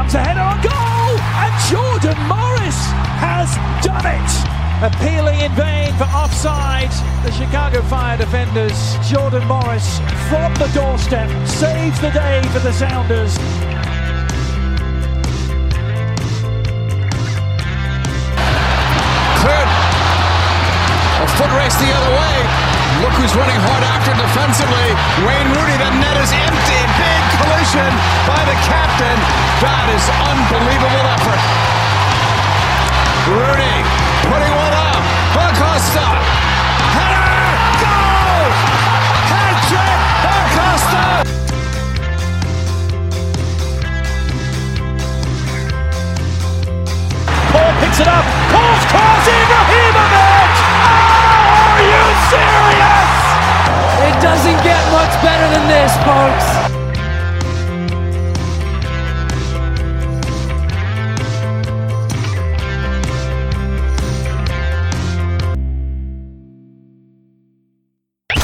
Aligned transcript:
comes 0.00 0.14
a 0.14 0.20
header 0.24 0.40
on 0.40 0.56
goal, 0.64 1.12
and 1.44 1.52
Jordan 1.68 2.16
Morris 2.24 2.80
has 3.20 3.52
done 3.84 4.06
it. 4.08 4.32
Appealing 4.80 5.40
in 5.40 5.52
vain 5.52 5.92
for 6.00 6.04
offside, 6.04 6.88
the 7.22 7.30
Chicago 7.30 7.82
Fire 7.82 8.16
defenders, 8.16 8.96
Jordan 9.06 9.46
Morris 9.46 9.98
from 10.30 10.54
the 10.54 10.70
doorstep 10.72 11.28
saves 11.46 12.00
the 12.00 12.08
day 12.12 12.40
for 12.48 12.60
the 12.60 12.72
Sounders. 12.72 13.36
Cleared. 19.44 19.70
A 21.20 21.28
foot 21.36 21.52
race 21.60 21.76
the 21.76 21.92
other 21.92 22.12
way. 22.16 22.49
Look 23.00 23.16
who's 23.16 23.32
running 23.32 23.56
hard 23.64 23.80
after 23.80 24.12
defensively. 24.12 24.88
Wayne 25.24 25.48
Rooney. 25.56 25.76
The 25.80 25.88
net 26.04 26.20
is 26.20 26.32
empty. 26.36 26.80
Big 27.00 27.22
collision 27.40 27.88
by 28.28 28.44
the 28.44 28.56
captain. 28.68 29.16
That 29.64 29.88
is 29.88 30.04
unbelievable 30.28 31.04
effort. 31.08 31.40
Rooney 33.24 33.76
putting 34.28 34.52
one 34.52 34.74
up. 34.76 35.00
Acosta. 35.32 36.04
Header. 36.92 37.40
Goal. 37.80 38.52
Hat. 39.32 39.64
Acosta. 40.20 41.24
Paul 47.48 47.72
picks 47.80 47.96
it 47.96 48.08
up. 48.12 48.28
Paul's 48.52 48.84
cross. 48.92 49.24
Ibrahimovic. 49.24 50.52
Oh, 50.68 51.64
are 51.64 51.80
you 51.80 52.04
serious? 52.28 52.69
It 54.10 54.20
doesn't 54.20 54.64
get 54.64 54.92
much 54.92 55.22
better 55.22 55.46
than 55.54 55.68
this, 55.68 55.94
folks. 56.04 56.46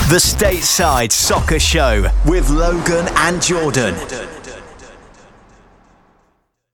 The 0.08 0.20
Stateside 0.20 1.10
Soccer 1.10 1.58
Show 1.58 2.12
with 2.24 2.48
Logan 2.48 3.08
and 3.16 3.42
Jordan. 3.42 3.96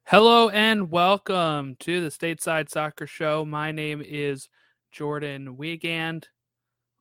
Hello 0.04 0.50
and 0.50 0.90
welcome 0.90 1.76
to 1.80 2.02
the 2.02 2.10
Stateside 2.10 2.68
Soccer 2.68 3.06
Show. 3.06 3.46
My 3.46 3.72
name 3.72 4.02
is 4.06 4.50
Jordan 4.92 5.56
Wiegand. 5.56 6.28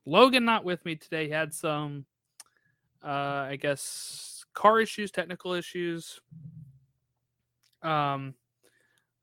Logan 0.04 0.44
not 0.44 0.64
with 0.64 0.84
me 0.84 0.96
today. 0.96 1.26
He 1.26 1.30
had 1.30 1.54
some, 1.54 2.06
uh, 3.04 3.46
I 3.48 3.58
guess, 3.60 4.44
car 4.54 4.80
issues, 4.80 5.10
technical 5.10 5.52
issues. 5.52 6.20
Um, 7.82 8.34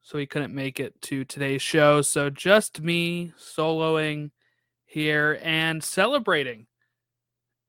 so 0.01 0.17
he 0.17 0.25
couldn't 0.25 0.55
make 0.55 0.79
it 0.79 0.99
to 1.03 1.23
today's 1.25 1.61
show. 1.61 2.01
So 2.01 2.29
just 2.29 2.81
me 2.81 3.33
soloing 3.37 4.31
here 4.85 5.39
and 5.43 5.83
celebrating 5.83 6.65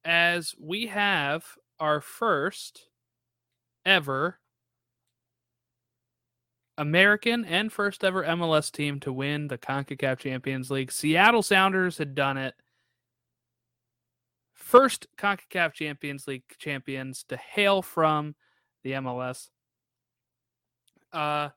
as 0.05 0.55
we 0.59 0.87
have 0.87 1.45
our 1.79 2.01
first 2.01 2.87
ever 3.85 4.39
American 6.79 7.45
and 7.45 7.71
first 7.71 8.03
ever 8.05 8.25
MLS 8.25 8.73
team 8.73 9.01
to 9.01 9.13
win 9.13 9.49
the 9.49 9.59
CONCACAF 9.59 10.19
Champions 10.19 10.71
League. 10.71 10.91
Seattle 10.91 11.43
Sounders 11.43 11.99
had 11.99 12.15
done 12.15 12.39
it. 12.39 12.55
First 14.71 15.09
CONCACAF 15.19 15.73
Champions 15.73 16.29
League 16.29 16.45
champions 16.57 17.25
to 17.25 17.37
hail 17.37 17.83
from 17.83 18.37
the 18.85 18.93
MLS. 18.93 19.49
Uh 21.13 21.49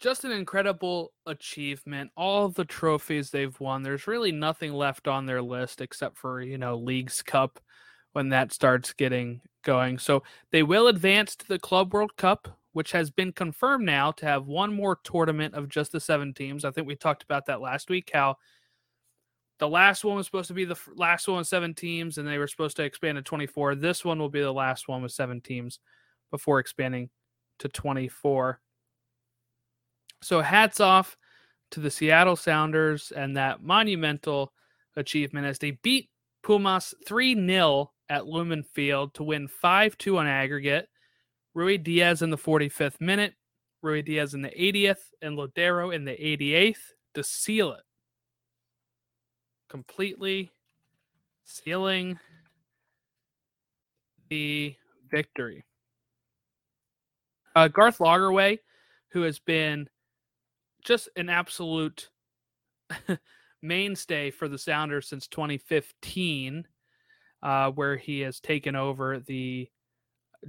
just 0.00 0.24
an 0.24 0.32
incredible 0.32 1.12
achievement. 1.24 2.10
All 2.16 2.48
the 2.48 2.64
trophies 2.64 3.30
they've 3.30 3.58
won. 3.60 3.84
There's 3.84 4.08
really 4.08 4.32
nothing 4.32 4.72
left 4.72 5.06
on 5.06 5.24
their 5.24 5.40
list 5.40 5.80
except 5.80 6.18
for, 6.18 6.42
you 6.42 6.58
know, 6.58 6.76
Leagues 6.76 7.22
Cup 7.22 7.60
when 8.12 8.30
that 8.30 8.52
starts 8.52 8.92
getting 8.92 9.40
going. 9.62 9.98
So 9.98 10.24
they 10.50 10.64
will 10.64 10.88
advance 10.88 11.36
to 11.36 11.46
the 11.46 11.60
Club 11.60 11.94
World 11.94 12.16
Cup, 12.16 12.58
which 12.72 12.90
has 12.90 13.08
been 13.12 13.30
confirmed 13.30 13.86
now 13.86 14.10
to 14.10 14.26
have 14.26 14.48
one 14.48 14.74
more 14.74 14.98
tournament 15.04 15.54
of 15.54 15.68
just 15.68 15.92
the 15.92 16.00
seven 16.00 16.34
teams. 16.34 16.64
I 16.64 16.72
think 16.72 16.88
we 16.88 16.96
talked 16.96 17.22
about 17.22 17.46
that 17.46 17.60
last 17.60 17.88
week, 17.88 18.10
how 18.12 18.38
the 19.62 19.68
last 19.68 20.04
one 20.04 20.16
was 20.16 20.26
supposed 20.26 20.48
to 20.48 20.54
be 20.54 20.64
the 20.64 20.76
last 20.96 21.28
one 21.28 21.38
with 21.38 21.46
seven 21.46 21.72
teams, 21.72 22.18
and 22.18 22.26
they 22.26 22.36
were 22.36 22.48
supposed 22.48 22.76
to 22.78 22.82
expand 22.82 23.14
to 23.14 23.22
24. 23.22 23.76
This 23.76 24.04
one 24.04 24.18
will 24.18 24.28
be 24.28 24.40
the 24.40 24.52
last 24.52 24.88
one 24.88 25.02
with 25.02 25.12
seven 25.12 25.40
teams 25.40 25.78
before 26.32 26.58
expanding 26.58 27.10
to 27.60 27.68
24. 27.68 28.58
So 30.20 30.40
hats 30.40 30.80
off 30.80 31.16
to 31.70 31.78
the 31.78 31.92
Seattle 31.92 32.34
Sounders 32.34 33.12
and 33.14 33.36
that 33.36 33.62
monumental 33.62 34.52
achievement 34.96 35.46
as 35.46 35.60
they 35.60 35.78
beat 35.84 36.10
Pumas 36.42 36.92
3 37.06 37.36
0 37.46 37.92
at 38.08 38.26
Lumen 38.26 38.64
Field 38.64 39.14
to 39.14 39.22
win 39.22 39.46
5 39.46 39.96
2 39.96 40.18
on 40.18 40.26
aggregate. 40.26 40.88
Ruidíaz 41.56 42.22
in 42.22 42.30
the 42.30 42.36
45th 42.36 43.00
minute, 43.00 43.34
Ruidíaz 43.84 44.34
in 44.34 44.42
the 44.42 44.48
80th, 44.48 45.12
and 45.22 45.38
Lodeiro 45.38 45.94
in 45.94 46.04
the 46.04 46.16
88th 46.16 46.82
to 47.14 47.22
seal 47.22 47.70
it. 47.74 47.82
Completely 49.72 50.50
sealing 51.44 52.18
the 54.28 54.74
victory. 55.10 55.64
Uh, 57.56 57.68
Garth 57.68 57.96
Lagerwey, 57.96 58.58
who 59.12 59.22
has 59.22 59.38
been 59.38 59.88
just 60.84 61.08
an 61.16 61.30
absolute 61.30 62.10
mainstay 63.62 64.30
for 64.30 64.46
the 64.46 64.58
Sounders 64.58 65.08
since 65.08 65.26
2015, 65.26 66.68
uh, 67.42 67.70
where 67.70 67.96
he 67.96 68.20
has 68.20 68.40
taken 68.40 68.76
over 68.76 69.20
the 69.20 69.70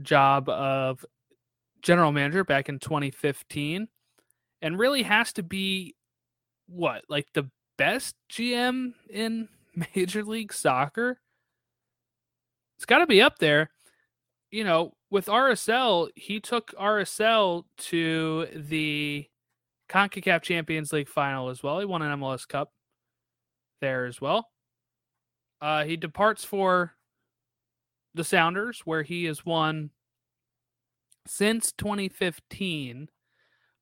job 0.01 0.49
of 0.49 1.05
general 1.81 2.11
manager 2.11 2.43
back 2.43 2.67
in 2.67 2.77
2015 2.77 3.87
and 4.61 4.77
really 4.77 5.03
has 5.03 5.31
to 5.31 5.43
be 5.43 5.95
what 6.67 7.05
like 7.07 7.27
the 7.33 7.49
best 7.77 8.15
GM 8.31 8.93
in 9.09 9.49
Major 9.95 10.23
League 10.23 10.53
Soccer. 10.53 11.19
It's 12.77 12.85
got 12.85 12.99
to 12.99 13.07
be 13.07 13.21
up 13.21 13.39
there. 13.39 13.69
You 14.51 14.63
know, 14.63 14.93
with 15.09 15.27
RSL, 15.27 16.09
he 16.15 16.39
took 16.39 16.71
RSL 16.73 17.63
to 17.77 18.47
the 18.53 19.27
CONCACAF 19.89 20.41
Champions 20.41 20.93
League 20.93 21.07
final 21.07 21.49
as 21.49 21.63
well. 21.63 21.79
He 21.79 21.85
won 21.85 22.01
an 22.01 22.19
MLS 22.19 22.47
Cup 22.47 22.71
there 23.81 24.05
as 24.05 24.21
well. 24.21 24.49
Uh, 25.61 25.85
he 25.85 25.97
departs 25.97 26.43
for 26.43 26.93
the 28.13 28.23
Sounders, 28.23 28.81
where 28.85 29.03
he 29.03 29.25
has 29.25 29.45
won 29.45 29.91
since 31.25 31.71
2015. 31.71 33.09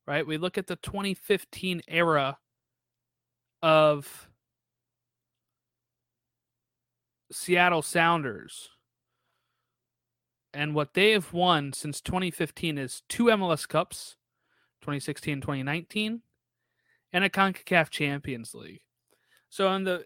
Right? 0.07 0.27
We 0.27 0.37
look 0.37 0.57
at 0.57 0.67
the 0.67 0.75
2015 0.77 1.81
era 1.87 2.37
of 3.61 4.29
Seattle 7.31 7.81
Sounders. 7.81 8.69
And 10.53 10.75
what 10.75 10.93
they 10.93 11.11
have 11.11 11.31
won 11.31 11.71
since 11.71 12.01
2015 12.01 12.77
is 12.77 13.03
two 13.07 13.25
MLS 13.25 13.67
Cups, 13.67 14.17
2016 14.81 15.39
2019, 15.39 16.21
and 17.13 17.23
a 17.23 17.29
CONCACAF 17.29 17.89
Champions 17.89 18.53
League. 18.53 18.81
So 19.49 19.71
in 19.73 19.83
the 19.83 20.05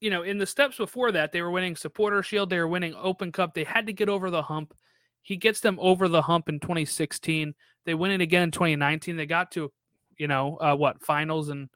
you 0.00 0.10
know, 0.10 0.22
in 0.22 0.38
the 0.38 0.46
steps 0.46 0.76
before 0.76 1.12
that, 1.12 1.32
they 1.32 1.42
were 1.42 1.50
winning 1.50 1.76
supporter 1.76 2.22
shield, 2.22 2.50
they 2.50 2.58
were 2.58 2.68
winning 2.68 2.94
open 2.94 3.32
cup. 3.32 3.54
They 3.54 3.64
had 3.64 3.86
to 3.86 3.92
get 3.92 4.08
over 4.08 4.30
the 4.30 4.42
hump. 4.42 4.74
He 5.22 5.36
gets 5.36 5.60
them 5.60 5.78
over 5.80 6.08
the 6.08 6.22
hump 6.22 6.48
in 6.48 6.60
2016. 6.60 7.54
They 7.84 7.94
win 7.94 8.10
it 8.12 8.20
again 8.20 8.44
in 8.44 8.50
2019. 8.50 9.16
They 9.16 9.26
got 9.26 9.50
to, 9.52 9.72
you 10.18 10.28
know, 10.28 10.56
uh, 10.58 10.76
what 10.76 11.02
finals 11.02 11.48
in 11.48 11.70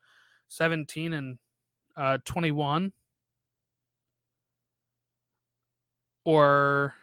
17 0.50 1.12
and 1.14 1.38
uh, 1.96 2.18
21, 2.24 2.92
or 6.24 6.94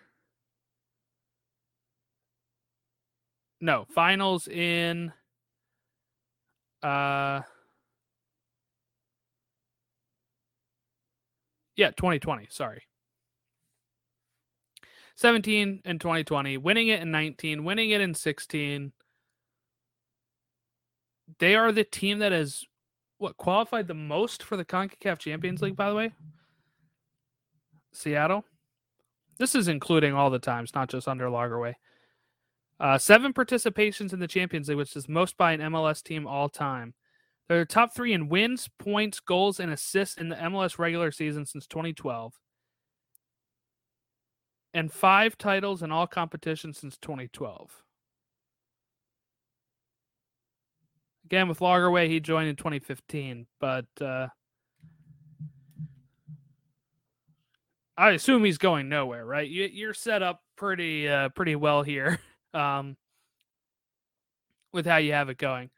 no 3.59 3.85
finals 3.89 4.47
in 4.47 5.11
uh 6.83 7.41
yeah 11.75 11.89
2020 11.89 12.47
sorry. 12.49 12.83
17 15.15 15.81
and 15.85 15.99
2020 15.99 16.57
winning 16.57 16.89
it 16.89 17.01
in 17.01 17.09
19 17.09 17.63
winning 17.63 17.89
it 17.89 17.99
in 17.99 18.13
16 18.13 18.91
they 21.39 21.55
are 21.55 21.71
the 21.71 21.83
team 21.83 22.19
that 22.19 22.31
has 22.31 22.63
what 23.17 23.37
qualified 23.37 23.87
the 23.87 23.93
most 23.93 24.43
for 24.43 24.57
the 24.57 24.65
CONCACAF 24.65 25.19
Champions 25.19 25.61
League 25.61 25.75
by 25.75 25.89
the 25.89 25.95
way 25.95 26.11
Seattle 27.91 28.45
this 29.37 29.55
is 29.55 29.67
including 29.67 30.13
all 30.13 30.29
the 30.29 30.39
times 30.39 30.73
not 30.75 30.89
just 30.89 31.07
under 31.07 31.27
Lagerwey 31.27 31.73
Uh, 32.79 32.97
seven 32.97 33.33
participations 33.33 34.13
in 34.13 34.19
the 34.19 34.27
Champions 34.27 34.67
League, 34.69 34.77
which 34.77 34.95
is 34.95 35.09
most 35.09 35.35
by 35.35 35.51
an 35.51 35.61
MLS 35.61 36.03
team 36.03 36.27
all 36.27 36.47
time. 36.47 36.93
They're 37.47 37.65
top 37.65 37.95
three 37.95 38.13
in 38.13 38.29
wins, 38.29 38.69
points, 38.77 39.19
goals, 39.19 39.59
and 39.59 39.71
assists 39.71 40.17
in 40.17 40.29
the 40.29 40.35
MLS 40.35 40.77
regular 40.77 41.11
season 41.11 41.45
since 41.45 41.65
2012. 41.65 42.33
And 44.73 44.91
five 44.91 45.37
titles 45.37 45.81
in 45.81 45.91
all 45.91 46.07
competitions 46.07 46.77
since 46.77 46.97
2012. 46.97 47.83
Again, 51.27 51.49
with 51.49 51.59
Lagerwey, 51.59 52.07
he 52.07 52.21
joined 52.21 52.47
in 52.47 52.55
2015, 52.55 53.47
but 53.59 53.85
uh, 53.99 54.27
I 57.97 58.11
assume 58.11 58.45
he's 58.45 58.57
going 58.57 58.87
nowhere, 58.87 59.25
right? 59.25 59.45
You, 59.45 59.65
you're 59.69 59.93
set 59.93 60.23
up 60.23 60.41
pretty, 60.55 61.09
uh, 61.09 61.27
pretty 61.27 61.57
well 61.57 61.83
here 61.83 62.21
um, 62.53 62.95
with 64.71 64.85
how 64.85 64.95
you 64.95 65.11
have 65.11 65.27
it 65.27 65.37
going. 65.37 65.69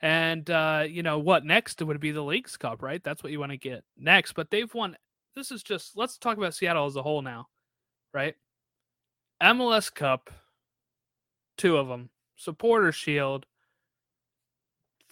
And 0.00 0.50
uh, 0.50 0.86
you 0.88 1.04
know 1.04 1.20
what 1.20 1.44
next 1.44 1.80
would 1.80 2.00
be 2.00 2.10
the 2.10 2.24
Leagues 2.24 2.56
Cup, 2.56 2.82
right? 2.82 3.00
That's 3.04 3.22
what 3.22 3.30
you 3.30 3.38
want 3.38 3.52
to 3.52 3.56
get 3.56 3.84
next. 3.96 4.32
But 4.32 4.50
they've 4.50 4.74
won. 4.74 4.96
This 5.36 5.52
is 5.52 5.62
just 5.62 5.96
let's 5.96 6.18
talk 6.18 6.38
about 6.38 6.54
Seattle 6.54 6.86
as 6.86 6.96
a 6.96 7.04
whole 7.04 7.22
now, 7.22 7.46
right? 8.12 8.34
MLS 9.40 9.94
Cup, 9.94 10.28
two 11.56 11.76
of 11.76 11.86
them, 11.86 12.10
Supporter 12.34 12.90
Shield, 12.90 13.46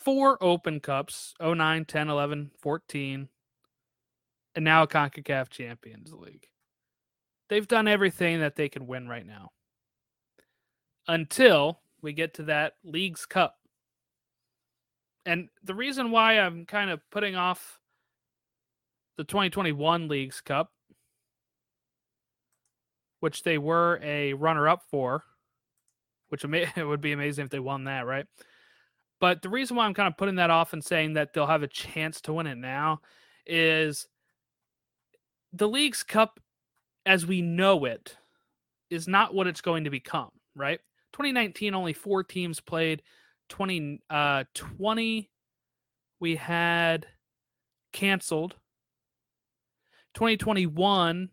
four 0.06 0.41
Open 0.41 0.79
Cups 0.79 1.35
09, 1.43 1.85
10, 1.85 2.08
11, 2.08 2.53
14, 2.61 3.29
and 4.55 4.64
now 4.64 4.85
a 4.85 4.87
CONCACAF 4.87 5.50
Champions 5.50 6.12
League. 6.12 6.47
They've 7.49 7.67
done 7.67 7.88
everything 7.88 8.38
that 8.38 8.55
they 8.55 8.69
can 8.69 8.87
win 8.87 9.08
right 9.08 9.26
now 9.26 9.50
until 11.08 11.81
we 12.03 12.12
get 12.12 12.35
to 12.35 12.44
that 12.44 12.75
Leagues 12.85 13.26
Cup. 13.26 13.56
And 15.25 15.49
the 15.64 15.75
reason 15.75 16.12
why 16.12 16.38
I'm 16.38 16.67
kind 16.67 16.91
of 16.91 17.00
putting 17.11 17.35
off 17.35 17.81
the 19.17 19.25
2021 19.25 20.06
Leagues 20.06 20.41
Cup, 20.41 20.70
which 23.19 23.43
they 23.43 23.59
were 23.59 23.99
a 24.05 24.35
runner 24.35 24.69
up 24.69 24.85
for, 24.88 25.25
which 26.29 26.44
it 26.76 26.87
would 26.87 27.00
be 27.00 27.11
amazing 27.11 27.47
if 27.47 27.50
they 27.50 27.59
won 27.59 27.85
that, 27.85 28.06
right? 28.06 28.26
But 29.20 29.42
the 29.42 29.48
reason 29.48 29.76
why 29.76 29.86
I'm 29.86 29.94
kind 29.94 30.08
of 30.08 30.16
putting 30.16 30.36
that 30.36 30.50
off 30.50 30.72
and 30.72 30.84
saying 30.84 31.14
that 31.14 31.32
they'll 31.32 31.46
have 31.46 31.62
a 31.62 31.68
chance 31.68 32.20
to 32.22 32.32
win 32.32 32.46
it 32.46 32.58
now 32.58 33.00
is 33.46 34.06
the 35.52 35.68
Leagues 35.68 36.02
Cup, 36.02 36.40
as 37.06 37.26
we 37.26 37.40
know 37.40 37.84
it, 37.86 38.16
is 38.90 39.08
not 39.08 39.34
what 39.34 39.46
it's 39.46 39.60
going 39.60 39.84
to 39.84 39.90
become, 39.90 40.30
right? 40.54 40.80
2019, 41.12 41.74
only 41.74 41.92
four 41.92 42.22
teams 42.22 42.60
played. 42.60 43.02
20, 43.48 44.00
uh, 44.10 44.44
20 44.54 45.30
we 46.20 46.36
had 46.36 47.06
canceled. 47.92 48.54
2021, 50.14 51.30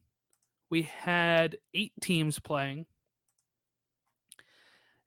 we 0.69 0.81
had 0.83 1.57
eight 1.74 1.94
teams 2.01 2.39
playing. 2.39 2.85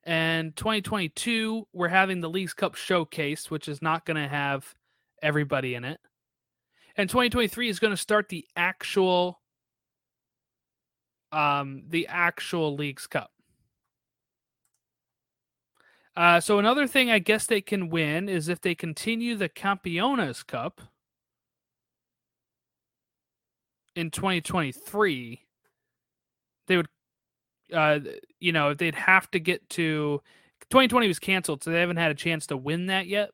And 0.07 0.55
2022, 0.55 1.67
we're 1.73 1.89
having 1.89 2.21
the 2.21 2.31
Leagues 2.31 2.55
Cup 2.55 2.77
showcase, 2.77 3.51
which 3.51 3.67
is 3.69 3.83
not 3.83 4.07
going 4.07 4.17
to 4.17 4.29
have 4.29 4.73
everybody 5.21 5.75
in 5.75 5.85
it. 5.85 5.99
And 6.97 7.11
2023 7.11 7.69
is 7.69 7.81
going 7.81 7.91
to 7.91 7.97
start 7.97 8.29
the 8.29 8.47
actual 8.57 9.41
um 11.33 11.83
the 11.89 12.07
actual 12.07 12.77
Leagues 12.77 13.09
Cup. 13.09 13.33
Uh, 16.17 16.41
so 16.41 16.59
another 16.59 16.87
thing 16.87 17.11
I 17.11 17.19
guess 17.19 17.47
they 17.47 17.61
can 17.61 17.91
win 17.91 18.29
is 18.29 18.49
if 18.49 18.61
they 18.61 18.75
continue 18.75 19.35
the 19.35 19.49
Campeones 19.49 20.47
Cup 20.47 20.81
in 23.97 24.11
2023, 24.11 24.73
they 24.73 25.35
would, 25.35 25.46
uh, 27.73 28.01
you 28.41 28.53
know, 28.53 28.75
they'd 28.75 28.95
have 28.95 29.31
to 29.33 29.41
get 29.41 29.69
to 29.71 30.23
2020 30.71 31.09
was 31.09 31.19
canceled, 31.19 31.63
so 31.63 31.71
they 31.71 31.81
haven't 31.81 31.97
had 31.97 32.11
a 32.11 32.15
chance 32.15 32.47
to 32.49 32.57
win 32.57 32.87
that 32.87 33.07
yet 33.07 33.31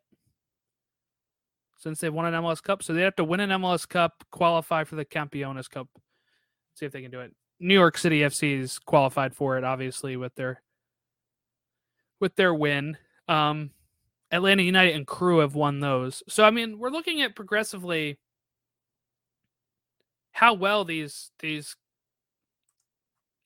since 1.78 2.00
they 2.00 2.10
won 2.10 2.32
an 2.32 2.42
MLS 2.42 2.62
Cup. 2.62 2.82
So 2.82 2.92
they 2.92 3.02
have 3.02 3.16
to 3.16 3.24
win 3.24 3.40
an 3.40 3.50
MLS 3.50 3.88
Cup, 3.88 4.24
qualify 4.30 4.84
for 4.84 4.94
the 4.94 5.04
Campeones 5.04 5.68
Cup, 5.68 5.88
see 6.74 6.86
if 6.86 6.92
they 6.92 7.02
can 7.02 7.10
do 7.10 7.20
it. 7.20 7.34
New 7.58 7.74
York 7.74 7.98
City 7.98 8.20
FC 8.20 8.60
is 8.60 8.78
qualified 8.78 9.34
for 9.34 9.56
it, 9.56 9.64
obviously, 9.64 10.16
with 10.16 10.34
their 10.34 10.62
with 12.20 12.34
their 12.36 12.54
win. 12.54 12.96
Um, 13.28 13.70
Atlanta 14.30 14.62
United 14.62 14.94
and 14.94 15.06
Crew 15.06 15.38
have 15.38 15.54
won 15.54 15.80
those. 15.80 16.22
So 16.28 16.44
I 16.44 16.50
mean, 16.50 16.78
we're 16.78 16.90
looking 16.90 17.22
at 17.22 17.36
progressively 17.36 18.18
how 20.32 20.54
well 20.54 20.84
these 20.84 21.30
these 21.40 21.76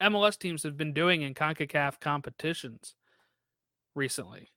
MLS 0.03 0.39
teams 0.39 0.63
have 0.63 0.77
been 0.77 0.93
doing 0.93 1.23
in 1.23 1.35
CONCACAF 1.35 2.01
competitions 2.01 2.95
recently. 3.95 4.51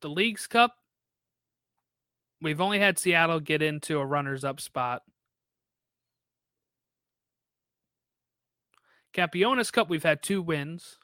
The 0.00 0.08
Leagues 0.08 0.46
Cup, 0.46 0.76
we've 2.40 2.60
only 2.60 2.78
had 2.78 2.98
Seattle 2.98 3.40
get 3.40 3.62
into 3.62 3.98
a 3.98 4.06
runners 4.06 4.44
up 4.44 4.60
spot. 4.60 5.02
Campeones 9.14 9.72
Cup, 9.72 9.88
we've 9.88 10.02
had 10.02 10.22
two 10.22 10.42
wins. 10.42 10.98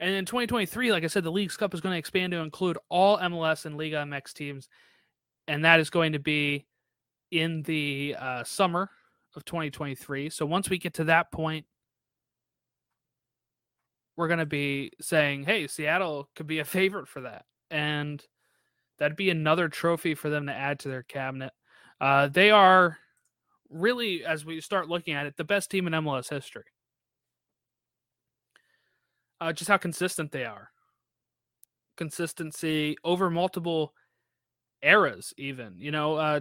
And 0.00 0.10
in 0.10 0.26
2023, 0.26 0.92
like 0.92 1.04
I 1.04 1.06
said, 1.06 1.24
the 1.24 1.32
Leagues 1.32 1.56
Cup 1.56 1.72
is 1.72 1.80
going 1.80 1.94
to 1.94 1.98
expand 1.98 2.32
to 2.32 2.38
include 2.38 2.78
all 2.88 3.18
MLS 3.18 3.64
and 3.64 3.78
Liga 3.78 3.96
MX 3.96 4.32
teams. 4.34 4.68
And 5.48 5.64
that 5.64 5.80
is 5.80 5.88
going 5.88 6.12
to 6.12 6.18
be 6.18 6.66
in 7.30 7.62
the 7.62 8.16
uh, 8.18 8.44
summer 8.44 8.90
of 9.36 9.44
2023. 9.44 10.30
So 10.30 10.46
once 10.46 10.70
we 10.70 10.78
get 10.78 10.94
to 10.94 11.04
that 11.04 11.32
point, 11.32 11.66
we're 14.16 14.28
going 14.28 14.38
to 14.38 14.46
be 14.46 14.92
saying, 15.00 15.44
hey, 15.44 15.66
Seattle 15.66 16.28
could 16.36 16.46
be 16.46 16.60
a 16.60 16.64
favorite 16.64 17.08
for 17.08 17.22
that. 17.22 17.44
And 17.70 18.22
that'd 18.98 19.16
be 19.16 19.30
another 19.30 19.68
trophy 19.68 20.14
for 20.14 20.30
them 20.30 20.46
to 20.46 20.52
add 20.52 20.78
to 20.80 20.88
their 20.88 21.02
cabinet. 21.02 21.52
Uh, 22.00 22.28
they 22.28 22.50
are 22.50 22.98
really, 23.70 24.24
as 24.24 24.44
we 24.44 24.60
start 24.60 24.88
looking 24.88 25.14
at 25.14 25.26
it, 25.26 25.36
the 25.36 25.44
best 25.44 25.70
team 25.70 25.86
in 25.86 25.92
MLS 25.92 26.28
history 26.28 26.64
uh, 29.44 29.52
just 29.52 29.68
how 29.68 29.76
consistent 29.76 30.32
they 30.32 30.44
are. 30.44 30.70
Consistency 31.96 32.96
over 33.04 33.30
multiple 33.30 33.92
eras, 34.82 35.34
even. 35.36 35.74
You 35.76 35.90
know, 35.90 36.14
uh, 36.14 36.40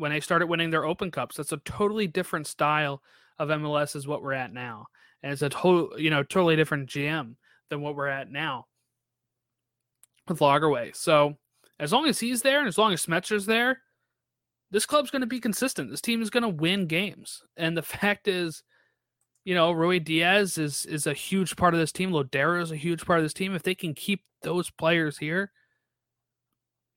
when 0.00 0.10
they 0.10 0.20
started 0.20 0.46
winning 0.46 0.70
their 0.70 0.84
Open 0.84 1.10
Cups, 1.10 1.36
that's 1.36 1.52
a 1.52 1.58
totally 1.58 2.06
different 2.06 2.46
style 2.46 3.02
of 3.38 3.48
MLS 3.48 3.94
is 3.94 4.06
what 4.06 4.22
we're 4.22 4.32
at 4.32 4.52
now, 4.52 4.86
and 5.22 5.32
it's 5.32 5.42
a 5.42 5.48
total, 5.48 5.98
you 5.98 6.10
know, 6.10 6.22
totally 6.22 6.56
different 6.56 6.88
GM 6.88 7.36
than 7.68 7.80
what 7.80 7.94
we're 7.94 8.08
at 8.08 8.30
now 8.30 8.66
with 10.28 10.40
Lagerwey. 10.40 10.96
So 10.96 11.36
as 11.78 11.92
long 11.92 12.06
as 12.06 12.18
he's 12.18 12.42
there 12.42 12.58
and 12.58 12.68
as 12.68 12.78
long 12.78 12.92
as 12.92 13.06
Schmetzer's 13.06 13.46
there, 13.46 13.80
this 14.70 14.86
club's 14.86 15.10
going 15.10 15.20
to 15.20 15.26
be 15.26 15.40
consistent. 15.40 15.90
This 15.90 16.00
team 16.00 16.22
is 16.22 16.30
going 16.30 16.42
to 16.42 16.48
win 16.48 16.86
games, 16.86 17.42
and 17.56 17.76
the 17.76 17.82
fact 17.82 18.26
is 18.26 18.62
you 19.44 19.54
know, 19.54 19.72
Ruidíaz 19.72 20.58
is 20.58 20.84
is 20.86 21.06
a 21.06 21.14
huge 21.14 21.56
part 21.56 21.74
of 21.74 21.80
this 21.80 21.92
team. 21.92 22.10
Lodeiro 22.10 22.62
is 22.62 22.70
a 22.70 22.76
huge 22.76 23.04
part 23.04 23.18
of 23.18 23.24
this 23.24 23.32
team. 23.32 23.54
If 23.54 23.62
they 23.62 23.74
can 23.74 23.94
keep 23.94 24.22
those 24.42 24.70
players 24.70 25.18
here, 25.18 25.50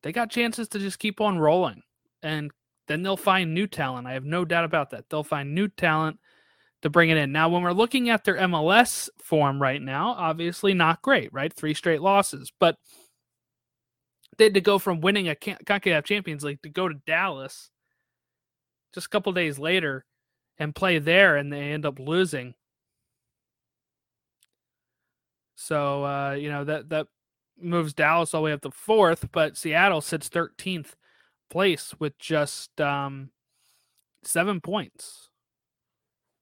they 0.04 0.12
got 0.12 0.30
chances 0.30 0.68
to 0.70 0.80
just 0.80 1.00
keep 1.00 1.22
on 1.22 1.40
rolling. 1.40 1.82
And 2.22 2.52
then 2.88 3.04
they'll 3.04 3.18
find 3.18 3.54
new 3.54 3.68
talent. 3.68 4.08
I 4.08 4.14
have 4.14 4.26
no 4.26 4.46
doubt 4.46 4.66
about 4.66 4.92
that. 4.92 5.10
They'll 5.10 5.24
find 5.24 5.56
new 5.56 5.68
talent 5.68 6.20
to 6.82 6.90
bring 6.90 7.10
it 7.10 7.18
in. 7.18 7.32
Now, 7.32 7.50
when 7.50 7.64
we're 7.64 7.72
looking 7.72 8.10
at 8.10 8.24
their 8.24 8.36
MLS 8.36 9.10
form 9.22 9.62
right 9.62 9.82
now, 9.82 10.10
obviously 10.18 10.74
not 10.74 11.02
great, 11.02 11.32
right? 11.32 11.54
Three 11.54 11.74
straight 11.74 12.02
losses, 12.02 12.52
but 12.60 12.78
they 14.38 14.46
had 14.46 14.54
to 14.56 14.62
go 14.62 14.80
from 14.80 15.02
winning 15.02 15.30
a 15.30 15.36
CONCACAF 15.36 16.04
Champions 16.04 16.44
League 16.44 16.62
to 16.64 16.70
go 16.70 16.88
to 16.90 16.96
Dallas 17.06 17.70
just 18.94 19.08
a 19.08 19.10
couple 19.10 19.32
days 19.32 19.58
later 19.58 20.06
and 20.58 20.76
play 20.76 21.00
there, 21.00 21.38
and 21.38 21.52
they 21.52 21.72
end 21.72 21.86
up 21.86 22.00
losing. 22.00 22.54
So 25.56 26.04
uh, 26.04 26.32
you 26.34 26.50
know 26.50 26.64
that 26.66 26.90
that 26.90 27.08
moves 27.60 27.94
Dallas 27.94 28.34
all 28.34 28.42
the 28.42 28.46
way 28.46 28.52
up 28.52 28.62
to 28.62 28.72
fourth, 28.72 29.30
but 29.32 29.58
Seattle 29.58 30.02
sits 30.02 30.28
thirteenth 30.28 30.96
place 31.54 31.94
with 32.00 32.18
just 32.20 32.82
um, 32.82 33.30
seven 34.24 34.60
points 34.60 35.30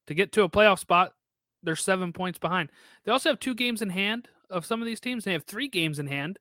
to 0.08 0.14
get 0.14 0.32
to 0.32 0.44
a 0.44 0.50
playoff 0.50 0.80
spot. 0.80 1.14
They're 1.62 1.76
seven 1.76 2.12
points 2.14 2.40
behind. 2.40 2.72
They 3.06 3.12
also 3.12 3.30
have 3.30 3.40
two 3.40 3.54
games 3.54 3.84
in 3.84 3.90
hand 3.90 4.28
of 4.50 4.66
some 4.66 4.82
of 4.82 4.88
these 4.88 5.00
teams. 5.00 5.24
They 5.24 5.34
have 5.34 5.44
three 5.44 5.68
games 5.68 6.00
in 6.00 6.08
hand 6.08 6.40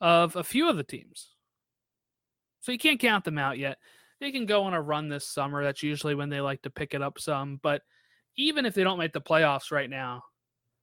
of 0.00 0.36
a 0.36 0.44
few 0.44 0.68
of 0.68 0.76
the 0.76 0.84
teams. 0.84 1.28
So 2.60 2.72
you 2.72 2.78
can't 2.78 3.00
count 3.00 3.24
them 3.24 3.38
out 3.38 3.56
yet 3.56 3.78
they 4.20 4.32
can 4.32 4.46
go 4.46 4.64
on 4.64 4.74
a 4.74 4.80
run 4.80 5.08
this 5.08 5.26
summer. 5.26 5.62
That's 5.62 5.82
usually 5.82 6.14
when 6.14 6.30
they 6.30 6.40
like 6.40 6.62
to 6.62 6.70
pick 6.70 6.94
it 6.94 7.02
up 7.02 7.18
some. 7.18 7.60
But 7.62 7.82
even 8.36 8.64
if 8.64 8.74
they 8.74 8.84
don't 8.84 8.98
make 8.98 9.12
the 9.12 9.20
playoffs 9.20 9.70
right 9.70 9.90
now, 9.90 10.24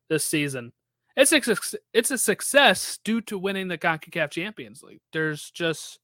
this 0.10 0.26
season. 0.26 0.72
It's 1.16 1.32
a, 1.32 1.42
it's 1.94 2.12
a 2.12 2.18
success 2.18 3.00
due 3.04 3.22
to 3.22 3.38
winning 3.38 3.68
the 3.68 3.78
CONCACAF 3.78 4.32
Champions 4.32 4.82
League. 4.82 5.02
There's 5.12 5.52
just 5.52 6.00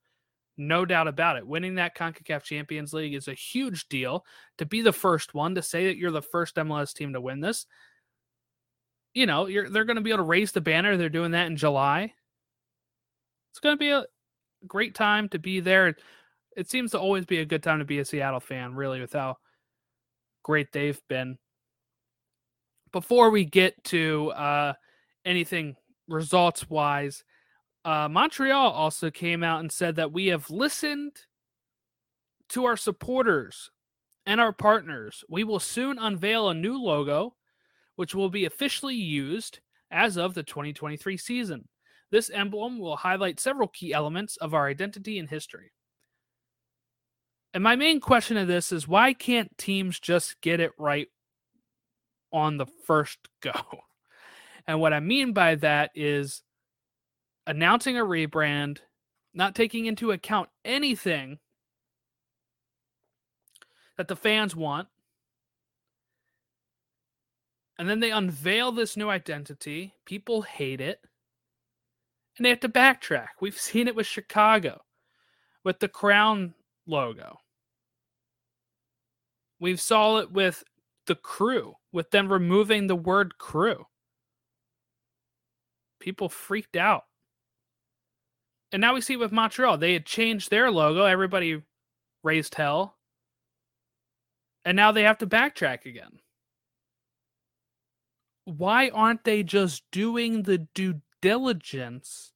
no 0.60 0.86
doubt 0.86 1.08
about 1.08 1.38
it. 1.38 1.48
Winning 1.48 1.76
that 1.76 1.96
CONCACAF 1.96 2.44
Champions 2.44 2.94
League 2.94 3.16
is 3.16 3.28
a 3.28 3.34
huge 3.34 3.88
deal. 3.88 4.26
To 4.58 4.66
be 4.66 4.82
the 4.82 4.94
first 4.94 5.34
one, 5.34 5.56
to 5.56 5.62
say 5.62 5.88
that 5.88 5.98
you're 5.98 6.12
the 6.12 6.22
first 6.22 6.58
MLS 6.58 6.94
team 6.94 7.14
to 7.14 7.22
win 7.22 7.40
this, 7.40 7.66
you 9.14 9.26
know, 9.26 9.48
they're 9.48 9.86
going 9.86 9.96
to 9.96 10.02
be 10.02 10.12
able 10.12 10.20
to 10.20 10.24
raise 10.24 10.52
the 10.52 10.62
banner. 10.62 10.98
They're 10.98 11.10
doing 11.10 11.32
that 11.32 11.48
in 11.48 11.58
July. 11.58 12.14
It's 13.52 13.60
going 13.60 13.76
to 13.76 13.80
be 13.80 13.90
a 13.90 14.06
great 14.68 14.94
time 14.94 15.30
to 15.30 15.40
be 15.40 15.62
there. 15.62 15.96
It 16.56 16.70
seems 16.70 16.92
to 16.92 17.00
always 17.00 17.26
be 17.26 17.40
a 17.40 17.46
good 17.46 17.64
time 17.64 17.80
to 17.80 17.86
be 17.86 18.00
a 18.00 18.06
Seattle 18.06 18.40
fan, 18.40 18.76
really, 18.76 19.00
with 19.00 19.14
how 19.14 19.38
great 20.44 20.72
they've 20.72 21.02
been. 21.08 21.38
Before 22.92 23.30
we 23.30 23.46
get 23.46 23.82
to 23.86 24.32
uh, 24.32 24.74
anything 25.26 25.76
results 26.08 26.70
wise, 26.70 27.24
uh, 27.86 28.10
Montreal 28.10 28.72
also 28.72 29.10
came 29.10 29.44
out 29.44 29.62
and 29.62 29.72
said 29.72 29.96
that 29.96 30.12
we 30.12 30.28
have 30.28 30.50
listened 30.50 31.14
to 32.50 32.66
our 32.66 32.78
supporters 32.78 33.72
and 34.26 34.42
our 34.42 34.54
partners. 34.54 35.24
We 35.30 35.44
will 35.44 35.60
soon 35.60 35.98
unveil 35.98 36.50
a 36.50 36.54
new 36.54 36.78
logo, 36.78 37.36
which 37.96 38.14
will 38.14 38.30
be 38.30 38.46
officially 38.46 38.96
used 38.96 39.60
as 39.92 40.18
of 40.18 40.34
the 40.34 40.44
2023 40.44 41.18
season. 41.18 41.68
This 42.12 42.30
emblem 42.30 42.80
will 42.80 42.98
highlight 42.98 43.40
several 43.40 43.68
key 43.68 43.94
elements 43.94 44.38
of 44.38 44.54
our 44.54 44.68
identity 44.68 45.20
and 45.20 45.30
history. 45.30 45.72
And 47.54 47.64
my 47.64 47.76
main 47.76 48.00
question 48.00 48.38
of 48.38 48.48
this 48.48 48.72
is 48.72 48.88
why 48.88 49.14
can't 49.14 49.56
teams 49.58 50.00
just 50.00 50.40
get 50.42 50.60
it 50.60 50.72
right 50.78 51.08
on 52.32 52.58
the 52.58 52.68
first 52.86 53.20
go? 53.42 53.54
And 54.68 54.80
what 54.80 54.94
I 54.94 55.00
mean 55.00 55.34
by 55.34 55.56
that 55.56 55.92
is 55.96 56.44
announcing 57.50 57.98
a 57.98 58.06
rebrand, 58.06 58.78
not 59.34 59.56
taking 59.56 59.88
into 59.88 60.12
account 60.12 60.50
anything 60.64 61.40
that 63.98 64.08
the 64.08 64.16
fans 64.16 64.56
want. 64.56 64.88
And 67.80 67.90
then 67.90 68.02
they 68.02 68.12
unveil 68.12 68.72
this 68.72 68.96
new 68.96 69.10
identity. 69.10 69.96
People 70.06 70.44
hate 70.44 70.80
it. 70.80 71.00
And 72.38 72.46
they 72.46 72.50
have 72.52 72.60
to 72.60 72.70
backtrack. 72.70 73.30
We've 73.42 73.58
seen 73.60 73.88
it 73.88 73.96
with 73.96 74.06
Chicago, 74.06 74.82
with 75.64 75.80
the 75.80 75.88
crown 75.88 76.54
logo. 76.86 77.40
We've 79.60 79.82
saw 79.82 80.20
it 80.20 80.32
with 80.32 80.64
the 81.08 81.16
crew, 81.16 81.74
with 81.92 82.12
them 82.12 82.32
removing 82.32 82.86
the 82.86 82.96
word 82.96 83.40
crew. 83.40 83.86
People 86.00 86.30
freaked 86.30 86.76
out. 86.76 87.06
And 88.72 88.82
now 88.82 88.94
we 88.94 89.02
see 89.02 89.18
with 89.18 89.32
Montreal, 89.32 89.78
they 89.78 89.94
had 89.94 90.06
changed 90.06 90.50
their 90.50 90.70
logo. 90.72 91.06
Everybody 91.06 91.62
raised 92.24 92.56
hell. 92.56 92.98
And 94.66 94.76
now 94.76 94.92
they 94.92 95.04
have 95.04 95.18
to 95.20 95.28
backtrack 95.28 95.86
again. 95.86 96.20
Why 98.46 98.90
aren't 98.90 99.24
they 99.24 99.44
just 99.44 99.84
doing 99.92 100.44
the 100.44 100.58
due 100.58 101.02
diligence 101.22 102.34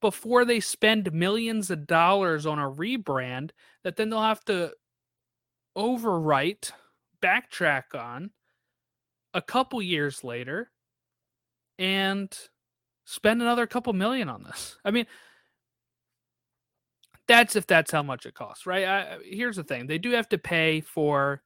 before 0.00 0.44
they 0.44 0.60
spend 0.60 1.12
millions 1.12 1.70
of 1.70 1.86
dollars 1.86 2.44
on 2.44 2.58
a 2.58 2.70
rebrand 2.70 3.50
that 3.84 3.96
then 3.96 4.10
they'll 4.10 4.22
have 4.22 4.44
to 4.46 4.72
overwrite, 5.76 6.72
backtrack 7.22 7.94
on 7.94 8.30
a 9.32 9.40
couple 9.40 9.80
years 9.80 10.24
later 10.24 10.70
and 11.78 12.36
spend 13.04 13.42
another 13.42 13.66
couple 13.66 13.92
million 13.92 14.28
on 14.28 14.42
this. 14.42 14.76
I 14.84 14.90
mean, 14.90 15.06
that's 17.28 17.56
if 17.56 17.66
that's 17.66 17.90
how 17.90 18.02
much 18.02 18.26
it 18.26 18.34
costs, 18.34 18.66
right? 18.66 18.84
I, 18.84 19.18
here's 19.24 19.56
the 19.56 19.64
thing: 19.64 19.86
they 19.86 19.98
do 19.98 20.10
have 20.12 20.28
to 20.30 20.38
pay 20.38 20.80
for 20.80 21.42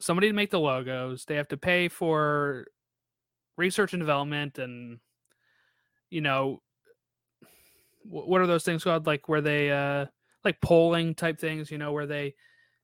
somebody 0.00 0.28
to 0.28 0.32
make 0.32 0.50
the 0.50 0.60
logos. 0.60 1.24
They 1.24 1.36
have 1.36 1.48
to 1.48 1.56
pay 1.56 1.88
for 1.88 2.66
research 3.56 3.92
and 3.92 4.00
development, 4.00 4.58
and 4.58 5.00
you 6.10 6.20
know, 6.20 6.62
what 8.04 8.40
are 8.40 8.46
those 8.46 8.64
things 8.64 8.84
called? 8.84 9.06
Like 9.06 9.28
where 9.28 9.40
they, 9.40 9.70
uh, 9.70 10.06
like 10.44 10.60
polling 10.60 11.14
type 11.14 11.38
things, 11.38 11.70
you 11.70 11.78
know, 11.78 11.92
where 11.92 12.06
they 12.06 12.34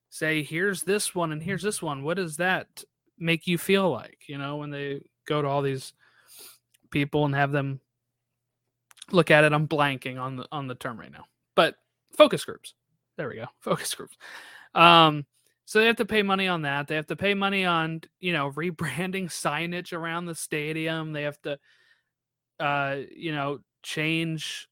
say, 0.09 0.42
"Here's 0.42 0.83
this 0.83 1.14
one 1.14 1.33
and 1.33 1.42
here's 1.42 1.62
this 1.62 1.80
one." 1.80 2.02
What 2.02 2.16
does 2.16 2.37
that 2.38 2.85
make 3.19 3.47
you 3.47 3.59
feel 3.59 3.90
like? 3.90 4.19
You 4.26 4.38
know, 4.38 4.57
when 4.57 4.71
they 4.71 5.02
go 5.26 5.40
to 5.40 5.49
all 5.49 5.62
these 5.62 5.92
people 6.90 7.25
and 7.25 7.35
have 7.35 7.52
them 7.52 7.80
look 9.12 9.30
at 9.30 9.44
it. 9.44 9.52
I'm 9.52 9.68
blanking 9.68 10.20
on 10.20 10.37
the 10.37 10.47
on 10.52 10.66
the 10.66 10.75
term 10.75 10.99
right 10.99 11.12
now, 11.12 11.25
but 11.54 11.76
focus 12.16 12.44
groups. 12.44 12.75
There 13.16 13.28
we 13.28 13.37
go, 13.37 13.47
focus 13.61 13.94
groups. 13.94 14.16
Um, 14.75 15.26
so 15.64 15.78
they 15.78 15.87
have 15.87 15.97
to 15.97 16.04
pay 16.04 16.23
money 16.23 16.49
on 16.49 16.62
that. 16.62 16.88
They 16.88 16.97
have 16.97 17.06
to 17.09 17.16
pay 17.16 17.35
money 17.35 17.64
on 17.64 18.02
you 18.18 18.32
know 18.32 18.50
rebranding 18.50 19.26
signage 19.26 19.92
around 19.92 20.26
the 20.26 20.35
stadium. 20.35 21.12
They 21.12 21.23
have 21.23 21.40
to, 21.42 21.59
uh, 22.59 22.97
you 23.14 23.32
know, 23.32 23.61
change 23.82 24.68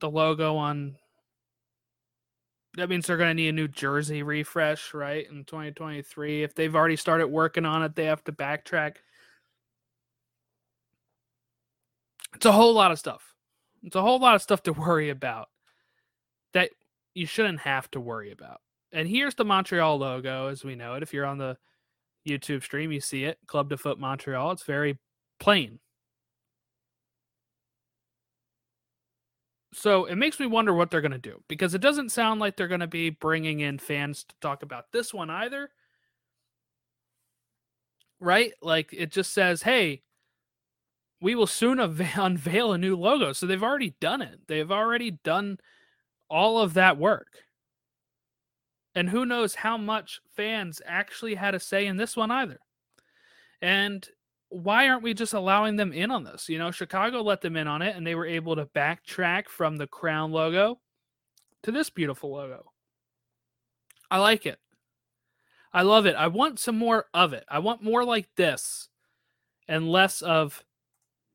the 0.00 0.10
logo 0.10 0.56
on. 0.56 0.96
That 2.76 2.90
means 2.90 3.06
they're 3.06 3.16
going 3.16 3.30
to 3.30 3.34
need 3.34 3.48
a 3.48 3.52
new 3.52 3.68
jersey 3.68 4.22
refresh, 4.22 4.92
right? 4.92 5.26
In 5.30 5.44
2023. 5.44 6.42
If 6.42 6.54
they've 6.54 6.74
already 6.76 6.96
started 6.96 7.28
working 7.28 7.64
on 7.64 7.82
it, 7.82 7.94
they 7.94 8.04
have 8.04 8.22
to 8.24 8.32
backtrack 8.32 8.96
It's 12.34 12.46
a 12.46 12.52
whole 12.52 12.74
lot 12.74 12.92
of 12.92 12.98
stuff. 12.98 13.34
It's 13.82 13.96
a 13.96 14.02
whole 14.02 14.18
lot 14.18 14.34
of 14.34 14.42
stuff 14.42 14.62
to 14.64 14.72
worry 14.74 15.10
about 15.10 15.48
that 16.52 16.70
you 17.14 17.26
shouldn't 17.26 17.60
have 17.60 17.90
to 17.92 18.00
worry 18.00 18.30
about. 18.30 18.60
And 18.92 19.08
here's 19.08 19.34
the 19.34 19.44
Montreal 19.44 19.98
logo 19.98 20.48
as 20.48 20.64
we 20.64 20.74
know 20.74 20.94
it. 20.94 21.02
If 21.02 21.12
you're 21.12 21.26
on 21.26 21.38
the 21.38 21.56
YouTube 22.26 22.62
stream, 22.62 22.92
you 22.92 23.00
see 23.00 23.24
it 23.24 23.38
Club 23.46 23.68
de 23.68 23.76
Foot 23.76 23.98
Montreal. 23.98 24.52
It's 24.52 24.62
very 24.62 24.98
plain. 25.38 25.78
So 29.72 30.06
it 30.06 30.16
makes 30.16 30.40
me 30.40 30.46
wonder 30.46 30.72
what 30.72 30.90
they're 30.90 31.02
going 31.02 31.12
to 31.12 31.18
do 31.18 31.42
because 31.48 31.74
it 31.74 31.82
doesn't 31.82 32.10
sound 32.10 32.40
like 32.40 32.56
they're 32.56 32.66
going 32.66 32.80
to 32.80 32.86
be 32.86 33.10
bringing 33.10 33.60
in 33.60 33.78
fans 33.78 34.24
to 34.24 34.34
talk 34.40 34.62
about 34.62 34.90
this 34.90 35.12
one 35.12 35.28
either. 35.28 35.68
Right? 38.18 38.52
Like 38.62 38.94
it 38.94 39.12
just 39.12 39.34
says, 39.34 39.62
hey, 39.62 40.00
we 41.20 41.34
will 41.34 41.46
soon 41.46 41.80
unveil 42.16 42.72
a 42.72 42.78
new 42.78 42.96
logo. 42.96 43.32
So 43.32 43.46
they've 43.46 43.62
already 43.62 43.94
done 44.00 44.22
it. 44.22 44.40
They've 44.46 44.70
already 44.70 45.10
done 45.10 45.58
all 46.28 46.58
of 46.58 46.74
that 46.74 46.98
work. 46.98 47.38
And 48.94 49.10
who 49.10 49.26
knows 49.26 49.56
how 49.56 49.76
much 49.76 50.20
fans 50.34 50.80
actually 50.86 51.34
had 51.34 51.54
a 51.54 51.60
say 51.60 51.86
in 51.86 51.96
this 51.96 52.16
one 52.16 52.30
either. 52.30 52.58
And 53.60 54.06
why 54.48 54.88
aren't 54.88 55.02
we 55.02 55.12
just 55.12 55.34
allowing 55.34 55.76
them 55.76 55.92
in 55.92 56.10
on 56.10 56.24
this? 56.24 56.48
You 56.48 56.58
know, 56.58 56.70
Chicago 56.70 57.22
let 57.22 57.42
them 57.42 57.56
in 57.56 57.68
on 57.68 57.82
it 57.82 57.94
and 57.94 58.06
they 58.06 58.14
were 58.14 58.26
able 58.26 58.56
to 58.56 58.64
backtrack 58.64 59.48
from 59.48 59.76
the 59.76 59.86
crown 59.86 60.32
logo 60.32 60.80
to 61.62 61.72
this 61.72 61.90
beautiful 61.90 62.32
logo. 62.32 62.72
I 64.10 64.18
like 64.18 64.46
it. 64.46 64.58
I 65.72 65.82
love 65.82 66.06
it. 66.06 66.14
I 66.14 66.28
want 66.28 66.58
some 66.58 66.78
more 66.78 67.06
of 67.12 67.32
it. 67.32 67.44
I 67.50 67.58
want 67.58 67.82
more 67.82 68.04
like 68.04 68.28
this 68.36 68.88
and 69.68 69.90
less 69.90 70.22
of 70.22 70.64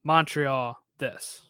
Montreal 0.04 0.78
this. 0.98 1.42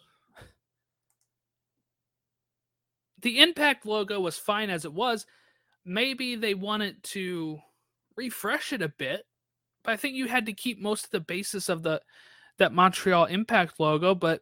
The 3.21 3.39
Impact 3.39 3.85
logo 3.85 4.19
was 4.19 4.37
fine 4.37 4.69
as 4.69 4.85
it 4.85 4.93
was. 4.93 5.25
Maybe 5.85 6.35
they 6.35 6.53
wanted 6.53 7.03
to 7.03 7.59
refresh 8.15 8.73
it 8.73 8.81
a 8.81 8.89
bit, 8.89 9.25
but 9.83 9.91
I 9.91 9.97
think 9.97 10.15
you 10.15 10.27
had 10.27 10.47
to 10.47 10.53
keep 10.53 10.79
most 10.79 11.05
of 11.05 11.11
the 11.11 11.19
basis 11.19 11.69
of 11.69 11.83
the 11.83 12.01
that 12.57 12.73
Montreal 12.73 13.25
Impact 13.25 13.79
logo, 13.79 14.13
but 14.13 14.41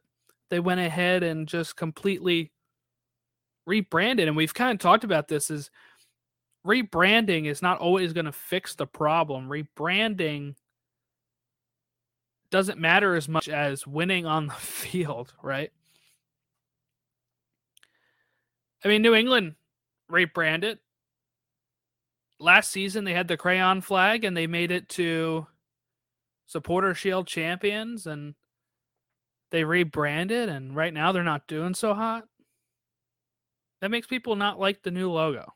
they 0.49 0.59
went 0.59 0.81
ahead 0.81 1.23
and 1.23 1.47
just 1.47 1.75
completely 1.75 2.51
rebranded. 3.65 4.27
And 4.27 4.35
we've 4.35 4.53
kind 4.53 4.71
of 4.71 4.79
talked 4.79 5.03
about 5.03 5.27
this 5.27 5.49
is 5.49 5.69
rebranding 6.65 7.45
is 7.45 7.61
not 7.61 7.79
always 7.79 8.13
going 8.13 8.25
to 8.25 8.31
fix 8.31 8.75
the 8.75 8.87
problem. 8.87 9.47
Rebranding 9.47 10.55
doesn't 12.51 12.79
matter 12.79 13.15
as 13.15 13.27
much 13.27 13.47
as 13.49 13.85
winning 13.85 14.25
on 14.25 14.47
the 14.47 14.53
field, 14.53 15.33
right? 15.41 15.71
I 18.83 18.87
mean, 18.87 19.01
New 19.01 19.13
England 19.13 19.55
rebranded. 20.07 20.79
Last 22.39 22.71
season, 22.71 23.03
they 23.03 23.13
had 23.13 23.27
the 23.27 23.37
crayon 23.37 23.81
flag 23.81 24.23
and 24.23 24.35
they 24.35 24.47
made 24.47 24.71
it 24.71 24.87
to 24.89 25.47
Supporter 26.47 26.93
Shield 26.95 27.27
champions 27.27 28.07
and 28.07 28.35
they 29.51 29.65
rebranded. 29.65 30.47
And 30.47 30.75
right 30.75 30.93
now, 30.93 31.11
they're 31.11 31.23
not 31.23 31.47
doing 31.47 31.73
so 31.73 31.93
hot. 31.93 32.25
That 33.81 33.91
makes 33.91 34.07
people 34.07 34.35
not 34.35 34.59
like 34.59 34.83
the 34.83 34.91
new 34.91 35.11
logo. 35.11 35.53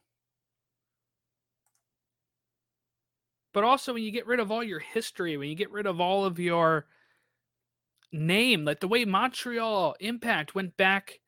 But 3.53 3.63
also 3.63 3.93
when 3.93 4.03
you 4.03 4.12
get 4.12 4.27
rid 4.27 4.39
of 4.39 4.51
all 4.51 4.63
your 4.63 4.79
history, 4.79 5.38
when 5.38 5.48
you 5.48 5.55
get 5.55 5.72
rid 5.72 5.86
of 5.86 6.01
all 6.01 6.25
of 6.25 6.39
your 6.39 6.88
name, 8.12 8.65
like 8.65 8.79
the 8.79 8.88
way 8.88 9.05
Montreal 9.05 9.95
Impact 10.00 10.55
went 10.55 10.75
back 10.75 11.19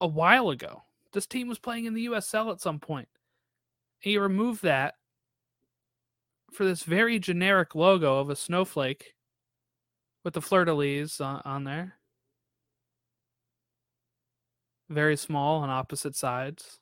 a 0.00 0.06
while 0.06 0.50
ago. 0.50 0.82
This 1.12 1.26
team 1.26 1.48
was 1.48 1.58
playing 1.58 1.86
in 1.86 1.94
the 1.94 2.06
USL 2.06 2.50
at 2.52 2.60
some 2.60 2.78
point. 2.78 3.08
And 4.04 4.12
you 4.12 4.20
remove 4.20 4.60
that 4.62 4.94
for 6.52 6.64
this 6.64 6.82
very 6.82 7.18
generic 7.18 7.74
logo 7.74 8.18
of 8.18 8.28
a 8.28 8.36
snowflake 8.36 9.14
with 10.24 10.34
the 10.34 10.42
fleur 10.42 10.64
de 10.64 10.74
lis 10.74 11.20
on, 11.20 11.40
on 11.44 11.64
there. 11.64 11.94
Very 14.88 15.16
small 15.16 15.62
on 15.62 15.70
opposite 15.70 16.14
sides. 16.14 16.78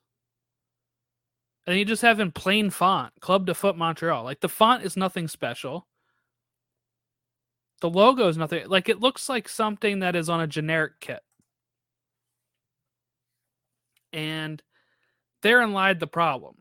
And 1.71 1.79
you 1.79 1.85
just 1.85 2.03
have 2.03 2.19
in 2.19 2.33
plain 2.33 2.71
font, 2.71 3.13
Club 3.21 3.47
de 3.47 3.55
Foot 3.55 3.77
Montreal. 3.77 4.25
Like 4.25 4.41
the 4.41 4.49
font 4.49 4.83
is 4.83 4.97
nothing 4.97 5.29
special. 5.29 5.87
The 7.81 7.89
logo 7.89 8.27
is 8.27 8.37
nothing 8.37 8.67
like 8.67 8.89
it 8.89 8.99
looks 8.99 9.29
like 9.29 9.49
something 9.49 10.01
that 10.01 10.17
is 10.17 10.29
on 10.29 10.41
a 10.41 10.49
generic 10.49 10.95
kit. 11.01 11.21
And 14.13 14.61
therein 15.43 15.73
lied 15.73 16.01
the 16.01 16.09
problem 16.09 16.57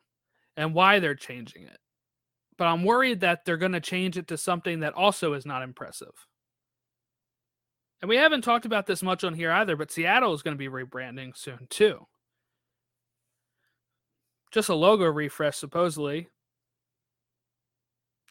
and 0.56 0.76
why 0.76 1.00
they're 1.00 1.16
changing 1.16 1.64
it. 1.64 1.80
But 2.60 2.68
I'm 2.68 2.84
worried 2.84 3.22
that 3.22 3.46
they're 3.46 3.58
going 3.58 3.72
to 3.72 3.80
change 3.80 4.16
it 4.16 4.28
to 4.28 4.38
something 4.38 4.82
that 4.82 4.94
also 4.94 5.34
is 5.34 5.44
not 5.44 5.64
impressive. 5.64 6.28
And 8.04 8.10
we 8.10 8.18
haven't 8.18 8.44
talked 8.44 8.68
about 8.68 8.86
this 8.86 9.02
much 9.02 9.24
on 9.24 9.34
here 9.34 9.52
either, 9.52 9.76
but 9.76 9.92
Seattle 9.92 10.36
is 10.36 10.44
going 10.44 10.56
to 10.56 10.60
be 10.60 10.70
rebranding 10.70 11.36
soon 11.36 11.66
too. 11.72 12.06
Just 14.52 14.70
a 14.70 14.76
logo 14.76 15.06
refresh, 15.06 15.58
supposedly. 15.58 16.28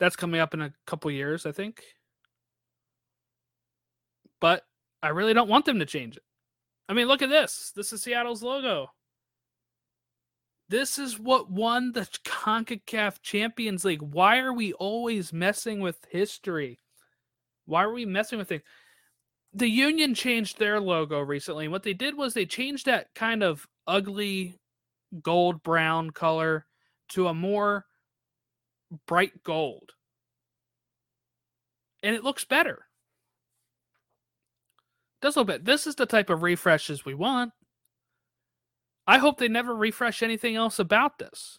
That's 0.01 0.17
coming 0.17 0.41
up 0.41 0.55
in 0.55 0.63
a 0.63 0.73
couple 0.87 1.11
years, 1.11 1.47
I 1.47 1.53
think. 1.53 1.83
But 4.41 4.65
I 5.03 5.09
really 5.09 5.35
don't 5.35 5.49
want 5.49 5.65
them 5.65 5.79
to 5.79 5.87
change 5.87 6.17
it. 6.17 6.23
I 6.89 6.95
mean, 6.95 7.07
look 7.07 7.23
at 7.23 7.29
this. 7.29 7.73
This 7.75 7.93
is 7.93 8.03
Seattle's 8.03 8.43
logo. 8.43 8.91
This 10.69 10.99
is 10.99 11.19
what 11.19 11.51
won 11.51 11.93
the 11.93 12.07
CONCACAF 12.25 13.23
Champions 13.23 13.85
League. 13.85 14.03
Why 14.03 14.39
are 14.39 14.53
we 14.53 14.73
always 14.75 15.33
messing 15.33 15.81
with 15.81 16.07
history? 16.11 16.79
Why 17.65 17.85
are 17.85 17.93
we 17.93 18.05
messing 18.05 18.39
with 18.39 18.49
things? 18.49 18.63
The 19.55 19.69
Union 19.69 20.15
changed 20.15 20.59
their 20.59 20.79
logo 20.79 21.21
recently. 21.21 21.65
And 21.65 21.73
what 21.73 21.85
they 21.85 21.95
did 21.95 22.17
was 22.17 22.35
they 22.35 22.45
changed 22.47 22.87
that 22.87 23.15
kind 23.15 23.43
of 23.43 23.67
ugly 23.87 24.59
gold 25.23 25.63
brown 25.63 26.11
color 26.11 26.67
to 27.11 27.29
a 27.29 27.35
more 27.35 27.87
bright 29.07 29.43
gold. 29.43 29.93
And 32.03 32.15
it 32.15 32.25
looks 32.25 32.45
better. 32.45 32.87
Does 35.21 35.37
a 35.37 35.41
little 35.41 35.53
bit. 35.53 35.65
This 35.65 35.87
is 35.87 35.97
the 35.97 36.07
type 36.07 36.31
of 36.31 36.43
refreshes 36.43 37.05
we 37.05 37.15
want. 37.15 37.53
I 39.07 39.19
hope 39.19 39.39
they 39.39 39.49
never 39.49 39.75
refresh 39.75 40.23
anything 40.23 40.55
else 40.55 40.79
about 40.79 41.19
this. 41.19 41.59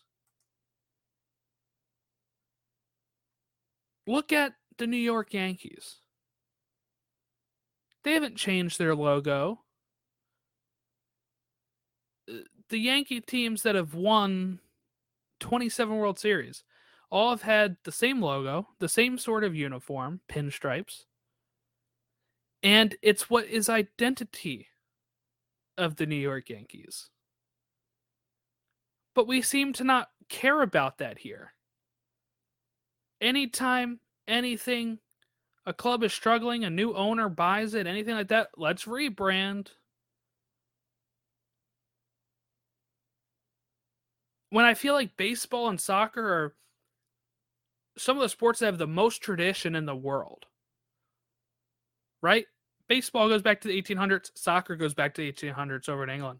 Look 4.07 4.31
at 4.31 4.53
the 4.77 4.87
New 4.87 4.97
York 4.97 5.33
Yankees. 5.33 5.97
They 8.03 8.13
haven't 8.13 8.37
changed 8.37 8.79
their 8.79 8.95
logo. 8.95 9.61
Uh, 12.31 12.37
The 12.69 12.79
Yankee 12.79 13.21
teams 13.21 13.63
that 13.63 13.75
have 13.75 13.93
won 13.93 14.59
27 15.39 15.95
World 15.95 16.19
Series 16.19 16.63
all 17.11 17.31
have 17.31 17.41
had 17.41 17.77
the 17.83 17.91
same 17.91 18.21
logo, 18.21 18.67
the 18.79 18.89
same 18.89 19.17
sort 19.17 19.43
of 19.43 19.55
uniform, 19.55 20.21
pinstripes. 20.29 21.05
And 22.61 22.95
it's 23.01 23.29
what 23.29 23.47
is 23.47 23.69
identity 23.69 24.67
of 25.77 25.95
the 25.95 26.05
New 26.05 26.15
York 26.15 26.49
Yankees. 26.49 27.09
But 29.15 29.27
we 29.27 29.41
seem 29.41 29.73
to 29.73 29.83
not 29.83 30.09
care 30.27 30.61
about 30.61 30.99
that 30.99 31.19
here. 31.19 31.53
Anytime 33.21 33.99
anything, 34.27 34.99
a 35.65 35.73
club 35.73 36.03
is 36.03 36.13
struggling, 36.13 36.63
a 36.63 36.69
new 36.69 36.93
owner 36.93 37.29
buys 37.29 37.73
it, 37.73 37.87
anything 37.87 38.15
like 38.15 38.27
that, 38.27 38.49
let's 38.55 38.85
rebrand. 38.85 39.69
When 44.49 44.65
I 44.65 44.73
feel 44.73 44.93
like 44.93 45.17
baseball 45.17 45.69
and 45.69 45.79
soccer 45.79 46.25
are 46.25 46.55
some 47.97 48.17
of 48.17 48.21
the 48.21 48.29
sports 48.29 48.59
that 48.59 48.67
have 48.67 48.77
the 48.77 48.87
most 48.87 49.21
tradition 49.21 49.75
in 49.75 49.85
the 49.85 49.95
world, 49.95 50.45
right? 52.21 52.45
Baseball 52.87 53.29
goes 53.29 53.41
back 53.41 53.61
to 53.61 53.67
the 53.67 53.81
1800s, 53.81 54.31
soccer 54.35 54.75
goes 54.75 54.93
back 54.93 55.13
to 55.13 55.21
the 55.21 55.31
1800s 55.31 55.87
over 55.89 56.03
in 56.03 56.09
England. 56.09 56.39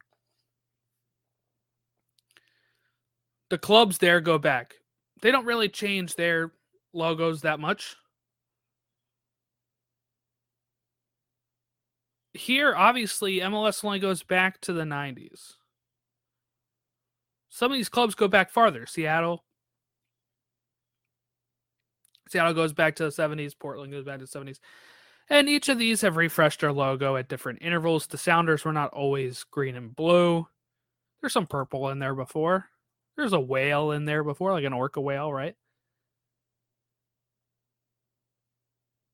the 3.50 3.58
clubs 3.58 3.98
there 3.98 4.22
go 4.22 4.38
back. 4.38 4.76
They 5.22 5.32
don't 5.32 5.45
really 5.45 5.69
change 5.69 6.15
their 6.15 6.52
logos 6.93 7.41
that 7.41 7.60
much. 7.60 7.95
Here, 12.34 12.76
obviously, 12.76 13.39
MLS 13.39 13.84
only 13.84 14.00
goes 14.00 14.24
back 14.24 14.62
to 14.62 14.74
the 14.74 14.84
90s. 14.84 15.56
Some 17.49 17.71
of 17.71 17.77
these 17.77 17.89
clubs 17.89 18.15
go 18.15 18.27
back 18.27 18.51
farther. 18.51 18.85
Seattle. 18.85 19.43
Seattle 22.29 22.53
goes 22.53 22.73
back 22.73 22.95
to 22.97 23.03
the 23.03 23.09
70s. 23.09 23.57
Portland 23.57 23.91
goes 23.91 24.05
back 24.05 24.19
to 24.19 24.25
the 24.25 24.39
70s. 24.39 24.59
And 25.29 25.49
each 25.49 25.69
of 25.69 25.77
these 25.77 26.01
have 26.01 26.17
refreshed 26.17 26.62
their 26.62 26.71
logo 26.71 27.15
at 27.15 27.27
different 27.27 27.62
intervals. 27.62 28.07
The 28.07 28.17
Sounders 28.17 28.65
were 28.65 28.73
not 28.73 28.91
always 28.93 29.43
green 29.43 29.75
and 29.75 29.95
blue. 29.95 30.47
There's 31.21 31.33
some 31.33 31.47
purple 31.47 31.89
in 31.89 31.99
there 31.99 32.15
before. 32.15 32.65
There's 33.15 33.33
a 33.33 33.39
whale 33.39 33.91
in 33.91 34.05
there 34.05 34.23
before, 34.23 34.53
like 34.53 34.63
an 34.63 34.73
orca 34.73 35.01
whale, 35.01 35.31
right? 35.31 35.55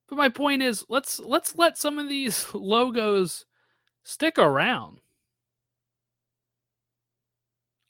But 0.08 0.18
my 0.18 0.30
point 0.30 0.62
is, 0.62 0.86
let's 0.88 1.20
let's 1.20 1.56
let 1.56 1.78
some 1.78 1.98
of 1.98 2.08
these 2.08 2.48
logos 2.54 3.46
stick 4.04 4.38
around. 4.38 5.00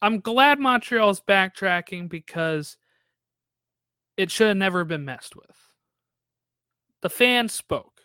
I'm 0.06 0.20
glad 0.20 0.60
Montreal's 0.60 1.20
backtracking 1.20 2.10
because 2.10 2.78
it 4.18 4.30
should 4.30 4.50
have 4.50 4.56
never 4.56 4.86
been 4.86 5.04
messed 5.04 5.36
with. 5.36 5.58
The 7.02 7.10
fans 7.10 7.54
spoke. 7.54 8.02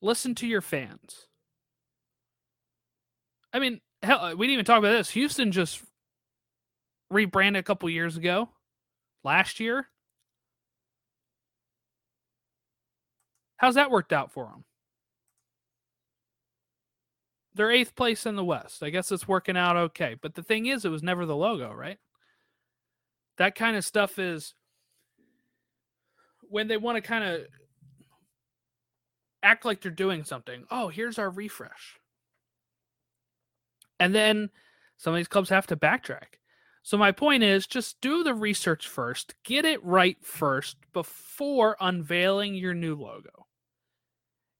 Listen 0.00 0.36
to 0.36 0.46
your 0.46 0.60
fans. 0.60 1.26
I 3.52 3.58
mean, 3.58 3.80
hell, 4.04 4.20
uh, 4.20 4.34
we 4.36 4.46
didn't 4.46 4.52
even 4.52 4.64
talk 4.64 4.78
about 4.78 4.92
this. 4.92 5.10
Houston 5.10 5.50
just 5.50 5.82
rebranded 7.10 7.58
a 7.58 7.64
couple 7.64 7.90
years 7.90 8.16
ago, 8.16 8.48
last 9.24 9.58
year. 9.58 9.88
How's 13.56 13.74
that 13.74 13.90
worked 13.90 14.12
out 14.12 14.30
for 14.30 14.44
them? 14.44 14.64
They're 17.54 17.70
eighth 17.70 17.94
place 17.94 18.26
in 18.26 18.36
the 18.36 18.44
West. 18.44 18.82
I 18.82 18.90
guess 18.90 19.12
it's 19.12 19.28
working 19.28 19.56
out 19.56 19.76
okay. 19.76 20.16
But 20.20 20.34
the 20.34 20.42
thing 20.42 20.66
is, 20.66 20.84
it 20.84 20.90
was 20.90 21.02
never 21.02 21.26
the 21.26 21.36
logo, 21.36 21.72
right? 21.72 21.98
That 23.38 23.54
kind 23.54 23.76
of 23.76 23.84
stuff 23.84 24.18
is 24.18 24.54
when 26.48 26.68
they 26.68 26.76
want 26.76 26.96
to 26.96 27.02
kind 27.02 27.24
of 27.24 27.46
act 29.42 29.64
like 29.64 29.80
they're 29.80 29.90
doing 29.90 30.24
something. 30.24 30.64
Oh, 30.70 30.88
here's 30.88 31.18
our 31.18 31.30
refresh. 31.30 31.98
And 33.98 34.14
then 34.14 34.50
some 34.96 35.12
of 35.12 35.18
these 35.18 35.28
clubs 35.28 35.48
have 35.50 35.66
to 35.68 35.76
backtrack. 35.76 36.38
So 36.82 36.96
my 36.96 37.12
point 37.12 37.42
is 37.42 37.66
just 37.66 38.00
do 38.00 38.24
the 38.24 38.34
research 38.34 38.88
first, 38.88 39.34
get 39.44 39.64
it 39.64 39.82
right 39.84 40.16
first 40.22 40.76
before 40.92 41.76
unveiling 41.80 42.54
your 42.54 42.74
new 42.74 42.96
logo. 42.96 43.46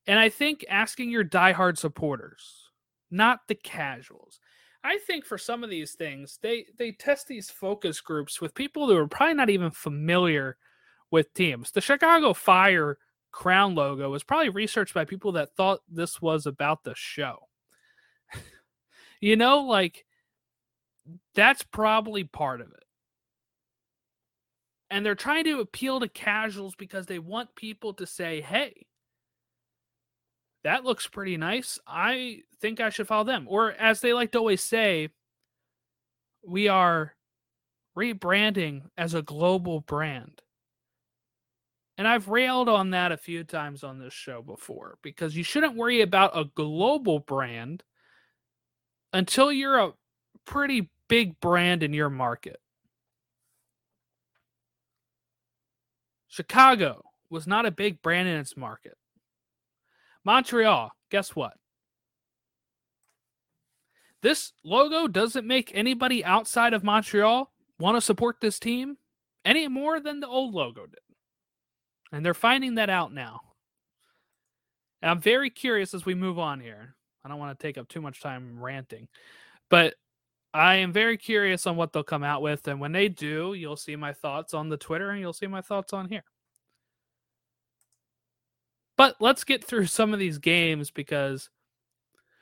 And 0.06 0.18
I 0.18 0.28
think 0.28 0.64
asking 0.68 1.10
your 1.10 1.24
diehard 1.24 1.78
supporters, 1.78 2.61
not 3.12 3.40
the 3.46 3.54
casuals. 3.54 4.40
I 4.84 4.98
think 4.98 5.24
for 5.24 5.38
some 5.38 5.62
of 5.62 5.70
these 5.70 5.92
things, 5.92 6.38
they 6.42 6.66
they 6.76 6.92
test 6.92 7.28
these 7.28 7.50
focus 7.50 8.00
groups 8.00 8.40
with 8.40 8.54
people 8.54 8.88
who 8.88 8.96
are 8.96 9.06
probably 9.06 9.34
not 9.34 9.50
even 9.50 9.70
familiar 9.70 10.56
with 11.10 11.32
teams. 11.34 11.70
The 11.70 11.80
Chicago 11.80 12.32
Fire 12.32 12.98
crown 13.30 13.74
logo 13.74 14.10
was 14.10 14.24
probably 14.24 14.48
researched 14.48 14.94
by 14.94 15.04
people 15.04 15.32
that 15.32 15.54
thought 15.56 15.80
this 15.88 16.20
was 16.20 16.46
about 16.46 16.82
the 16.82 16.94
show. 16.96 17.48
you 19.20 19.36
know, 19.36 19.60
like 19.60 20.04
that's 21.34 21.62
probably 21.62 22.24
part 22.24 22.60
of 22.60 22.68
it. 22.68 22.84
And 24.90 25.06
they're 25.06 25.14
trying 25.14 25.44
to 25.44 25.60
appeal 25.60 26.00
to 26.00 26.08
casuals 26.08 26.74
because 26.74 27.06
they 27.06 27.18
want 27.18 27.54
people 27.54 27.94
to 27.94 28.06
say, 28.06 28.42
hey, 28.42 28.86
that 30.64 30.84
looks 30.84 31.06
pretty 31.06 31.36
nice. 31.36 31.78
I 31.86 32.42
think 32.60 32.80
I 32.80 32.90
should 32.90 33.08
follow 33.08 33.24
them. 33.24 33.46
Or 33.48 33.72
as 33.72 34.00
they 34.00 34.12
like 34.12 34.32
to 34.32 34.38
always 34.38 34.62
say, 34.62 35.08
we 36.46 36.68
are 36.68 37.14
rebranding 37.96 38.82
as 38.96 39.14
a 39.14 39.22
global 39.22 39.80
brand. 39.80 40.40
And 41.98 42.08
I've 42.08 42.28
railed 42.28 42.68
on 42.68 42.90
that 42.90 43.12
a 43.12 43.16
few 43.16 43.44
times 43.44 43.84
on 43.84 43.98
this 43.98 44.14
show 44.14 44.42
before 44.42 44.98
because 45.02 45.36
you 45.36 45.44
shouldn't 45.44 45.76
worry 45.76 46.00
about 46.00 46.36
a 46.36 46.46
global 46.54 47.18
brand 47.18 47.84
until 49.12 49.52
you're 49.52 49.78
a 49.78 49.92
pretty 50.46 50.90
big 51.08 51.38
brand 51.40 51.82
in 51.82 51.92
your 51.92 52.08
market. 52.08 52.58
Chicago 56.28 57.04
was 57.28 57.46
not 57.46 57.66
a 57.66 57.70
big 57.70 58.00
brand 58.00 58.26
in 58.26 58.36
its 58.38 58.56
market. 58.56 58.96
Montreal, 60.24 60.90
guess 61.10 61.34
what? 61.34 61.54
This 64.22 64.52
logo 64.64 65.08
doesn't 65.08 65.46
make 65.46 65.72
anybody 65.74 66.24
outside 66.24 66.74
of 66.74 66.84
Montreal 66.84 67.50
want 67.78 67.96
to 67.96 68.00
support 68.00 68.36
this 68.40 68.60
team 68.60 68.96
any 69.44 69.66
more 69.66 69.98
than 69.98 70.20
the 70.20 70.28
old 70.28 70.54
logo 70.54 70.86
did. 70.86 71.00
And 72.12 72.24
they're 72.24 72.34
finding 72.34 72.76
that 72.76 72.88
out 72.88 73.12
now. 73.12 73.40
And 75.00 75.10
I'm 75.10 75.20
very 75.20 75.50
curious 75.50 75.94
as 75.94 76.06
we 76.06 76.14
move 76.14 76.38
on 76.38 76.60
here. 76.60 76.94
I 77.24 77.28
don't 77.28 77.38
want 77.38 77.58
to 77.58 77.66
take 77.66 77.78
up 77.78 77.88
too 77.88 78.00
much 78.00 78.20
time 78.20 78.62
ranting, 78.62 79.08
but 79.68 79.94
I 80.54 80.76
am 80.76 80.92
very 80.92 81.16
curious 81.16 81.66
on 81.66 81.76
what 81.76 81.92
they'll 81.92 82.02
come 82.02 82.24
out 82.24 82.42
with. 82.42 82.68
And 82.68 82.80
when 82.80 82.92
they 82.92 83.08
do, 83.08 83.54
you'll 83.54 83.76
see 83.76 83.96
my 83.96 84.12
thoughts 84.12 84.54
on 84.54 84.68
the 84.68 84.76
Twitter 84.76 85.10
and 85.10 85.20
you'll 85.20 85.32
see 85.32 85.46
my 85.46 85.62
thoughts 85.62 85.92
on 85.92 86.08
here. 86.08 86.24
But 88.96 89.16
let's 89.20 89.44
get 89.44 89.64
through 89.64 89.86
some 89.86 90.12
of 90.12 90.18
these 90.18 90.38
games 90.38 90.90
because, 90.90 91.50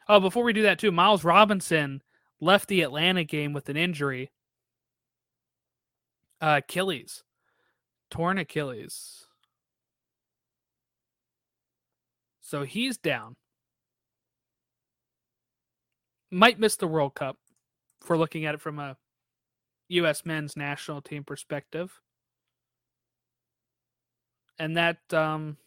oh, 0.09 0.21
before 0.21 0.45
we 0.45 0.53
do 0.53 0.63
that 0.63 0.79
too, 0.79 0.91
Miles 0.91 1.25
Robinson 1.25 2.03
left 2.41 2.69
the 2.69 2.83
Atlanta 2.83 3.25
game 3.25 3.53
with 3.53 3.69
an 3.69 3.77
injury. 3.77 4.31
Uh, 6.41 6.61
Achilles, 6.65 7.23
torn 8.11 8.39
Achilles. 8.39 9.27
So 12.41 12.65
he's 12.65 12.97
down. 12.97 13.37
Might 16.33 16.59
miss 16.59 16.77
the 16.77 16.89
World 16.89 17.15
Cup 17.15 17.37
if 18.03 18.09
we're 18.09 18.17
looking 18.17 18.45
at 18.45 18.55
it 18.55 18.61
from 18.61 18.79
a 18.79 18.97
U.S. 19.89 20.25
men's 20.25 20.57
national 20.57 21.03
team 21.03 21.23
perspective. 21.23 22.01
And 24.59 24.77
that 24.77 24.99
um, 25.13 25.59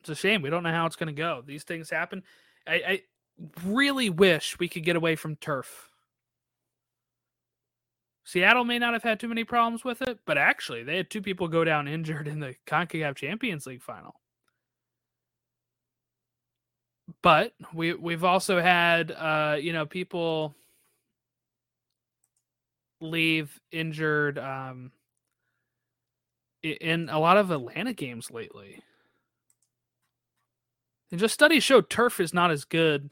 it's 0.00 0.08
a 0.08 0.14
shame. 0.14 0.42
We 0.42 0.50
don't 0.50 0.62
know 0.62 0.72
how 0.72 0.86
it's 0.86 0.96
going 0.96 1.08
to 1.08 1.12
go. 1.12 1.42
These 1.44 1.64
things 1.64 1.90
happen. 1.90 2.22
I, 2.66 2.74
I 2.74 3.02
really 3.64 4.10
wish 4.10 4.58
we 4.58 4.68
could 4.68 4.84
get 4.84 4.96
away 4.96 5.16
from 5.16 5.36
turf. 5.36 5.90
Seattle 8.24 8.64
may 8.64 8.78
not 8.78 8.92
have 8.92 9.02
had 9.02 9.18
too 9.18 9.28
many 9.28 9.44
problems 9.44 9.84
with 9.84 10.02
it, 10.02 10.18
but 10.26 10.36
actually, 10.36 10.82
they 10.82 10.98
had 10.98 11.08
two 11.08 11.22
people 11.22 11.48
go 11.48 11.64
down 11.64 11.88
injured 11.88 12.28
in 12.28 12.40
the 12.40 12.54
CONCACAF 12.66 13.16
Champions 13.16 13.66
League 13.66 13.82
final. 13.82 14.20
But 17.22 17.54
we 17.72 17.94
we've 17.94 18.24
also 18.24 18.60
had 18.60 19.12
uh, 19.12 19.56
you 19.58 19.72
know 19.72 19.86
people 19.86 20.54
leave 23.00 23.58
injured 23.72 24.38
um, 24.38 24.92
in 26.62 27.08
a 27.08 27.18
lot 27.18 27.38
of 27.38 27.50
Atlanta 27.50 27.94
games 27.94 28.30
lately. 28.30 28.82
And 31.10 31.20
just 31.20 31.34
studies 31.34 31.64
show 31.64 31.80
turf 31.80 32.20
is 32.20 32.34
not 32.34 32.50
as 32.50 32.64
good 32.64 33.08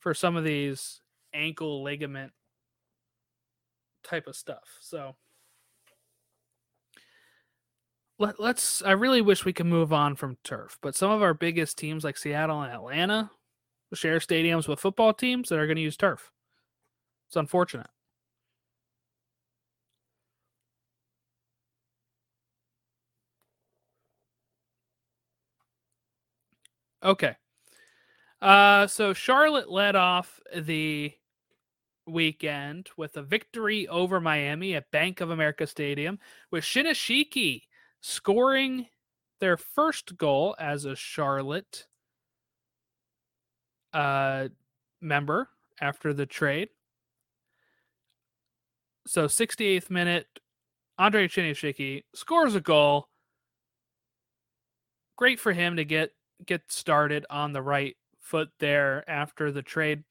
for 0.00 0.14
some 0.14 0.36
of 0.36 0.44
these 0.44 1.00
ankle 1.34 1.82
ligament 1.82 2.32
type 4.02 4.26
of 4.26 4.36
stuff. 4.36 4.78
So 4.80 5.16
let, 8.18 8.40
us 8.40 8.82
I 8.84 8.92
really 8.92 9.20
wish 9.20 9.44
we 9.44 9.52
could 9.52 9.66
move 9.66 9.92
on 9.92 10.16
from 10.16 10.38
turf, 10.42 10.78
but 10.80 10.96
some 10.96 11.10
of 11.10 11.22
our 11.22 11.34
biggest 11.34 11.76
teams 11.76 12.04
like 12.04 12.16
Seattle 12.16 12.62
and 12.62 12.72
Atlanta 12.72 13.30
share 13.94 14.18
stadiums 14.18 14.66
with 14.66 14.80
football 14.80 15.12
teams 15.12 15.48
that 15.48 15.58
are 15.58 15.66
going 15.66 15.76
to 15.76 15.82
use 15.82 15.96
turf. 15.96 16.32
It's 17.28 17.36
unfortunate. 17.36 17.88
Okay. 27.06 27.36
Uh, 28.42 28.88
so 28.88 29.12
Charlotte 29.14 29.70
led 29.70 29.94
off 29.94 30.40
the 30.54 31.12
weekend 32.04 32.90
with 32.96 33.16
a 33.16 33.22
victory 33.22 33.86
over 33.86 34.20
Miami 34.20 34.74
at 34.74 34.90
Bank 34.90 35.20
of 35.20 35.30
America 35.30 35.68
Stadium 35.68 36.18
with 36.50 36.64
Shinyashiki 36.64 37.62
scoring 38.00 38.86
their 39.38 39.56
first 39.56 40.16
goal 40.16 40.56
as 40.58 40.84
a 40.84 40.96
Charlotte 40.96 41.86
uh, 43.92 44.48
member 45.00 45.48
after 45.80 46.12
the 46.12 46.26
trade. 46.26 46.70
So 49.06 49.26
68th 49.26 49.90
minute, 49.90 50.26
Andre 50.98 51.28
Shinyashiki 51.28 52.02
scores 52.16 52.56
a 52.56 52.60
goal. 52.60 53.08
Great 55.16 55.38
for 55.38 55.52
him 55.52 55.76
to 55.76 55.84
get 55.84 56.15
get 56.44 56.70
started 56.70 57.24
on 57.30 57.52
the 57.52 57.62
right 57.62 57.96
foot 58.20 58.50
there 58.58 59.08
after 59.08 59.52
the 59.52 59.62
trade. 59.62 60.04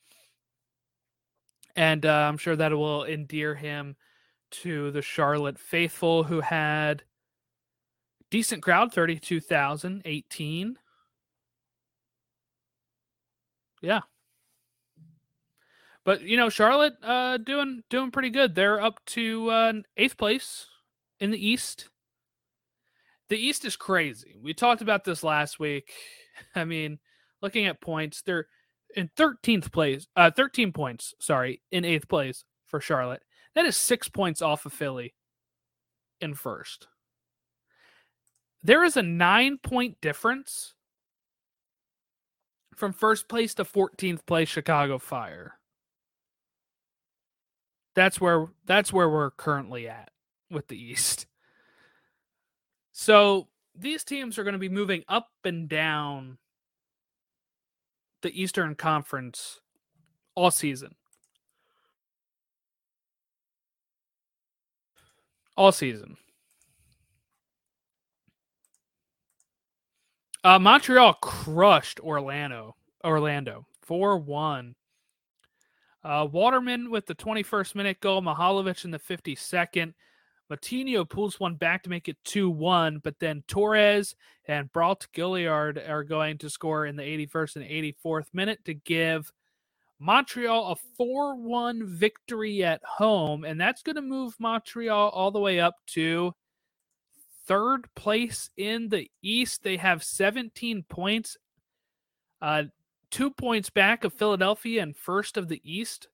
And 1.75 2.05
uh, 2.05 2.27
I'm 2.29 2.37
sure 2.37 2.55
that 2.55 2.71
will 2.71 3.03
endear 3.03 3.55
him 3.55 3.97
to 4.51 4.91
the 4.91 5.01
Charlotte 5.01 5.59
faithful 5.59 6.23
who 6.23 6.39
had 6.41 7.03
decent 8.29 8.63
crowd 8.63 8.93
32,018. 8.93 10.77
Yeah. 13.81 14.01
But 16.05 16.21
you 16.21 16.37
know 16.37 16.49
Charlotte 16.49 16.95
uh 17.03 17.37
doing 17.37 17.83
doing 17.89 18.11
pretty 18.11 18.29
good. 18.29 18.55
They're 18.55 18.81
up 18.81 19.03
to 19.07 19.49
uh 19.49 19.73
8th 19.97 20.17
place 20.17 20.67
in 21.19 21.31
the 21.31 21.47
East 21.47 21.89
the 23.29 23.37
East 23.37 23.65
is 23.65 23.75
crazy. 23.75 24.35
We 24.41 24.53
talked 24.53 24.81
about 24.81 25.03
this 25.03 25.23
last 25.23 25.59
week. 25.59 25.91
I 26.55 26.65
mean, 26.65 26.99
looking 27.41 27.65
at 27.65 27.81
points, 27.81 28.21
they're 28.21 28.47
in 28.95 29.09
13th 29.17 29.71
place, 29.71 30.07
uh, 30.15 30.31
13 30.31 30.71
points, 30.71 31.13
sorry, 31.19 31.61
in 31.71 31.85
eighth 31.85 32.07
place 32.07 32.45
for 32.65 32.79
Charlotte. 32.79 33.23
That 33.55 33.65
is 33.65 33.77
six 33.77 34.09
points 34.09 34.41
off 34.41 34.65
of 34.65 34.73
Philly 34.73 35.13
in 36.21 36.33
first. 36.33 36.87
There 38.63 38.83
is 38.83 38.97
a 38.97 39.03
nine 39.03 39.59
point 39.61 40.01
difference 40.01 40.73
from 42.75 42.93
first 42.93 43.29
place 43.29 43.53
to 43.55 43.63
14th 43.63 44.25
place 44.25 44.49
Chicago 44.49 44.97
Fire. 44.97 45.59
That's 47.95 48.19
where 48.19 48.47
that's 48.65 48.91
where 48.91 49.09
we're 49.09 49.31
currently 49.31 49.87
at 49.87 50.09
with 50.49 50.67
the 50.67 50.77
East. 50.77 51.27
So 52.97 53.49
these 53.77 54.05
teams 54.05 54.39
are 54.39 54.45
going 54.45 54.53
to 54.53 54.57
be 54.57 54.69
moving 54.69 55.03
up 55.09 55.27
and 55.43 55.67
down 55.67 56.37
the 58.21 58.41
Eastern 58.41 58.73
Conference 58.73 59.59
all 60.33 60.49
season. 60.49 60.95
All 65.57 65.73
season. 65.73 66.15
Uh, 70.45 70.57
Montreal 70.57 71.15
crushed 71.15 71.99
Orlando. 71.99 72.77
Orlando 73.03 73.65
4 73.81 74.19
1. 74.19 74.73
Uh, 76.01 76.27
Waterman 76.31 76.89
with 76.89 77.07
the 77.07 77.15
21st 77.15 77.75
minute 77.75 77.99
goal, 77.99 78.21
Mihailovic 78.21 78.85
in 78.85 78.91
the 78.91 78.99
52nd. 78.99 79.93
Matinho 80.51 81.09
pulls 81.09 81.39
one 81.39 81.55
back 81.55 81.83
to 81.83 81.89
make 81.89 82.07
it 82.07 82.17
2 82.25 82.49
1, 82.49 82.99
but 83.03 83.19
then 83.19 83.43
Torres 83.47 84.15
and 84.47 84.71
Brault 84.71 85.07
Guillard 85.13 85.77
are 85.89 86.03
going 86.03 86.37
to 86.39 86.49
score 86.49 86.85
in 86.85 86.95
the 86.95 87.03
81st 87.03 87.55
and 87.57 87.65
84th 87.65 88.27
minute 88.33 88.59
to 88.65 88.73
give 88.73 89.31
Montreal 89.99 90.71
a 90.71 90.75
4 90.97 91.35
1 91.35 91.85
victory 91.87 92.63
at 92.63 92.81
home. 92.83 93.43
And 93.43 93.59
that's 93.59 93.81
going 93.81 93.95
to 93.95 94.01
move 94.01 94.35
Montreal 94.39 95.09
all 95.09 95.31
the 95.31 95.39
way 95.39 95.59
up 95.59 95.75
to 95.87 96.33
third 97.47 97.87
place 97.95 98.49
in 98.57 98.89
the 98.89 99.09
East. 99.21 99.63
They 99.63 99.77
have 99.77 100.03
17 100.03 100.83
points, 100.89 101.37
uh, 102.41 102.63
two 103.09 103.31
points 103.31 103.69
back 103.69 104.03
of 104.03 104.13
Philadelphia 104.13 104.83
and 104.83 104.95
first 104.95 105.37
of 105.37 105.47
the 105.47 105.61
East. 105.63 106.07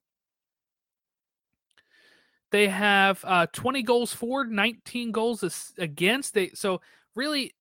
They 2.52 2.68
have 2.68 3.24
uh, 3.24 3.46
20 3.52 3.82
goals 3.82 4.14
for, 4.14 4.44
19 4.44 5.10
goals 5.10 5.72
against. 5.78 6.34
They 6.34 6.50
so 6.50 6.80
really 7.16 7.54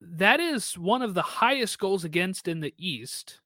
that 0.00 0.40
is 0.40 0.76
one 0.76 1.02
of 1.02 1.14
the 1.14 1.22
highest 1.22 1.78
goals 1.78 2.04
against 2.04 2.48
in 2.48 2.60
the 2.60 2.74
East. 2.78 3.40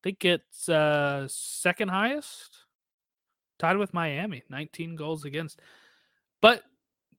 think 0.04 0.24
it's 0.24 0.68
uh, 0.68 1.26
second 1.28 1.88
highest, 1.88 2.66
tied 3.58 3.78
with 3.78 3.94
Miami, 3.94 4.44
19 4.48 4.94
goals 4.96 5.24
against. 5.24 5.60
But 6.40 6.62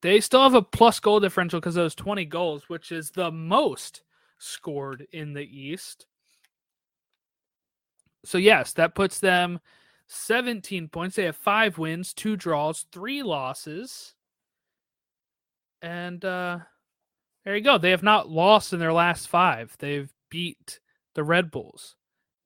They 0.01 0.21
still 0.21 0.43
have 0.43 0.55
a 0.55 0.61
plus 0.61 0.99
goal 0.99 1.19
differential 1.19 1.59
because 1.59 1.75
those 1.75 1.95
20 1.95 2.25
goals, 2.25 2.69
which 2.69 2.91
is 2.91 3.11
the 3.11 3.31
most 3.31 4.03
scored 4.39 5.07
in 5.11 5.33
the 5.33 5.43
East. 5.43 6.07
So, 8.25 8.37
yes, 8.37 8.73
that 8.73 8.95
puts 8.95 9.19
them 9.19 9.59
17 10.09 10.89
points. 10.89 11.15
They 11.15 11.25
have 11.25 11.35
five 11.35 11.77
wins, 11.77 12.13
two 12.13 12.35
draws, 12.35 12.85
three 12.91 13.23
losses. 13.23 14.15
And 15.81 16.23
uh, 16.25 16.59
there 17.45 17.55
you 17.55 17.63
go. 17.63 17.77
They 17.77 17.91
have 17.91 18.03
not 18.03 18.29
lost 18.29 18.73
in 18.73 18.79
their 18.79 18.91
last 18.91 19.27
five. 19.27 19.75
They've 19.79 20.11
beat 20.29 20.79
the 21.15 21.23
Red 21.23 21.51
Bulls. 21.51 21.95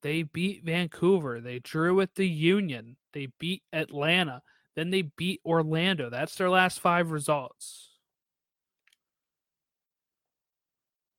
They 0.02 0.23
beat 0.23 0.65
Vancouver. 0.65 1.39
They 1.39 1.60
drew 1.60 1.95
with 1.95 2.13
the 2.15 2.28
Union. 2.28 2.97
They 3.13 3.30
beat 3.39 3.63
Atlanta. 3.71 4.41
Then 4.76 4.89
they 4.89 5.04
beat 5.04 5.39
Orlando. 5.45 6.10
That's 6.10 6.36
their 6.36 6.49
last 6.49 6.82
five 6.82 7.12
results. 7.12 7.89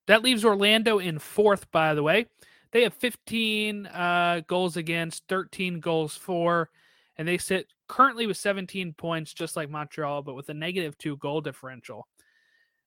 That 0.07 0.23
leaves 0.23 0.45
Orlando 0.45 0.99
in 0.99 1.19
fourth, 1.19 1.71
by 1.71 1.95
the 1.95 2.03
way. 2.03 2.27
They 2.75 2.83
have 2.83 2.95
15 2.95 3.87
uh, 3.87 4.41
goals 4.49 4.77
against, 4.77 5.23
13 5.29 5.79
goals 5.79 6.17
for, 6.17 6.71
and 7.17 7.27
they 7.27 7.39
sit 7.39 7.69
currently 7.87 8.27
with 8.27 8.37
17 8.37 8.95
points, 8.95 9.33
just 9.33 9.55
like 9.55 9.71
Montreal, 9.71 10.23
but 10.23 10.35
with 10.35 10.49
a 10.49 10.55
negative 10.55 10.99
two 10.99 11.17
goal 11.19 11.41
differential. 11.41 12.09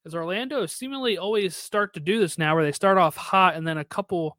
As 0.06 0.14
Orlando 0.14 0.66
seemingly 0.66 1.18
always 1.18 1.56
start 1.56 1.94
to 1.94 2.02
do 2.02 2.20
this 2.20 2.38
now, 2.38 2.54
where 2.54 2.66
they 2.66 2.74
start 2.74 2.98
off 2.98 3.16
hot 3.16 3.56
and 3.56 3.66
then 3.66 3.78
a 3.78 3.86
couple, 3.86 4.38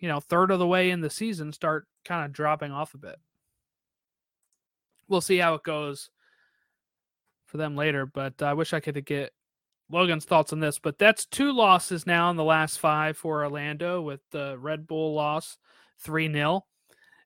you 0.00 0.08
know, 0.08 0.18
third 0.18 0.50
of 0.50 0.58
the 0.58 0.66
way 0.66 0.90
in 0.90 1.02
the 1.02 1.10
season 1.10 1.52
start 1.52 1.86
kind 2.04 2.24
of 2.24 2.32
dropping 2.32 2.72
off 2.72 2.94
a 2.94 2.98
bit. 2.98 3.20
We'll 5.06 5.20
see 5.20 5.38
how 5.38 5.54
it 5.54 5.62
goes 5.62 6.10
for 7.46 7.58
them 7.58 7.76
later, 7.76 8.06
but 8.06 8.42
I 8.42 8.54
wish 8.54 8.72
I 8.72 8.80
could 8.80 9.04
get 9.06 9.32
Logan's 9.90 10.24
thoughts 10.24 10.52
on 10.52 10.60
this, 10.60 10.78
but 10.78 10.98
that's 10.98 11.24
two 11.24 11.52
losses 11.52 12.06
now 12.06 12.30
in 12.30 12.36
the 12.36 12.44
last 12.44 12.78
five 12.78 13.16
for 13.16 13.42
Orlando 13.42 14.02
with 14.02 14.20
the 14.30 14.56
Red 14.58 14.86
Bull 14.86 15.14
loss 15.14 15.56
3 16.00 16.30
0 16.32 16.64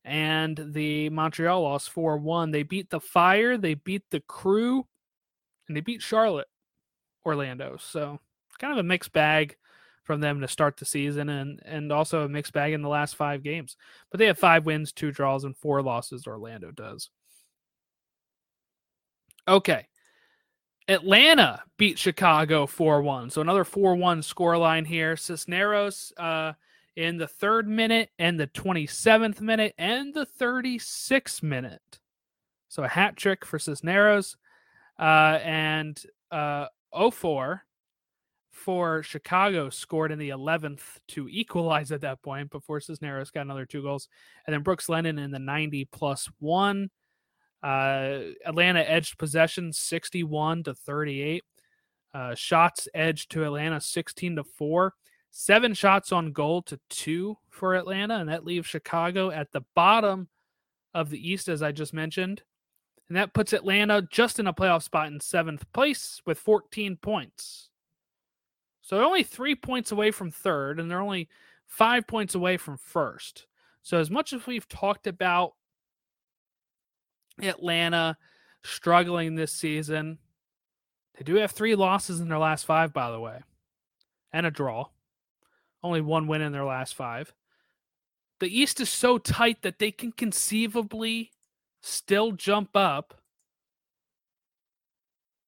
and 0.04 0.60
the 0.72 1.10
Montreal 1.10 1.62
loss 1.62 1.86
4 1.88 2.18
1. 2.18 2.50
They 2.50 2.62
beat 2.62 2.90
the 2.90 3.00
Fire, 3.00 3.56
they 3.56 3.74
beat 3.74 4.02
the 4.10 4.20
Crew, 4.20 4.86
and 5.66 5.76
they 5.76 5.80
beat 5.80 6.02
Charlotte, 6.02 6.48
Orlando. 7.26 7.78
So 7.80 8.20
kind 8.58 8.72
of 8.72 8.78
a 8.78 8.84
mixed 8.84 9.12
bag 9.12 9.56
from 10.04 10.20
them 10.20 10.40
to 10.40 10.48
start 10.48 10.76
the 10.76 10.84
season 10.84 11.28
and, 11.28 11.60
and 11.64 11.92
also 11.92 12.24
a 12.24 12.28
mixed 12.28 12.52
bag 12.52 12.72
in 12.72 12.82
the 12.82 12.88
last 12.88 13.16
five 13.16 13.42
games. 13.42 13.76
But 14.10 14.18
they 14.18 14.26
have 14.26 14.38
five 14.38 14.66
wins, 14.66 14.92
two 14.92 15.10
draws, 15.10 15.44
and 15.44 15.56
four 15.56 15.82
losses, 15.82 16.26
Orlando 16.26 16.70
does. 16.70 17.10
Okay. 19.46 19.86
Atlanta 20.88 21.62
beat 21.76 21.98
Chicago 21.98 22.66
4 22.66 23.02
1. 23.02 23.30
So 23.30 23.40
another 23.40 23.64
4 23.64 23.94
1 23.94 24.20
scoreline 24.20 24.86
here. 24.86 25.16
Cisneros 25.16 26.12
uh, 26.16 26.52
in 26.96 27.16
the 27.16 27.28
third 27.28 27.68
minute 27.68 28.10
and 28.18 28.38
the 28.38 28.48
27th 28.48 29.40
minute 29.40 29.74
and 29.78 30.12
the 30.12 30.26
36th 30.26 31.42
minute. 31.42 32.00
So 32.68 32.82
a 32.82 32.88
hat 32.88 33.16
trick 33.16 33.44
for 33.44 33.58
Cisneros. 33.58 34.36
Uh, 34.98 35.38
and 35.42 36.00
uh, 36.30 36.66
04 37.10 37.64
for 38.50 39.02
Chicago 39.02 39.70
scored 39.70 40.12
in 40.12 40.18
the 40.18 40.28
11th 40.28 40.80
to 41.08 41.28
equalize 41.28 41.90
at 41.90 42.02
that 42.02 42.22
point 42.22 42.50
before 42.50 42.80
Cisneros 42.80 43.30
got 43.30 43.42
another 43.42 43.66
two 43.66 43.82
goals. 43.82 44.08
And 44.46 44.54
then 44.54 44.62
Brooks 44.62 44.88
Lennon 44.88 45.18
in 45.18 45.30
the 45.30 45.38
90 45.38 45.86
plus 45.86 46.28
one. 46.38 46.90
Uh, 47.62 48.32
Atlanta 48.44 48.80
edged 48.80 49.18
possession 49.18 49.72
61 49.72 50.64
to 50.64 50.74
38. 50.74 51.44
Uh, 52.12 52.34
shots 52.34 52.88
edged 52.94 53.30
to 53.30 53.44
Atlanta 53.44 53.80
16 53.80 54.36
to 54.36 54.44
4. 54.44 54.94
Seven 55.30 55.72
shots 55.72 56.12
on 56.12 56.32
goal 56.32 56.60
to 56.62 56.78
two 56.90 57.38
for 57.48 57.74
Atlanta, 57.74 58.16
and 58.16 58.28
that 58.28 58.44
leaves 58.44 58.66
Chicago 58.66 59.30
at 59.30 59.50
the 59.52 59.62
bottom 59.74 60.28
of 60.92 61.08
the 61.08 61.30
East, 61.30 61.48
as 61.48 61.62
I 61.62 61.72
just 61.72 61.94
mentioned. 61.94 62.42
And 63.08 63.16
that 63.16 63.32
puts 63.32 63.52
Atlanta 63.52 64.02
just 64.02 64.38
in 64.38 64.46
a 64.46 64.52
playoff 64.52 64.82
spot 64.82 65.06
in 65.06 65.20
seventh 65.20 65.70
place 65.72 66.20
with 66.26 66.38
14 66.38 66.96
points. 66.96 67.70
So 68.82 68.96
they're 68.96 69.04
only 69.04 69.22
three 69.22 69.54
points 69.54 69.92
away 69.92 70.10
from 70.10 70.30
third, 70.30 70.78
and 70.78 70.90
they're 70.90 71.00
only 71.00 71.28
five 71.66 72.06
points 72.06 72.34
away 72.34 72.56
from 72.58 72.76
first. 72.76 73.46
So, 73.82 73.98
as 73.98 74.10
much 74.10 74.32
as 74.32 74.46
we've 74.46 74.68
talked 74.68 75.06
about 75.06 75.54
Atlanta 77.42 78.16
struggling 78.64 79.34
this 79.34 79.52
season. 79.52 80.18
They 81.16 81.24
do 81.24 81.34
have 81.36 81.50
three 81.50 81.74
losses 81.74 82.20
in 82.20 82.28
their 82.28 82.38
last 82.38 82.64
five, 82.64 82.92
by 82.92 83.10
the 83.10 83.20
way, 83.20 83.40
and 84.32 84.46
a 84.46 84.50
draw. 84.50 84.86
Only 85.82 86.00
one 86.00 86.26
win 86.26 86.42
in 86.42 86.52
their 86.52 86.64
last 86.64 86.94
five. 86.94 87.32
The 88.40 88.60
East 88.60 88.80
is 88.80 88.88
so 88.88 89.18
tight 89.18 89.62
that 89.62 89.78
they 89.78 89.90
can 89.90 90.12
conceivably 90.12 91.30
still 91.80 92.32
jump 92.32 92.76
up 92.76 93.20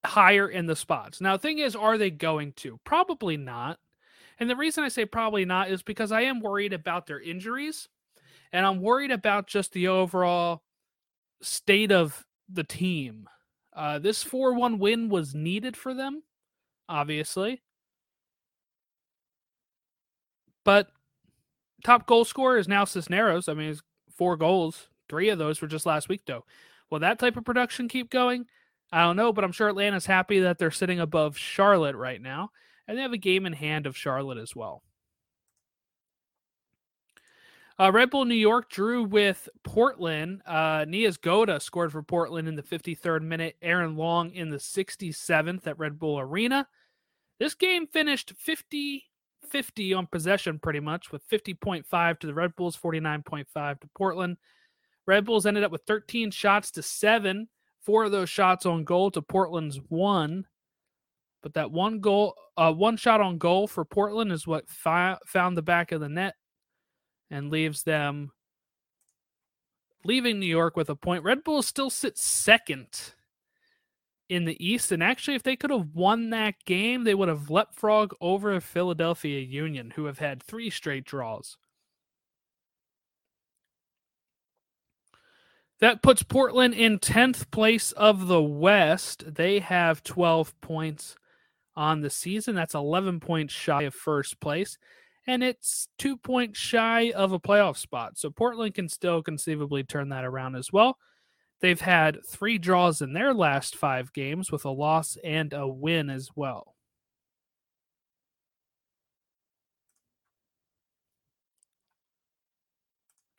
higher 0.04 0.48
in 0.48 0.66
the 0.66 0.76
spots. 0.76 1.20
Now, 1.20 1.37
the 1.37 1.40
thing 1.40 1.59
is, 1.59 1.74
are 1.74 1.96
they 1.96 2.11
going 2.11 2.52
to? 2.57 2.78
Probably 2.85 3.37
not. 3.37 3.78
And 4.38 4.50
the 4.50 4.57
reason 4.57 4.85
I 4.85 4.88
say 4.88 5.07
probably 5.07 5.44
not 5.44 5.70
is 5.70 5.83
because 5.83 6.12
I 6.12 6.22
am 6.22 6.40
worried 6.40 6.72
about 6.72 7.07
their 7.07 7.20
injuries 7.20 7.88
and 8.52 8.66
I'm 8.66 8.80
worried 8.80 9.11
about 9.11 9.46
just 9.46 9.72
the 9.72 9.88
overall 9.88 10.63
state 11.44 11.92
of 11.92 12.24
the 12.48 12.64
team. 12.64 13.28
Uh, 13.74 13.98
this 13.98 14.22
4 14.22 14.54
1 14.54 14.78
win 14.78 15.09
was 15.09 15.35
needed 15.35 15.76
for 15.76 15.94
them, 15.94 16.22
obviously. 16.88 17.62
But 20.64 20.88
top 21.85 22.07
goal 22.07 22.24
scorer 22.24 22.59
is 22.59 22.68
now 22.68 22.85
Cisneros. 22.85 23.48
I 23.48 23.54
mean, 23.54 23.70
it's 23.70 23.83
four 24.16 24.37
goals. 24.37 24.88
Three 25.09 25.28
of 25.28 25.38
those 25.38 25.61
were 25.61 25.68
just 25.68 25.87
last 25.87 26.09
week, 26.09 26.22
though. 26.26 26.44
Will 26.90 27.00
that 27.00 27.18
type 27.18 27.37
of 27.37 27.44
production 27.44 27.88
keep 27.88 28.11
going? 28.11 28.46
I 28.90 29.02
don't 29.02 29.16
know, 29.16 29.33
but 29.33 29.44
I'm 29.44 29.52
sure 29.52 29.68
Atlanta's 29.68 30.07
happy 30.07 30.40
that 30.40 30.59
they're 30.59 30.70
sitting 30.70 31.00
above 31.00 31.37
Charlotte 31.37 31.96
right 31.96 32.20
now. 32.20 32.50
And 32.87 32.96
they 32.96 33.02
have 33.02 33.12
a 33.12 33.18
game 33.18 33.46
in 33.46 33.52
hand 33.52 33.87
of 33.87 33.96
Charlotte 33.96 34.38
as 34.38 34.54
well. 34.54 34.83
Uh, 37.78 37.90
Red 37.90 38.10
Bull 38.10 38.24
New 38.24 38.34
York 38.34 38.70
drew 38.70 39.02
with 39.02 39.48
Portland. 39.64 40.42
Uh, 40.46 40.84
Niezgoda 40.84 41.60
scored 41.60 41.90
for 41.90 42.02
Portland 42.02 42.46
in 42.46 42.54
the 42.54 42.62
53rd 42.62 43.22
minute. 43.22 43.56
Aaron 43.60 43.96
Long 43.96 44.30
in 44.30 44.50
the 44.50 44.58
67th 44.58 45.66
at 45.66 45.78
Red 45.78 45.98
Bull 45.98 46.20
Arena. 46.20 46.68
This 47.40 47.54
game 47.54 47.87
finished 47.88 48.32
50 48.38 49.04
50 49.44 49.94
on 49.94 50.06
possession, 50.06 50.58
pretty 50.58 50.80
much, 50.80 51.12
with 51.12 51.28
50.5 51.28 52.18
to 52.18 52.26
the 52.26 52.34
Red 52.34 52.56
Bulls, 52.56 52.76
49.5 52.76 53.80
to 53.80 53.88
Portland. 53.96 54.37
Red 55.06 55.26
Bulls 55.26 55.46
ended 55.46 55.62
up 55.62 55.70
with 55.70 55.82
13 55.87 56.30
shots 56.30 56.70
to 56.72 56.82
seven. 56.82 57.48
Four 57.82 58.04
of 58.04 58.12
those 58.12 58.30
shots 58.30 58.64
on 58.64 58.84
goal 58.84 59.10
to 59.10 59.22
Portland's 59.22 59.78
one. 59.88 60.46
But 61.42 61.54
that 61.54 61.70
one 61.70 62.00
goal, 62.00 62.34
uh, 62.56 62.72
one 62.72 62.96
shot 62.96 63.20
on 63.20 63.37
goal 63.37 63.66
for 63.66 63.84
Portland 63.84 64.32
is 64.32 64.46
what 64.46 64.68
fi- 64.68 65.18
found 65.26 65.56
the 65.56 65.62
back 65.62 65.92
of 65.92 66.00
the 66.00 66.08
net 66.08 66.34
and 67.35 67.51
leaves 67.51 67.83
them 67.83 68.31
leaving 70.05 70.38
New 70.38 70.47
York 70.47 70.77
with 70.77 70.88
a 70.88 70.94
point. 70.94 71.25
Red 71.25 71.42
Bull 71.42 71.62
still 71.62 71.90
sits 71.90 72.23
second 72.23 72.87
in 74.29 74.44
the 74.44 74.64
East. 74.64 74.92
And 74.92 75.03
actually, 75.03 75.35
if 75.35 75.42
they 75.42 75.57
could 75.57 75.70
have 75.70 75.88
won 75.94 76.31
that 76.31 76.55
game, 76.64 77.03
they 77.03 77.14
would 77.14 77.29
have 77.29 77.51
leapfrog 77.51 78.14
over 78.20 78.61
Philadelphia 78.61 79.40
Union, 79.40 79.90
who 79.97 80.05
have 80.05 80.20
had 80.20 80.42
three 80.42 80.70
straight 80.70 81.05
draws. 81.05 81.57
That 85.81 86.03
puts 86.03 86.23
Portland 86.23 86.75
in 86.75 87.01
10th 87.01 87.51
place 87.51 87.90
of 87.92 88.29
the 88.29 88.42
West. 88.42 89.35
They 89.35 89.59
have 89.59 90.05
12 90.05 90.61
points 90.61 91.16
on 91.75 92.01
the 92.01 92.11
season. 92.11 92.55
That's 92.55 92.75
11 92.75 93.18
points 93.18 93.53
shy 93.53 93.83
of 93.83 93.94
first 93.94 94.38
place 94.38 94.79
and 95.26 95.42
it's 95.42 95.88
two 95.98 96.16
points 96.16 96.58
shy 96.58 97.10
of 97.12 97.32
a 97.32 97.40
playoff 97.40 97.76
spot. 97.76 98.18
So 98.18 98.30
Portland 98.30 98.74
can 98.74 98.88
still 98.88 99.22
conceivably 99.22 99.82
turn 99.84 100.10
that 100.10 100.24
around 100.24 100.56
as 100.56 100.72
well. 100.72 100.98
They've 101.60 101.80
had 101.80 102.18
three 102.26 102.58
draws 102.58 103.00
in 103.00 103.12
their 103.12 103.32
last 103.32 103.76
five 103.76 104.12
games 104.12 104.52
with 104.52 104.64
a 104.64 104.70
loss 104.70 105.16
and 105.24 105.52
a 105.52 105.66
win 105.66 106.10
as 106.10 106.30
well. 106.37 106.74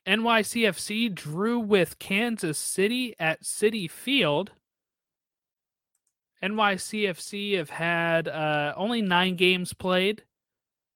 NYCFC 0.07 1.13
drew 1.13 1.59
with 1.59 1.97
Kansas 1.97 2.59
City 2.59 3.15
at 3.19 3.43
Citi 3.43 3.89
Field. 3.89 4.51
NYCFC 6.43 7.57
have 7.57 7.71
had 7.71 8.27
uh, 8.27 8.73
only 8.77 9.01
nine 9.01 9.35
games 9.35 9.73
played. 9.73 10.23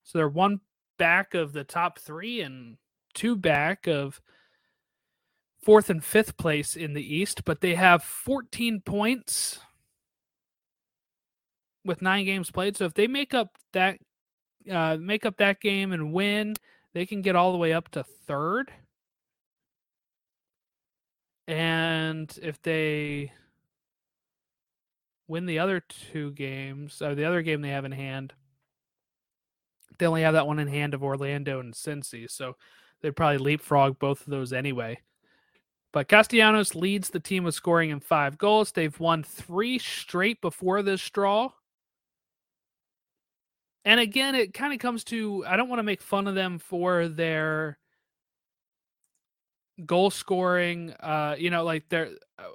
So 0.04 0.18
they're 0.18 0.28
one 0.28 0.60
back 1.00 1.32
of 1.32 1.54
the 1.54 1.64
top 1.64 1.98
three 1.98 2.42
and 2.42 2.76
two 3.14 3.34
back 3.34 3.86
of 3.88 4.20
fourth 5.62 5.88
and 5.88 6.04
fifth 6.04 6.36
place 6.36 6.76
in 6.76 6.92
the 6.92 7.16
East, 7.16 7.42
but 7.46 7.62
they 7.62 7.74
have 7.74 8.02
14 8.04 8.82
points 8.82 9.60
with 11.86 12.02
nine 12.02 12.26
games 12.26 12.50
played. 12.50 12.76
So 12.76 12.84
if 12.84 12.92
they 12.92 13.06
make 13.06 13.32
up 13.32 13.56
that 13.72 13.96
uh, 14.70 14.98
make 15.00 15.24
up 15.24 15.38
that 15.38 15.62
game 15.62 15.92
and 15.92 16.12
win, 16.12 16.54
they 16.92 17.06
can 17.06 17.22
get 17.22 17.34
all 17.34 17.52
the 17.52 17.58
way 17.58 17.72
up 17.72 17.88
to 17.92 18.04
third. 18.04 18.70
And 21.48 22.30
if 22.42 22.60
they 22.60 23.32
win 25.28 25.46
the 25.46 25.60
other 25.60 25.80
two 25.80 26.32
games, 26.32 27.00
or 27.00 27.14
the 27.14 27.24
other 27.24 27.40
game 27.40 27.62
they 27.62 27.70
have 27.70 27.86
in 27.86 27.92
hand, 27.92 28.34
they 30.00 30.06
only 30.06 30.22
have 30.22 30.34
that 30.34 30.46
one 30.46 30.58
in 30.58 30.66
hand 30.66 30.94
of 30.94 31.04
Orlando 31.04 31.60
and 31.60 31.72
Cincy. 31.72 32.28
So 32.28 32.56
they'd 33.00 33.14
probably 33.14 33.38
leapfrog 33.38 33.98
both 33.98 34.22
of 34.22 34.26
those 34.26 34.52
anyway. 34.52 34.98
But 35.92 36.08
Castellanos 36.08 36.74
leads 36.74 37.10
the 37.10 37.20
team 37.20 37.44
with 37.44 37.54
scoring 37.54 37.90
in 37.90 38.00
five 38.00 38.38
goals. 38.38 38.72
They've 38.72 38.98
won 38.98 39.22
three 39.22 39.78
straight 39.78 40.40
before 40.40 40.82
this 40.82 41.08
draw. 41.10 41.50
And 43.84 43.98
again, 43.98 44.34
it 44.34 44.54
kind 44.54 44.72
of 44.72 44.78
comes 44.78 45.04
to 45.04 45.44
I 45.46 45.56
don't 45.56 45.68
want 45.68 45.78
to 45.78 45.84
make 45.84 46.02
fun 46.02 46.26
of 46.26 46.34
them 46.34 46.58
for 46.58 47.08
their 47.08 47.78
goal 49.84 50.10
scoring. 50.10 50.92
Uh, 51.00 51.34
you 51.38 51.50
know, 51.50 51.64
like 51.64 51.88
they're 51.88 52.10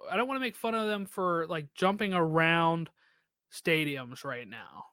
I 0.10 0.18
don't 0.18 0.28
want 0.28 0.38
to 0.38 0.46
make 0.46 0.56
fun 0.56 0.76
of 0.76 0.88
them 0.88 1.06
for 1.06 1.46
like 1.48 1.74
jumping 1.74 2.14
around 2.14 2.90
stadiums 3.52 4.24
right 4.24 4.48
now. 4.48 4.86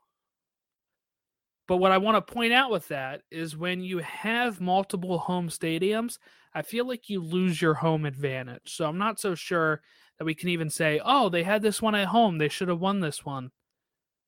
But 1.72 1.78
what 1.78 1.90
I 1.90 1.96
want 1.96 2.16
to 2.16 2.34
point 2.34 2.52
out 2.52 2.70
with 2.70 2.88
that 2.88 3.22
is 3.30 3.56
when 3.56 3.80
you 3.80 4.00
have 4.00 4.60
multiple 4.60 5.16
home 5.16 5.48
stadiums, 5.48 6.18
I 6.52 6.60
feel 6.60 6.86
like 6.86 7.08
you 7.08 7.18
lose 7.18 7.62
your 7.62 7.72
home 7.72 8.04
advantage. 8.04 8.74
So 8.76 8.84
I'm 8.84 8.98
not 8.98 9.18
so 9.18 9.34
sure 9.34 9.80
that 10.18 10.26
we 10.26 10.34
can 10.34 10.50
even 10.50 10.68
say, 10.68 11.00
oh, 11.02 11.30
they 11.30 11.44
had 11.44 11.62
this 11.62 11.80
one 11.80 11.94
at 11.94 12.08
home. 12.08 12.36
They 12.36 12.50
should 12.50 12.68
have 12.68 12.80
won 12.80 13.00
this 13.00 13.24
one. 13.24 13.52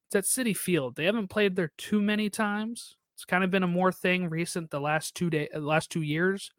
It's 0.07 0.17
at 0.17 0.25
Citi 0.25 0.57
Field. 0.57 0.97
They 0.97 1.05
haven't 1.05 1.29
played 1.29 1.55
there 1.55 1.71
too 1.77 2.01
many 2.01 2.31
times. 2.31 2.97
It's 3.13 3.27
kind 3.27 3.45
of 3.45 3.51
been 3.51 3.63
a 3.63 3.69
more 3.69 3.93
thing 3.93 4.31
recent 4.31 4.71
the 4.71 4.81
last 4.81 5.15
two 5.15 5.29
day, 5.29 5.51
uh, 5.55 5.59
last 5.59 5.91
two 5.91 6.01
years. 6.01 6.51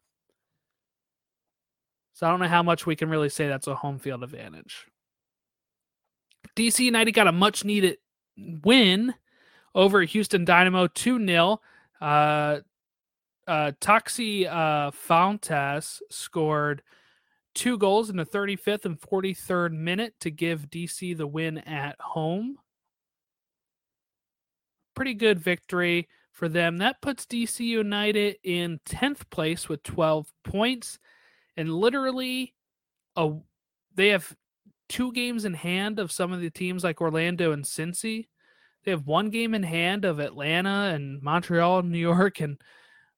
So 2.12 2.28
I 2.28 2.30
don't 2.30 2.38
know 2.38 2.46
how 2.46 2.62
much 2.62 2.86
we 2.86 2.94
can 2.94 3.10
really 3.10 3.28
say 3.28 3.48
that's 3.48 3.66
a 3.66 3.74
home 3.74 3.98
field 3.98 4.22
advantage. 4.22 4.86
DC 6.54 6.78
United 6.78 7.10
got 7.10 7.26
a 7.26 7.32
much 7.32 7.64
needed 7.64 7.98
win 8.36 9.14
over 9.76 10.00
Houston 10.00 10.44
Dynamo 10.44 10.88
2 10.88 11.24
0. 11.24 11.60
Uh, 12.00 12.58
uh, 13.46 13.72
Taxi 13.80 14.48
uh, 14.48 14.90
scored 16.10 16.82
two 17.54 17.78
goals 17.78 18.10
in 18.10 18.16
the 18.16 18.26
35th 18.26 18.86
and 18.86 19.00
43rd 19.00 19.72
minute 19.72 20.14
to 20.20 20.30
give 20.30 20.70
DC 20.70 21.16
the 21.16 21.26
win 21.26 21.58
at 21.58 22.00
home. 22.00 22.56
Pretty 24.96 25.14
good 25.14 25.38
victory 25.38 26.08
for 26.32 26.48
them. 26.48 26.78
That 26.78 27.00
puts 27.00 27.26
DC 27.26 27.60
United 27.60 28.36
in 28.42 28.80
10th 28.88 29.30
place 29.30 29.68
with 29.68 29.82
12 29.84 30.32
points. 30.42 30.98
And 31.56 31.72
literally, 31.72 32.54
a, 33.14 33.32
they 33.94 34.08
have 34.08 34.34
two 34.88 35.12
games 35.12 35.44
in 35.44 35.54
hand 35.54 35.98
of 35.98 36.10
some 36.10 36.32
of 36.32 36.40
the 36.40 36.50
teams 36.50 36.82
like 36.82 37.00
Orlando 37.00 37.52
and 37.52 37.64
Cincy. 37.64 38.26
They 38.86 38.92
have 38.92 39.06
one 39.06 39.30
game 39.30 39.52
in 39.52 39.64
hand 39.64 40.04
of 40.04 40.20
Atlanta 40.20 40.92
and 40.94 41.20
Montreal, 41.20 41.82
New 41.82 41.98
York, 41.98 42.40
and 42.40 42.56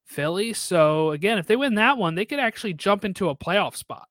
Philly. 0.07 0.55
So 0.55 1.11
again, 1.11 1.37
if 1.37 1.47
they 1.47 1.57
win 1.57 1.75
that 1.75 1.99
one, 1.99 2.15
they 2.15 2.25
could 2.25 2.41
actually 2.41 2.73
jump 2.73 3.05
into 3.05 3.29
a 3.29 3.37
playoff 3.37 3.77
spot. 3.77 4.09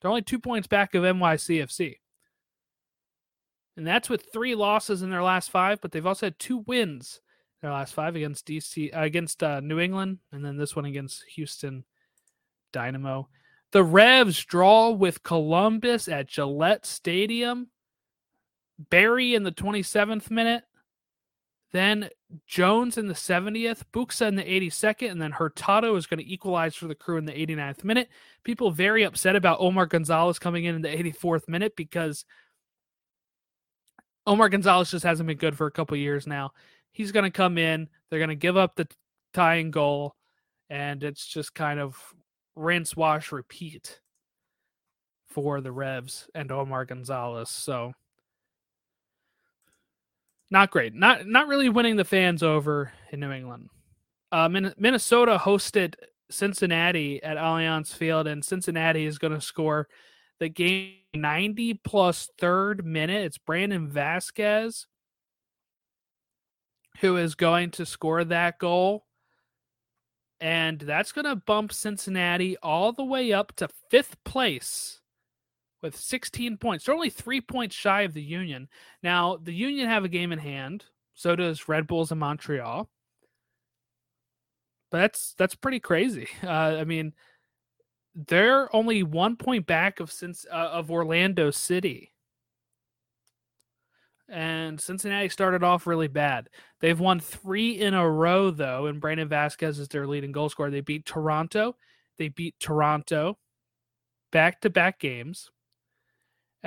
They're 0.00 0.10
only 0.10 0.22
two 0.22 0.40
points 0.40 0.66
back 0.66 0.96
of 0.96 1.04
NYCFC. 1.04 1.98
And 3.76 3.86
that's 3.86 4.08
with 4.08 4.26
three 4.32 4.56
losses 4.56 5.02
in 5.02 5.10
their 5.10 5.22
last 5.22 5.52
five, 5.52 5.80
but 5.80 5.92
they've 5.92 6.04
also 6.04 6.26
had 6.26 6.38
two 6.40 6.58
wins 6.66 7.20
in 7.62 7.68
their 7.68 7.76
last 7.76 7.94
five 7.94 8.16
against 8.16 8.46
DC 8.48 8.92
uh, 8.92 9.02
against 9.02 9.44
uh, 9.44 9.60
New 9.60 9.78
England, 9.78 10.18
and 10.32 10.44
then 10.44 10.56
this 10.56 10.74
one 10.74 10.86
against 10.86 11.22
Houston 11.36 11.84
Dynamo. 12.72 13.28
The 13.70 13.84
Revs 13.84 14.44
draw 14.44 14.90
with 14.90 15.22
Columbus 15.22 16.08
at 16.08 16.28
Gillette 16.28 16.86
Stadium. 16.86 17.68
Barry 18.78 19.34
in 19.34 19.42
the 19.42 19.52
27th 19.52 20.30
minute. 20.30 20.64
Then 21.72 22.10
Jones 22.46 22.96
in 22.96 23.06
the 23.06 23.14
70th, 23.14 23.82
Buksa 23.92 24.28
in 24.28 24.36
the 24.36 24.44
82nd, 24.44 25.10
and 25.10 25.20
then 25.20 25.32
Hurtado 25.32 25.94
is 25.96 26.06
going 26.06 26.18
to 26.18 26.32
equalize 26.32 26.74
for 26.74 26.86
the 26.86 26.94
crew 26.94 27.18
in 27.18 27.26
the 27.26 27.32
89th 27.32 27.84
minute. 27.84 28.08
People 28.44 28.70
very 28.70 29.02
upset 29.02 29.36
about 29.36 29.60
Omar 29.60 29.86
Gonzalez 29.86 30.38
coming 30.38 30.64
in 30.64 30.76
in 30.76 30.82
the 30.82 30.88
84th 30.88 31.48
minute 31.48 31.74
because 31.76 32.24
Omar 34.26 34.48
Gonzalez 34.48 34.90
just 34.90 35.04
hasn't 35.04 35.26
been 35.26 35.36
good 35.36 35.56
for 35.56 35.66
a 35.66 35.72
couple 35.72 35.96
years 35.96 36.26
now. 36.26 36.52
He's 36.92 37.12
going 37.12 37.24
to 37.24 37.30
come 37.30 37.58
in, 37.58 37.88
they're 38.08 38.18
going 38.18 38.28
to 38.30 38.36
give 38.36 38.56
up 38.56 38.76
the 38.76 38.88
tying 39.34 39.70
goal, 39.70 40.14
and 40.70 41.04
it's 41.04 41.26
just 41.26 41.54
kind 41.54 41.78
of 41.78 41.96
rinse, 42.54 42.96
wash, 42.96 43.32
repeat 43.32 44.00
for 45.28 45.60
the 45.60 45.72
Revs 45.72 46.28
and 46.34 46.50
Omar 46.50 46.86
Gonzalez. 46.86 47.50
So 47.50 47.92
not 50.50 50.70
great. 50.70 50.94
Not 50.94 51.26
not 51.26 51.48
really 51.48 51.68
winning 51.68 51.96
the 51.96 52.04
fans 52.04 52.42
over 52.42 52.92
in 53.10 53.20
New 53.20 53.32
England. 53.32 53.70
Uh, 54.32 54.48
Minnesota 54.48 55.38
hosted 55.40 55.94
Cincinnati 56.30 57.22
at 57.22 57.36
Allianz 57.36 57.94
Field, 57.94 58.26
and 58.26 58.44
Cincinnati 58.44 59.06
is 59.06 59.18
going 59.18 59.32
to 59.32 59.40
score 59.40 59.88
the 60.40 60.48
game 60.48 60.94
90 61.14 61.74
plus 61.74 62.28
third 62.38 62.84
minute. 62.84 63.24
It's 63.24 63.38
Brandon 63.38 63.88
Vazquez 63.88 64.86
who 67.00 67.16
is 67.16 67.34
going 67.34 67.70
to 67.72 67.86
score 67.86 68.24
that 68.24 68.58
goal. 68.58 69.04
And 70.40 70.78
that's 70.78 71.12
going 71.12 71.24
to 71.24 71.36
bump 71.36 71.72
Cincinnati 71.72 72.56
all 72.62 72.92
the 72.92 73.04
way 73.04 73.32
up 73.32 73.54
to 73.56 73.68
fifth 73.90 74.22
place 74.24 75.00
with 75.86 75.96
16 75.96 76.56
points. 76.58 76.84
They're 76.84 76.94
only 76.94 77.10
three 77.10 77.40
points 77.40 77.74
shy 77.74 78.02
of 78.02 78.12
the 78.12 78.22
Union. 78.22 78.68
Now, 79.02 79.38
the 79.40 79.54
Union 79.54 79.88
have 79.88 80.04
a 80.04 80.08
game 80.08 80.32
in 80.32 80.38
hand. 80.38 80.84
So 81.14 81.36
does 81.36 81.68
Red 81.68 81.86
Bulls 81.86 82.12
in 82.12 82.18
Montreal. 82.18 82.90
But 84.90 84.98
that's 84.98 85.34
that's 85.38 85.54
pretty 85.54 85.80
crazy. 85.80 86.28
Uh, 86.42 86.76
I 86.80 86.84
mean, 86.84 87.14
they're 88.14 88.74
only 88.74 89.02
one 89.02 89.36
point 89.36 89.66
back 89.66 90.00
of 90.00 90.10
since 90.10 90.44
uh, 90.50 90.70
of 90.72 90.90
Orlando 90.90 91.50
City. 91.50 92.12
And 94.28 94.80
Cincinnati 94.80 95.28
started 95.28 95.62
off 95.62 95.86
really 95.86 96.08
bad. 96.08 96.48
They've 96.80 96.98
won 96.98 97.20
three 97.20 97.78
in 97.78 97.94
a 97.94 98.10
row, 98.10 98.50
though, 98.50 98.86
and 98.86 99.00
Brandon 99.00 99.28
Vazquez 99.28 99.78
is 99.78 99.86
their 99.86 100.06
leading 100.06 100.32
goal 100.32 100.48
scorer. 100.48 100.70
They 100.70 100.80
beat 100.80 101.06
Toronto. 101.06 101.76
They 102.18 102.28
beat 102.28 102.56
Toronto 102.58 103.38
back 104.32 104.60
to 104.62 104.70
back 104.70 104.98
games 104.98 105.50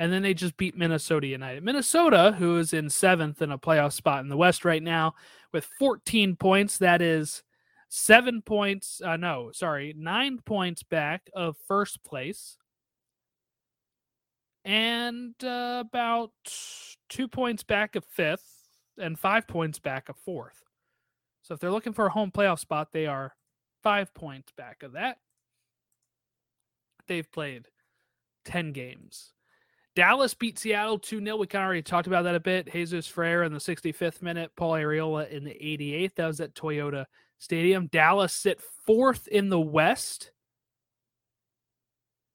and 0.00 0.10
then 0.10 0.22
they 0.22 0.32
just 0.32 0.56
beat 0.56 0.74
Minnesota 0.74 1.26
United. 1.26 1.62
Minnesota, 1.62 2.34
who 2.38 2.56
is 2.56 2.72
in 2.72 2.88
seventh 2.88 3.42
in 3.42 3.52
a 3.52 3.58
playoff 3.58 3.92
spot 3.92 4.22
in 4.22 4.30
the 4.30 4.36
West 4.36 4.64
right 4.64 4.82
now 4.82 5.12
with 5.52 5.68
14 5.78 6.36
points, 6.36 6.78
that 6.78 7.02
is 7.02 7.42
seven 7.90 8.40
points. 8.40 9.02
Uh, 9.04 9.18
no, 9.18 9.50
sorry, 9.52 9.94
nine 9.94 10.38
points 10.38 10.82
back 10.82 11.28
of 11.34 11.58
first 11.68 12.02
place, 12.02 12.56
and 14.64 15.34
uh, 15.44 15.84
about 15.86 16.32
two 17.10 17.28
points 17.28 17.62
back 17.62 17.94
of 17.94 18.06
fifth, 18.06 18.48
and 18.96 19.18
five 19.18 19.46
points 19.46 19.78
back 19.78 20.08
of 20.08 20.16
fourth. 20.16 20.62
So 21.42 21.52
if 21.52 21.60
they're 21.60 21.70
looking 21.70 21.92
for 21.92 22.06
a 22.06 22.10
home 22.10 22.30
playoff 22.30 22.58
spot, 22.58 22.88
they 22.94 23.04
are 23.04 23.36
five 23.82 24.14
points 24.14 24.50
back 24.56 24.82
of 24.82 24.92
that. 24.92 25.18
They've 27.06 27.30
played 27.30 27.66
10 28.46 28.72
games. 28.72 29.34
Dallas 30.00 30.32
beat 30.32 30.58
Seattle 30.58 30.98
2 30.98 31.22
0. 31.22 31.36
We 31.36 31.46
kind 31.46 31.62
of 31.62 31.66
already 31.66 31.82
talked 31.82 32.06
about 32.06 32.22
that 32.22 32.34
a 32.34 32.40
bit. 32.40 32.72
Jesus 32.72 33.06
Ferreira 33.06 33.44
in 33.44 33.52
the 33.52 33.58
65th 33.58 34.22
minute, 34.22 34.50
Paul 34.56 34.72
Arriola 34.72 35.28
in 35.28 35.44
the 35.44 35.50
88th. 35.50 36.14
That 36.14 36.26
was 36.26 36.40
at 36.40 36.54
Toyota 36.54 37.04
Stadium. 37.36 37.86
Dallas 37.86 38.32
sit 38.32 38.62
fourth 38.86 39.28
in 39.28 39.50
the 39.50 39.60
West. 39.60 40.32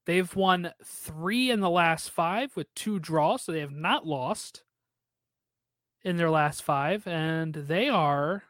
They've 0.06 0.36
won 0.36 0.74
three 0.86 1.50
in 1.50 1.60
the 1.60 1.70
last 1.72 2.12
five 2.12 2.56
with 2.56 2.72
two 2.76 3.00
draws, 3.00 3.42
so 3.42 3.52
they 3.52 3.62
have 3.62 3.72
not 3.72 4.06
lost 4.06 4.64
in 6.04 6.18
their 6.18 6.30
last 6.30 6.62
five. 6.62 7.08
And 7.08 7.52
they 7.52 7.90
are 7.90 8.44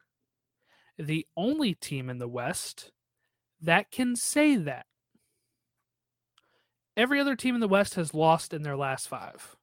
the 1.00 1.26
only 1.38 1.74
team 1.74 2.10
in 2.10 2.18
the 2.18 2.28
West 2.28 2.92
that 3.62 3.92
can 3.92 4.18
say 4.18 4.58
that. 4.58 4.86
Every 6.98 7.20
other 7.20 7.36
team 7.36 7.56
in 7.56 7.62
the 7.62 7.68
West 7.68 7.96
has 7.96 8.14
lost 8.14 8.54
in 8.54 8.64
their 8.64 8.78
last 8.78 9.08
five. 9.08 9.58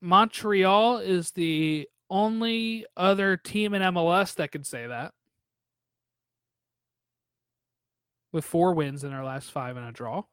Montreal 0.00 0.98
is 0.98 1.32
the 1.32 1.88
only 2.08 2.86
other 2.96 3.36
team 3.36 3.74
in 3.74 3.82
MLS 3.82 4.34
that 4.36 4.52
can 4.52 4.62
say 4.62 4.86
that. 4.86 5.12
With 8.32 8.44
four 8.44 8.74
wins 8.74 9.02
in 9.02 9.10
their 9.10 9.24
last 9.24 9.50
five 9.50 9.76
and 9.76 9.88
a 9.88 9.92
draw. 9.92 10.24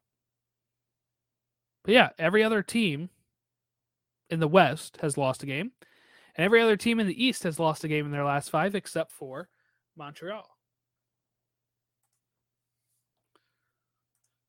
But 1.82 1.94
yeah, 1.94 2.10
every 2.18 2.44
other 2.44 2.62
team 2.62 3.10
in 4.30 4.40
the 4.40 4.48
West 4.48 4.98
has 5.00 5.18
lost 5.18 5.42
a 5.42 5.46
game, 5.46 5.72
and 6.36 6.44
every 6.44 6.62
other 6.62 6.76
team 6.76 7.00
in 7.00 7.06
the 7.06 7.24
East 7.24 7.42
has 7.42 7.58
lost 7.58 7.84
a 7.84 7.88
game 7.88 8.06
in 8.06 8.12
their 8.12 8.24
last 8.24 8.50
five 8.50 8.74
except 8.74 9.10
for 9.10 9.48
Montreal. 9.96 10.53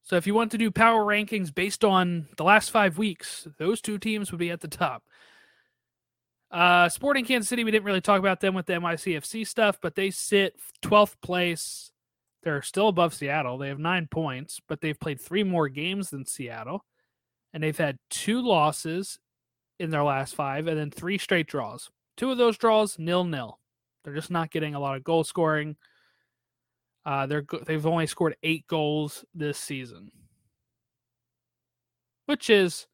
So 0.05 0.17
if 0.17 0.27
you 0.27 0.35
want 0.35 0.51
to 0.51 0.59
do 0.59 0.69
power 0.69 1.03
rankings 1.03 1.53
based 1.53 1.83
on 1.83 2.27
the 2.37 2.43
last 2.43 2.69
five 2.69 2.99
weeks, 2.99 3.47
those 3.57 3.81
two 3.81 3.97
teams 3.97 4.31
would 4.31 4.37
be 4.37 4.51
at 4.51 4.61
the 4.61 4.67
top. 4.67 5.03
Uh, 6.51 6.87
Sporting 6.89 7.25
Kansas 7.25 7.49
City, 7.49 7.63
we 7.63 7.71
didn't 7.71 7.85
really 7.85 8.01
talk 8.01 8.19
about 8.19 8.39
them 8.39 8.53
with 8.53 8.67
the 8.67 8.73
NYCFC 8.73 9.47
stuff, 9.47 9.79
but 9.81 9.95
they 9.95 10.11
sit 10.11 10.55
12th 10.83 11.15
place. 11.23 11.91
They're 12.43 12.61
still 12.61 12.87
above 12.87 13.15
Seattle. 13.15 13.57
They 13.57 13.69
have 13.69 13.79
nine 13.79 14.07
points, 14.09 14.61
but 14.67 14.79
they've 14.79 14.99
played 14.99 15.19
three 15.19 15.43
more 15.43 15.67
games 15.69 16.11
than 16.11 16.27
Seattle. 16.27 16.85
And 17.51 17.63
they've 17.63 17.77
had 17.77 17.97
two 18.11 18.43
losses 18.43 19.17
in 19.79 19.89
their 19.89 20.03
last 20.03 20.35
five 20.35 20.67
and 20.67 20.77
then 20.77 20.91
three 20.91 21.17
straight 21.17 21.47
draws. 21.47 21.89
Two 22.15 22.29
of 22.29 22.37
those 22.37 22.57
draws, 22.59 22.99
nil 22.99 23.23
nil. 23.23 23.59
They're 24.03 24.13
just 24.13 24.29
not 24.29 24.51
getting 24.51 24.75
a 24.75 24.79
lot 24.79 24.97
of 24.97 25.03
goal 25.03 25.23
scoring. 25.23 25.77
Uh, 27.05 27.27
they're 27.27 27.45
they've 27.65 27.85
only 27.85 28.07
scored 28.07 28.35
eight 28.41 28.65
goals 28.67 29.23
this 29.35 29.59
season, 29.59 30.11
which 32.25 32.49
is 32.49 32.87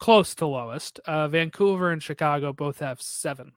close 0.00 0.34
to 0.34 0.46
lowest. 0.46 0.98
Uh, 1.06 1.28
Vancouver 1.28 1.92
and 1.92 2.02
Chicago 2.02 2.52
both 2.52 2.80
have 2.80 3.00
seven. 3.00 3.52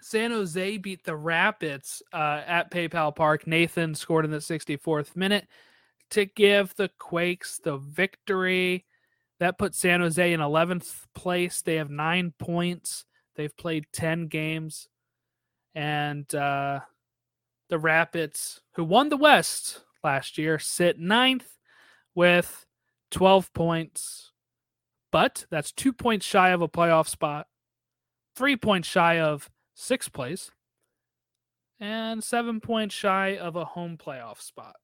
San 0.00 0.30
Jose 0.32 0.78
beat 0.78 1.04
the 1.04 1.14
Rapids 1.14 2.02
uh, 2.12 2.42
at 2.46 2.72
PayPal 2.72 3.14
Park. 3.14 3.46
Nathan 3.46 3.94
scored 3.94 4.24
in 4.24 4.32
the 4.32 4.38
64th 4.38 5.14
minute 5.14 5.46
to 6.10 6.24
give 6.24 6.74
the 6.74 6.90
Quakes 6.98 7.60
the 7.62 7.76
victory. 7.76 8.84
That 9.38 9.58
puts 9.58 9.78
San 9.78 10.00
Jose 10.00 10.32
in 10.32 10.40
11th 10.40 11.04
place. 11.14 11.62
They 11.62 11.76
have 11.76 11.90
nine 11.90 12.32
points. 12.38 13.04
They've 13.36 13.56
played 13.56 13.86
10 13.92 14.26
games 14.26 14.88
and 15.74 16.32
uh, 16.34 16.80
the 17.68 17.78
Rapids, 17.78 18.60
who 18.74 18.84
won 18.84 19.08
the 19.08 19.16
West 19.16 19.80
last 20.04 20.38
year, 20.38 20.58
sit 20.58 20.98
ninth 20.98 21.58
with 22.14 22.66
12 23.10 23.52
points. 23.52 24.32
But 25.10 25.46
that's 25.50 25.72
two 25.72 25.92
points 25.92 26.26
shy 26.26 26.50
of 26.50 26.62
a 26.62 26.68
playoff 26.68 27.08
spot, 27.08 27.46
three 28.34 28.56
points 28.56 28.88
shy 28.88 29.20
of 29.20 29.50
sixth 29.74 30.12
place, 30.12 30.50
and 31.78 32.24
seven 32.24 32.60
points 32.60 32.94
shy 32.94 33.36
of 33.36 33.56
a 33.56 33.64
home 33.64 33.98
playoff 33.98 34.40
spot. 34.40 34.76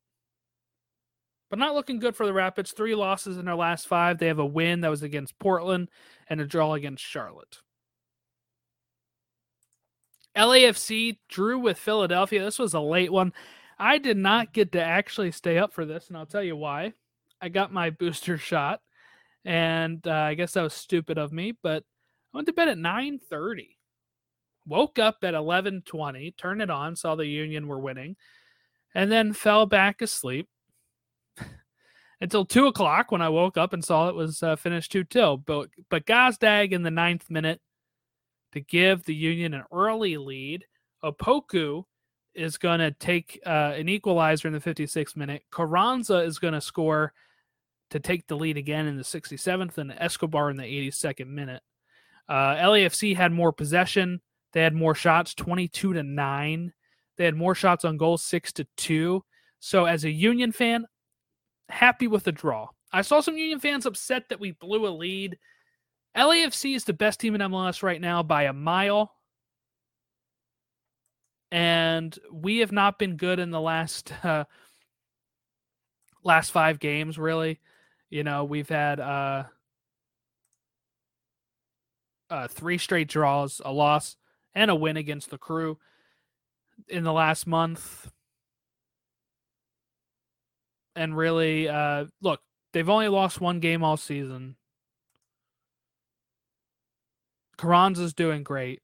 But 1.50 1.58
not 1.58 1.74
looking 1.74 1.98
good 1.98 2.14
for 2.14 2.26
the 2.26 2.34
Rapids. 2.34 2.72
Three 2.72 2.94
losses 2.94 3.38
in 3.38 3.46
their 3.46 3.54
last 3.54 3.88
five. 3.88 4.18
They 4.18 4.26
have 4.26 4.38
a 4.38 4.44
win 4.44 4.82
that 4.82 4.90
was 4.90 5.02
against 5.02 5.38
Portland 5.38 5.88
and 6.28 6.40
a 6.40 6.46
draw 6.46 6.74
against 6.74 7.02
Charlotte. 7.02 7.60
LAFC 10.38 11.18
drew 11.28 11.58
with 11.58 11.78
Philadelphia. 11.78 12.44
This 12.44 12.60
was 12.60 12.74
a 12.74 12.80
late 12.80 13.10
one. 13.10 13.32
I 13.76 13.98
did 13.98 14.16
not 14.16 14.52
get 14.52 14.72
to 14.72 14.82
actually 14.82 15.32
stay 15.32 15.58
up 15.58 15.72
for 15.72 15.84
this, 15.84 16.08
and 16.08 16.16
I'll 16.16 16.26
tell 16.26 16.42
you 16.42 16.56
why. 16.56 16.92
I 17.40 17.48
got 17.48 17.72
my 17.72 17.90
booster 17.98 18.38
shot, 18.38 18.80
and 19.44 20.06
uh, 20.06 20.12
I 20.12 20.34
guess 20.34 20.52
that 20.52 20.62
was 20.62 20.74
stupid 20.74 21.18
of 21.18 21.32
me. 21.32 21.54
But 21.60 21.82
I 22.32 22.38
went 22.38 22.46
to 22.46 22.52
bed 22.52 22.68
at 22.68 22.78
nine 22.78 23.18
thirty. 23.18 23.76
Woke 24.64 24.98
up 25.00 25.18
at 25.22 25.34
eleven 25.34 25.82
twenty. 25.84 26.30
Turned 26.30 26.62
it 26.62 26.70
on, 26.70 26.94
saw 26.94 27.16
the 27.16 27.26
Union 27.26 27.66
were 27.66 27.80
winning, 27.80 28.14
and 28.94 29.10
then 29.10 29.32
fell 29.32 29.66
back 29.66 30.02
asleep 30.02 30.48
until 32.20 32.44
two 32.44 32.66
o'clock 32.66 33.10
when 33.10 33.22
I 33.22 33.28
woke 33.28 33.56
up 33.56 33.72
and 33.72 33.84
saw 33.84 34.08
it 34.08 34.14
was 34.14 34.40
uh, 34.42 34.54
finished 34.54 34.92
two 34.92 35.02
till. 35.02 35.36
But 35.36 35.70
but 35.90 36.06
Gazdag 36.06 36.70
in 36.70 36.84
the 36.84 36.92
ninth 36.92 37.28
minute 37.28 37.60
to 38.52 38.60
give 38.60 39.04
the 39.04 39.14
Union 39.14 39.54
an 39.54 39.64
early 39.72 40.16
lead. 40.16 40.64
Opoku 41.04 41.84
is 42.34 42.56
going 42.56 42.80
to 42.80 42.90
take 42.92 43.40
uh, 43.46 43.72
an 43.76 43.88
equalizer 43.88 44.48
in 44.48 44.54
the 44.54 44.60
56th 44.60 45.16
minute. 45.16 45.42
Carranza 45.50 46.18
is 46.18 46.38
going 46.38 46.54
to 46.54 46.60
score 46.60 47.12
to 47.90 48.00
take 48.00 48.26
the 48.26 48.36
lead 48.36 48.56
again 48.56 48.86
in 48.86 48.96
the 48.96 49.02
67th, 49.02 49.78
and 49.78 49.92
Escobar 49.92 50.50
in 50.50 50.56
the 50.56 50.62
82nd 50.62 51.26
minute. 51.26 51.62
Uh, 52.28 52.56
LAFC 52.56 53.16
had 53.16 53.32
more 53.32 53.52
possession. 53.52 54.20
They 54.52 54.62
had 54.62 54.74
more 54.74 54.94
shots, 54.94 55.34
22 55.34 55.94
to 55.94 56.02
9. 56.02 56.72
They 57.16 57.24
had 57.24 57.34
more 57.34 57.54
shots 57.54 57.84
on 57.84 57.96
goal, 57.96 58.18
6 58.18 58.52
to 58.52 58.66
2. 58.76 59.24
So, 59.60 59.86
as 59.86 60.04
a 60.04 60.10
Union 60.10 60.52
fan, 60.52 60.86
happy 61.68 62.06
with 62.06 62.24
the 62.24 62.32
draw. 62.32 62.68
I 62.92 63.02
saw 63.02 63.20
some 63.20 63.36
Union 63.36 63.60
fans 63.60 63.86
upset 63.86 64.28
that 64.28 64.40
we 64.40 64.52
blew 64.52 64.86
a 64.86 64.90
lead 64.90 65.38
LAFC 66.18 66.74
is 66.74 66.84
the 66.84 66.92
best 66.92 67.20
team 67.20 67.36
in 67.36 67.40
MLS 67.40 67.82
right 67.82 68.00
now 68.00 68.24
by 68.24 68.44
a 68.44 68.52
mile. 68.52 69.14
And 71.52 72.18
we 72.32 72.58
have 72.58 72.72
not 72.72 72.98
been 72.98 73.16
good 73.16 73.38
in 73.38 73.50
the 73.50 73.60
last 73.60 74.12
uh, 74.24 74.44
last 76.24 76.50
five 76.50 76.80
games, 76.80 77.18
really. 77.18 77.60
You 78.10 78.24
know, 78.24 78.44
we've 78.44 78.68
had 78.68 79.00
uh, 79.00 79.44
uh, 82.30 82.48
three 82.48 82.78
straight 82.78 83.08
draws, 83.08 83.60
a 83.64 83.72
loss, 83.72 84.16
and 84.54 84.70
a 84.70 84.74
win 84.74 84.96
against 84.96 85.30
the 85.30 85.38
crew 85.38 85.78
in 86.88 87.04
the 87.04 87.12
last 87.12 87.46
month. 87.46 88.10
And 90.96 91.16
really, 91.16 91.68
uh, 91.68 92.06
look, 92.20 92.40
they've 92.72 92.88
only 92.88 93.08
lost 93.08 93.40
one 93.40 93.60
game 93.60 93.84
all 93.84 93.96
season. 93.96 94.56
Carranza's 97.58 98.14
doing 98.14 98.42
great. 98.42 98.80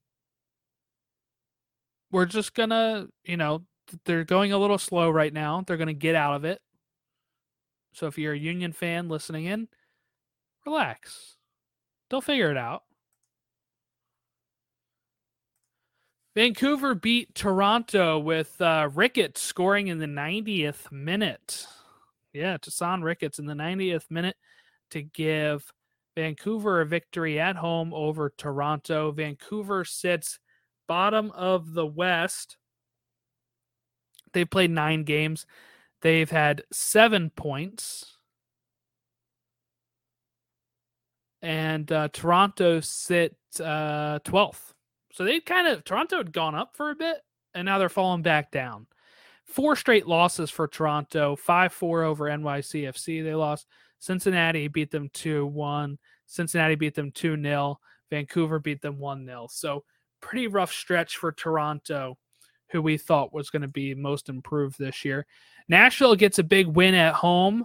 We're 2.10 2.26
just 2.26 2.54
gonna, 2.54 3.08
you 3.24 3.36
know, 3.36 3.64
they're 4.04 4.24
going 4.24 4.52
a 4.52 4.58
little 4.58 4.78
slow 4.78 5.10
right 5.10 5.32
now. 5.32 5.64
They're 5.66 5.76
gonna 5.76 5.92
get 5.92 6.14
out 6.14 6.34
of 6.34 6.44
it. 6.44 6.60
So 7.94 8.06
if 8.06 8.18
you're 8.18 8.32
a 8.32 8.38
Union 8.38 8.72
fan 8.72 9.08
listening 9.08 9.44
in, 9.46 9.68
relax. 10.66 11.36
They'll 12.10 12.20
figure 12.20 12.50
it 12.50 12.56
out. 12.56 12.82
Vancouver 16.34 16.96
beat 16.96 17.32
Toronto 17.34 18.18
with 18.18 18.60
uh, 18.60 18.88
Ricketts 18.92 19.40
scoring 19.40 19.86
in 19.86 19.98
the 19.98 20.06
90th 20.06 20.90
minute. 20.90 21.66
Yeah, 22.32 22.56
Tosaint 22.56 23.04
Ricketts 23.04 23.38
in 23.38 23.46
the 23.46 23.54
90th 23.54 24.10
minute 24.10 24.36
to 24.90 25.02
give 25.02 25.72
Vancouver 26.16 26.80
a 26.80 26.86
victory 26.86 27.40
at 27.40 27.56
home 27.56 27.92
over 27.92 28.32
Toronto. 28.36 29.10
Vancouver 29.10 29.84
sits 29.84 30.38
bottom 30.86 31.30
of 31.32 31.74
the 31.74 31.86
West. 31.86 32.56
They've 34.32 34.48
played 34.48 34.70
nine 34.70 35.04
games. 35.04 35.46
They've 36.02 36.30
had 36.30 36.62
seven 36.72 37.30
points. 37.30 38.18
And 41.42 41.90
uh, 41.90 42.08
Toronto 42.12 42.80
sit 42.80 43.36
uh, 43.60 44.18
12th. 44.20 44.72
So 45.12 45.24
they 45.24 45.40
kind 45.40 45.68
of, 45.68 45.84
Toronto 45.84 46.16
had 46.18 46.32
gone 46.32 46.54
up 46.54 46.76
for 46.76 46.90
a 46.90 46.94
bit, 46.96 47.18
and 47.54 47.66
now 47.66 47.78
they're 47.78 47.88
falling 47.88 48.22
back 48.22 48.50
down. 48.50 48.86
Four 49.44 49.76
straight 49.76 50.06
losses 50.06 50.50
for 50.50 50.66
Toronto, 50.66 51.36
5 51.36 51.72
4 51.72 52.02
over 52.02 52.24
NYCFC. 52.24 53.22
They 53.22 53.34
lost. 53.34 53.66
Cincinnati 54.04 54.68
beat 54.68 54.90
them 54.90 55.08
2 55.14 55.46
1. 55.46 55.98
Cincinnati 56.26 56.74
beat 56.74 56.94
them 56.94 57.10
2 57.10 57.40
0. 57.40 57.80
Vancouver 58.10 58.58
beat 58.58 58.82
them 58.82 58.98
1 58.98 59.24
0. 59.24 59.46
So, 59.50 59.84
pretty 60.20 60.46
rough 60.46 60.70
stretch 60.70 61.16
for 61.16 61.32
Toronto, 61.32 62.18
who 62.70 62.82
we 62.82 62.98
thought 62.98 63.32
was 63.32 63.48
going 63.48 63.62
to 63.62 63.68
be 63.68 63.94
most 63.94 64.28
improved 64.28 64.78
this 64.78 65.06
year. 65.06 65.24
Nashville 65.68 66.16
gets 66.16 66.38
a 66.38 66.44
big 66.44 66.66
win 66.66 66.94
at 66.94 67.14
home 67.14 67.64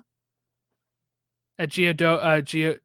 at 1.58 1.70
Geodo- 1.70 2.24
uh, 2.24 2.40
Geo- 2.40 2.80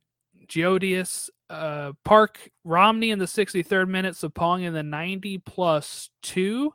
Geodius 0.48 1.30
uh, 1.48 1.92
Park. 2.05 2.50
Romney 2.64 3.12
in 3.12 3.20
the 3.20 3.24
63rd 3.26 3.88
minute, 3.88 4.14
Sapong 4.14 4.64
in 4.64 4.74
the 4.74 4.82
90 4.82 5.38
plus 5.38 6.11
2. 6.22 6.74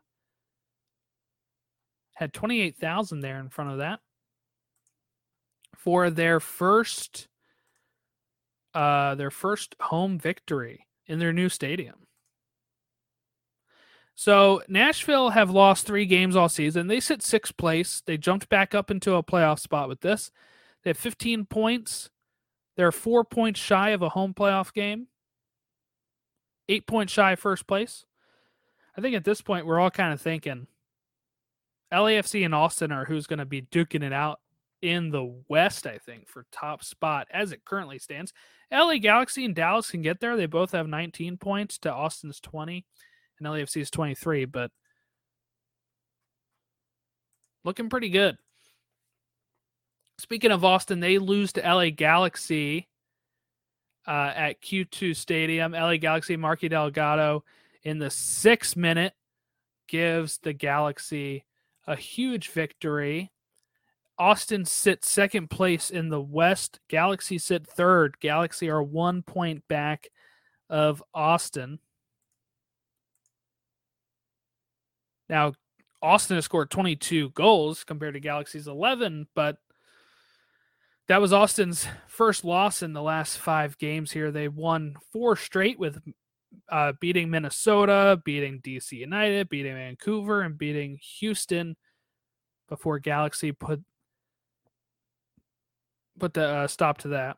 Had 2.14 2.32
28,000 2.32 3.20
there 3.20 3.42
in 3.42 3.50
front 3.50 3.72
of 3.72 3.80
that 3.80 4.00
for 5.80 6.10
their 6.10 6.40
first 6.42 7.28
uh 8.74 9.16
their 9.16 9.32
first 9.32 9.76
home 9.80 10.20
victory 10.20 10.86
in 11.08 11.20
their 11.20 11.34
new 11.34 11.50
stadium. 11.50 11.96
So 14.14 14.62
Nashville 14.68 15.30
have 15.30 15.50
lost 15.50 15.88
three 15.88 16.06
games 16.06 16.36
all 16.36 16.50
season. 16.50 16.88
They 16.88 17.00
sit 17.00 17.24
sixth 17.24 17.56
place. 17.56 18.04
They 18.06 18.18
jumped 18.18 18.50
back 18.50 18.76
up 18.76 18.92
into 18.92 19.16
a 19.16 19.24
playoff 19.24 19.60
spot 19.60 19.88
with 19.88 20.02
this. 20.02 20.30
They 20.84 20.90
have 20.90 20.98
15 20.98 21.46
points. 21.46 22.10
They're 22.76 22.92
four 22.92 23.24
points 23.24 23.62
shy 23.62 23.92
of 23.92 24.02
a 24.02 24.10
home 24.10 24.34
playoff 24.34 24.74
game. 24.74 25.08
Eight 26.68 26.86
points 26.86 27.14
shy 27.14 27.36
first 27.36 27.66
place. 27.66 28.06
I 28.98 29.02
think 29.02 29.16
at 29.16 29.24
this 29.24 29.42
point 29.42 29.66
we're 29.66 29.80
all 29.80 29.90
kind 29.90 30.12
of 30.12 30.20
thinking 30.20 30.68
LAFC 31.94 32.44
and 32.44 32.54
Austin 32.54 32.92
are 32.92 33.06
who's 33.06 33.26
going 33.26 33.40
to 33.40 33.46
be 33.46 33.62
duking 33.62 34.04
it 34.04 34.14
out 34.14 34.42
in 34.82 35.12
the 35.12 35.42
West, 35.48 35.86
I 35.86 35.98
think, 35.98 36.28
for 36.28 36.46
top 36.52 36.84
spot 36.84 37.28
as 37.32 37.52
it 37.52 37.66
currently 37.66 38.00
stands. 38.00 38.34
LA 38.72 38.98
Galaxy 38.98 39.46
and 39.46 39.56
Dallas 39.56 39.92
can 39.92 40.02
get 40.02 40.20
there. 40.20 40.38
They 40.38 40.46
both 40.46 40.72
have 40.72 40.88
19 40.88 41.38
points 41.38 41.78
to 41.80 41.94
Austin's 41.94 42.40
20, 42.40 42.86
and 43.40 43.48
LAFC 43.48 43.82
is 43.82 43.92
23, 43.92 44.46
but 44.46 44.72
looking 47.64 47.90
pretty 47.90 48.10
good. 48.10 48.38
Speaking 50.20 50.52
of 50.52 50.66
Austin, 50.66 51.00
they 51.00 51.18
lose 51.18 51.54
to 51.54 51.62
LA 51.62 51.90
Galaxy 51.90 52.88
uh, 54.06 54.34
at 54.36 54.62
Q2 54.62 55.16
Stadium. 55.16 55.72
LA 55.72 55.98
Galaxy, 55.98 56.36
Marky 56.36 56.68
Delgado 56.68 57.44
in 57.84 58.00
the 58.00 58.10
sixth 58.10 58.76
minute 58.76 59.14
gives 59.88 60.38
the 60.40 60.54
Galaxy 60.54 61.46
a 61.88 61.96
huge 61.96 62.50
victory. 62.50 63.32
Austin 64.20 64.66
sits 64.66 65.10
second 65.10 65.50
place 65.50 65.90
in 65.90 66.10
the 66.10 66.22
West. 66.22 66.82
Galaxy 66.90 67.38
sit 67.38 67.66
third. 67.66 68.20
Galaxy 68.20 68.70
are 68.70 68.84
one 68.84 69.24
point 69.24 69.66
back 69.70 70.10
of 70.70 71.02
Austin. 71.14 71.80
Now, 75.30 75.54
Austin 76.02 76.36
has 76.36 76.46
scored 76.46 76.70
22 76.70 77.30
goals 77.30 77.86
compared 77.86 78.16
to 78.16 78.20
Galaxy's 78.20 78.68
11, 78.68 79.28
but 79.36 79.58
that 81.08 81.22
was 81.22 81.32
Austin's 81.32 81.88
first 82.08 82.44
loss 82.44 82.84
in 82.84 82.94
the 82.94 83.02
last 83.02 83.38
five 83.38 83.78
games 83.78 84.12
here. 84.12 84.32
They 84.32 84.48
won 84.48 84.96
four 85.14 85.36
straight 85.36 85.80
with 85.80 86.02
uh, 86.70 86.94
beating 87.00 87.30
Minnesota, 87.30 88.22
beating 88.24 88.60
DC 88.62 88.92
United, 88.92 89.50
beating 89.50 89.76
Vancouver, 89.76 90.42
and 90.42 90.58
beating 90.58 91.00
Houston 91.20 91.76
before 92.68 93.00
Galaxy 93.00 93.52
put 93.52 93.82
put 96.20 96.34
the 96.34 96.48
uh, 96.48 96.68
stop 96.68 96.98
to 97.00 97.10
that. 97.10 97.38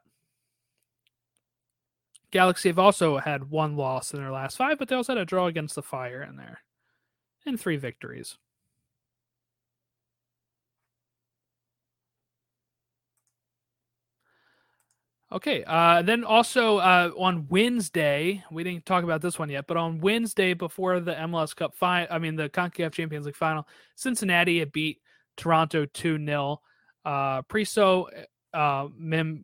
Galaxy 2.32 2.70
have 2.70 2.80
also 2.80 3.18
had 3.18 3.50
one 3.50 3.76
loss 3.76 4.14
in 4.14 4.20
their 4.20 4.32
last 4.32 4.58
five, 4.58 4.80
but 4.80 4.88
they 4.88 4.96
also 4.96 5.14
had 5.14 5.22
a 5.22 5.26
draw 5.26 5.48
against 5.48 5.76
the 5.76 5.82
Fire 5.82 6.24
in 6.24 6.38
there, 6.38 6.62
and 7.46 7.60
three 7.60 7.78
victories. 7.78 8.38
Okay. 15.32 15.64
Uh, 15.66 16.02
then 16.02 16.24
also 16.26 16.78
uh, 16.78 17.12
on 17.18 17.48
Wednesday, 17.50 18.44
we 18.52 18.64
didn't 18.64 18.86
talk 18.86 19.04
about 19.06 19.22
this 19.22 19.40
one 19.40 19.50
yet, 19.50 19.66
but 19.66 19.78
on 19.78 20.02
Wednesday 20.02 20.54
before 20.54 21.00
the 21.00 21.14
MLS 21.14 21.56
Cup 21.56 21.74
final, 21.74 22.08
I 22.12 22.20
mean 22.20 22.36
the 22.36 22.50
CONCACAF 22.50 22.92
Champions 22.92 23.26
League 23.26 23.36
final, 23.36 23.66
Cincinnati 23.96 24.60
had 24.60 24.74
beat 24.74 25.00
Toronto 25.38 25.86
two 25.86 26.24
0 26.24 26.60
uh, 27.06 27.42
Priso 27.44 28.08
uh, 28.54 28.88
Mem 28.98 29.44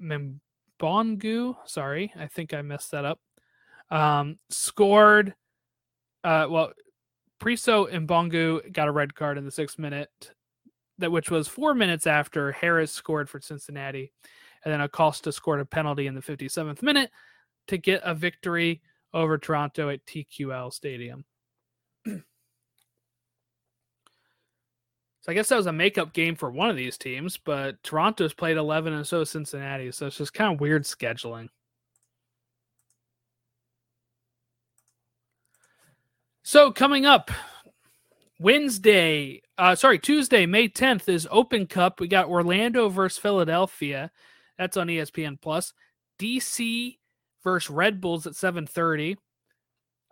Membongu, 0.00 1.56
sorry, 1.66 2.12
I 2.16 2.26
think 2.26 2.54
I 2.54 2.62
messed 2.62 2.92
that 2.92 3.04
up. 3.04 3.20
Um, 3.90 4.38
scored. 4.50 5.34
Uh, 6.24 6.46
well, 6.50 6.72
Priso 7.40 7.92
and 7.92 8.08
Bongu 8.08 8.72
got 8.72 8.88
a 8.88 8.92
red 8.92 9.14
card 9.14 9.38
in 9.38 9.44
the 9.44 9.50
sixth 9.50 9.78
minute, 9.78 10.32
that 10.98 11.12
which 11.12 11.30
was 11.30 11.48
four 11.48 11.74
minutes 11.74 12.06
after 12.06 12.52
Harris 12.52 12.92
scored 12.92 13.30
for 13.30 13.40
Cincinnati. 13.40 14.12
And 14.64 14.72
then 14.72 14.80
Acosta 14.80 15.30
scored 15.32 15.60
a 15.60 15.64
penalty 15.64 16.08
in 16.08 16.14
the 16.14 16.20
57th 16.20 16.82
minute 16.82 17.10
to 17.68 17.78
get 17.78 18.02
a 18.04 18.14
victory 18.14 18.82
over 19.14 19.38
Toronto 19.38 19.88
at 19.88 20.04
TQL 20.04 20.72
Stadium. 20.72 21.24
I 25.28 25.34
guess 25.34 25.50
that 25.50 25.56
was 25.56 25.66
a 25.66 25.72
makeup 25.72 26.14
game 26.14 26.34
for 26.34 26.50
one 26.50 26.70
of 26.70 26.76
these 26.76 26.96
teams, 26.96 27.36
but 27.36 27.82
Toronto's 27.82 28.32
played 28.32 28.56
11 28.56 28.94
and 28.94 29.06
so 29.06 29.24
Cincinnati. 29.24 29.92
So 29.92 30.06
it's 30.06 30.16
just 30.16 30.32
kind 30.32 30.54
of 30.54 30.58
weird 30.58 30.84
scheduling. 30.84 31.50
So 36.42 36.72
coming 36.72 37.04
up 37.04 37.30
Wednesday, 38.40 39.42
uh, 39.58 39.74
sorry, 39.74 39.98
Tuesday, 39.98 40.46
May 40.46 40.66
10th 40.66 41.10
is 41.10 41.28
Open 41.30 41.66
Cup. 41.66 42.00
We 42.00 42.08
got 42.08 42.28
Orlando 42.28 42.88
versus 42.88 43.18
Philadelphia. 43.18 44.10
That's 44.56 44.78
on 44.78 44.86
ESPN 44.86 45.38
Plus. 45.38 45.74
DC 46.18 46.96
versus 47.44 47.68
Red 47.68 48.00
Bulls 48.00 48.26
at 48.26 48.32
7:30. 48.32 49.18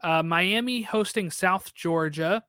Uh, 0.02 0.22
Miami 0.22 0.82
hosting 0.82 1.30
South 1.30 1.72
Georgia 1.74 2.44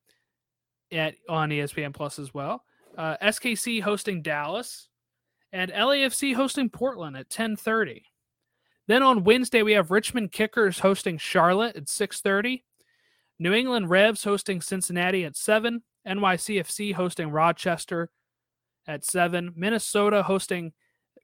at 0.92 1.16
on 1.30 1.50
ESPN 1.50 1.94
Plus 1.94 2.20
as 2.20 2.34
well. 2.34 2.64
Uh, 2.98 3.16
SKC 3.22 3.82
hosting 3.82 4.22
Dallas, 4.22 4.90
and 5.52 5.72
LAFC 5.72 6.34
hosting 6.34 6.70
Portland 6.70 7.16
at 7.16 7.30
10:30. 7.30 8.04
Then 8.88 9.04
on 9.04 9.24
Wednesday 9.24 9.64
we 9.64 9.74
have 9.74 9.92
Richmond 9.92 10.32
Kickers 10.32 10.80
hosting 10.80 11.18
Charlotte 11.18 11.76
at 11.76 11.86
6:30. 11.86 12.64
New 13.40 13.54
England 13.54 13.90
Revs 13.90 14.24
hosting 14.24 14.62
Cincinnati 14.62 15.24
at 15.26 15.36
7. 15.36 15.84
NYCFC 16.08 16.94
hosting 16.94 17.30
Rochester 17.30 18.10
at 18.88 19.04
7. 19.04 19.54
Minnesota 19.56 20.24
hosting 20.24 20.74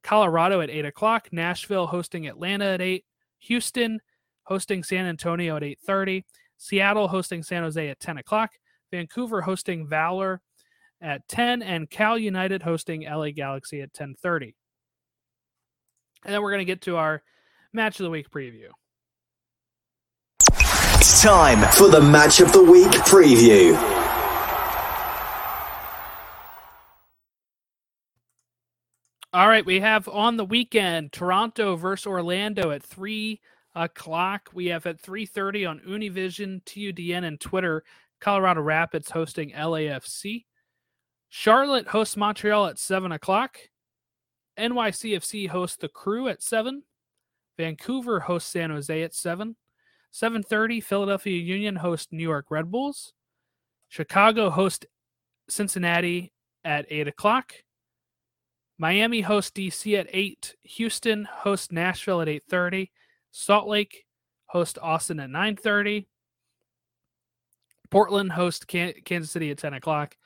Colorado 0.03 0.61
at 0.61 0.69
8 0.69 0.85
o'clock, 0.85 1.29
Nashville 1.31 1.87
hosting 1.87 2.27
Atlanta 2.27 2.65
at 2.65 2.81
8, 2.81 3.05
Houston 3.39 4.01
hosting 4.43 4.83
San 4.83 5.05
Antonio 5.05 5.55
at 5.55 5.63
8.30, 5.63 6.23
Seattle 6.57 7.07
hosting 7.07 7.41
San 7.41 7.63
Jose 7.63 7.87
at 7.87 7.99
10 7.99 8.17
o'clock, 8.17 8.51
Vancouver 8.93 9.41
hosting 9.41 9.87
Valour 9.87 10.39
at 11.01 11.27
10, 11.27 11.63
and 11.63 11.89
Cal 11.89 12.15
United 12.15 12.61
hosting 12.61 13.05
LA 13.09 13.31
Galaxy 13.31 13.81
at 13.81 13.91
10.30. 13.91 14.53
And 16.23 16.33
then 16.33 16.43
we're 16.43 16.51
going 16.51 16.59
to 16.59 16.65
get 16.65 16.81
to 16.81 16.97
our 16.97 17.23
Match 17.73 17.99
of 17.99 18.03
the 18.03 18.11
Week 18.11 18.29
preview. 18.29 18.67
It's 20.47 21.23
time 21.23 21.67
for 21.71 21.89
the 21.89 22.01
Match 22.01 22.39
of 22.39 22.53
the 22.53 22.63
Week 22.63 22.91
preview. 23.09 23.73
All 29.33 29.47
right, 29.47 29.65
we 29.65 29.79
have 29.79 30.07
on 30.07 30.37
the 30.37 30.45
weekend 30.45 31.11
Toronto 31.11 31.75
versus 31.75 32.05
Orlando 32.05 32.69
at 32.69 32.83
three 32.83 33.41
o'clock. 33.73 34.51
We 34.53 34.67
have 34.67 34.85
at 34.85 34.99
three 34.99 35.25
thirty 35.25 35.65
on 35.65 35.79
Univision, 35.79 36.63
TUDN, 36.65 37.23
and 37.23 37.41
Twitter. 37.41 37.83
Colorado 38.23 38.61
Rapids 38.61 39.11
hosting 39.11 39.51
LAFC. 39.51 40.45
Charlotte 41.27 41.89
hosts 41.89 42.15
Montreal 42.15 42.67
at 42.67 42.79
seven 42.79 43.11
o'clock. 43.11 43.57
NYCFC 44.57 45.49
hosts 45.49 45.75
the 45.75 45.89
Crew 45.89 46.29
at 46.29 46.41
seven. 46.41 46.83
Vancouver 47.57 48.21
hosts 48.21 48.49
San 48.49 48.69
Jose 48.69 49.03
at 49.03 49.13
seven. 49.13 49.57
Seven 50.09 50.41
thirty, 50.41 50.79
Philadelphia 50.79 51.37
Union 51.37 51.75
hosts 51.75 52.13
New 52.13 52.23
York 52.23 52.45
Red 52.49 52.71
Bulls. 52.71 53.11
Chicago 53.89 54.49
hosts 54.49 54.85
Cincinnati 55.49 56.31
at 56.63 56.85
eight 56.89 57.09
o'clock. 57.09 57.53
Miami 58.77 59.19
hosts 59.19 59.51
DC 59.51 59.99
at 59.99 60.07
8. 60.11 60.55
Houston 60.63 61.25
hosts 61.25 61.71
Nashville 61.73 62.21
at 62.21 62.29
8:30. 62.29 62.89
Salt 63.31 63.67
Lake 63.67 64.05
hosts 64.45 64.79
Austin 64.81 65.19
at 65.19 65.29
9:30. 65.29 66.07
Portland 67.93 68.31
hosts 68.31 68.65
Kansas 68.65 69.31
City 69.31 69.51
at 69.51 69.57
10 69.57 69.75
o'clock, 69.75 70.17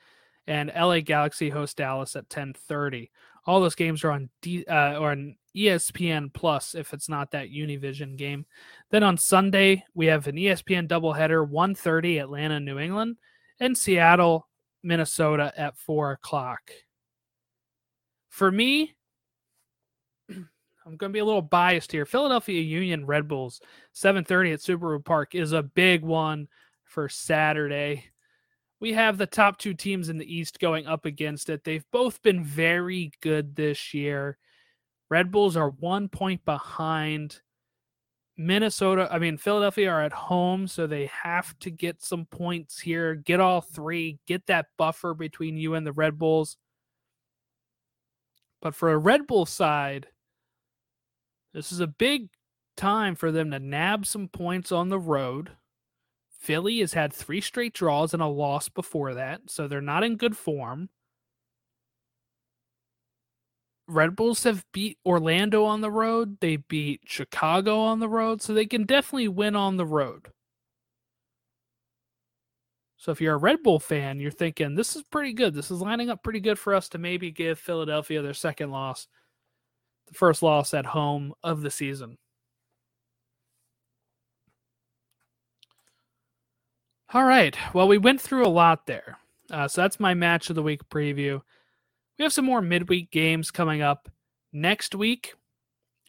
and 0.46 0.72
LA 0.74 1.00
Galaxy 1.00 1.50
hosts 1.50 1.74
Dallas 1.74 2.16
at 2.16 2.28
10:30. 2.28 3.10
All 3.46 3.60
those 3.60 3.74
games 3.74 4.02
are 4.04 4.10
on 4.10 4.28
D, 4.42 4.64
uh, 4.66 4.98
or 4.98 5.12
on 5.12 5.36
ESPN 5.54 6.32
Plus 6.32 6.74
if 6.74 6.92
it's 6.92 7.08
not 7.08 7.30
that 7.30 7.50
Univision 7.50 8.16
game. 8.16 8.46
Then 8.90 9.02
on 9.02 9.16
Sunday 9.16 9.84
we 9.94 10.06
have 10.06 10.26
an 10.26 10.36
ESPN 10.36 10.88
doubleheader: 10.88 11.48
1:30 11.48 12.18
Atlanta, 12.18 12.58
New 12.58 12.78
England, 12.78 13.18
and 13.60 13.76
Seattle, 13.76 14.48
Minnesota 14.82 15.52
at 15.56 15.76
4 15.76 16.12
o'clock 16.12 16.72
for 18.38 18.52
me, 18.52 18.94
I'm 20.30 20.96
going 20.96 21.10
to 21.10 21.16
be 21.16 21.18
a 21.18 21.24
little 21.24 21.42
biased 21.42 21.90
here. 21.90 22.06
Philadelphia 22.06 22.60
Union 22.60 23.04
Red 23.04 23.26
Bulls 23.26 23.60
7:30 23.94 24.54
at 24.54 24.60
Subaru 24.60 25.04
Park 25.04 25.34
is 25.34 25.52
a 25.52 25.62
big 25.62 26.02
one 26.02 26.48
for 26.88 27.08
Saturday. 27.08 28.04
We 28.80 28.92
have 28.92 29.18
the 29.18 29.26
top 29.26 29.58
two 29.58 29.74
teams 29.74 30.08
in 30.08 30.18
the 30.18 30.34
East 30.34 30.60
going 30.60 30.86
up 30.86 31.04
against 31.04 31.50
it. 31.50 31.64
They've 31.64 31.84
both 31.92 32.22
been 32.22 32.44
very 32.44 33.12
good 33.20 33.56
this 33.56 33.92
year. 33.92 34.38
Red 35.10 35.30
Bulls 35.30 35.56
are 35.56 35.70
one 35.70 36.08
point 36.08 36.44
behind. 36.44 37.40
Minnesota, 38.36 39.08
I 39.10 39.18
mean, 39.18 39.36
Philadelphia 39.36 39.90
are 39.90 40.02
at 40.02 40.12
home, 40.12 40.68
so 40.68 40.86
they 40.86 41.06
have 41.06 41.58
to 41.58 41.70
get 41.70 42.00
some 42.00 42.24
points 42.24 42.78
here, 42.78 43.16
get 43.16 43.40
all 43.40 43.60
three, 43.60 44.20
get 44.28 44.46
that 44.46 44.66
buffer 44.76 45.12
between 45.12 45.56
you 45.56 45.74
and 45.74 45.84
the 45.84 45.92
Red 45.92 46.18
Bulls. 46.18 46.56
But 48.62 48.76
for 48.76 48.92
a 48.92 48.98
Red 48.98 49.26
Bull 49.26 49.44
side, 49.44 50.06
this 51.52 51.72
is 51.72 51.80
a 51.80 51.88
big 51.88 52.28
time 52.76 53.16
for 53.16 53.32
them 53.32 53.50
to 53.50 53.58
nab 53.58 54.06
some 54.06 54.28
points 54.28 54.70
on 54.70 54.88
the 54.88 55.00
road. 55.00 55.50
Philly 56.38 56.78
has 56.80 56.92
had 56.92 57.12
three 57.12 57.40
straight 57.40 57.74
draws 57.74 58.14
and 58.14 58.22
a 58.22 58.26
loss 58.26 58.68
before 58.68 59.14
that, 59.14 59.42
so 59.50 59.66
they're 59.66 59.80
not 59.80 60.04
in 60.04 60.16
good 60.16 60.36
form. 60.36 60.88
Red 63.88 64.14
Bulls 64.14 64.44
have 64.44 64.64
beat 64.72 64.98
Orlando 65.04 65.64
on 65.64 65.80
the 65.80 65.90
road. 65.90 66.38
They 66.40 66.56
beat 66.56 67.00
Chicago 67.06 67.78
on 67.80 68.00
the 68.00 68.08
road, 68.08 68.40
so 68.40 68.52
they 68.52 68.66
can 68.66 68.84
definitely 68.84 69.28
win 69.28 69.56
on 69.56 69.76
the 69.76 69.86
road. 69.86 70.28
So 72.98 73.12
if 73.12 73.20
you're 73.20 73.34
a 73.34 73.38
Red 73.38 73.62
Bull 73.62 73.78
fan, 73.80 74.20
you're 74.20 74.30
thinking 74.30 74.74
this 74.74 74.94
is 74.94 75.02
pretty 75.04 75.32
good. 75.32 75.54
This 75.54 75.70
is 75.70 75.80
lining 75.80 76.10
up 76.10 76.22
pretty 76.22 76.40
good 76.40 76.58
for 76.58 76.74
us 76.74 76.88
to 76.90 76.98
maybe 76.98 77.30
give 77.30 77.58
Philadelphia 77.58 78.22
their 78.22 78.34
second 78.34 78.70
loss, 78.70 79.08
the 80.06 80.14
first 80.14 80.42
loss 80.42 80.74
at 80.74 80.86
home 80.86 81.32
of 81.42 81.62
the 81.62 81.70
season. 81.70 82.18
All 87.14 87.24
right. 87.24 87.56
Well, 87.72 87.88
we 87.88 87.98
went 87.98 88.20
through 88.20 88.46
a 88.46 88.48
lot 88.48 88.86
there. 88.86 89.18
Uh, 89.50 89.66
so 89.66 89.80
that's 89.80 89.98
my 89.98 90.14
match 90.14 90.50
of 90.50 90.56
the 90.56 90.62
week 90.62 90.88
preview. 90.90 91.40
We 92.18 92.22
have 92.24 92.32
some 92.32 92.44
more 92.44 92.60
midweek 92.60 93.10
games 93.10 93.50
coming 93.50 93.80
up 93.80 94.10
next 94.52 94.94
week. 94.94 95.34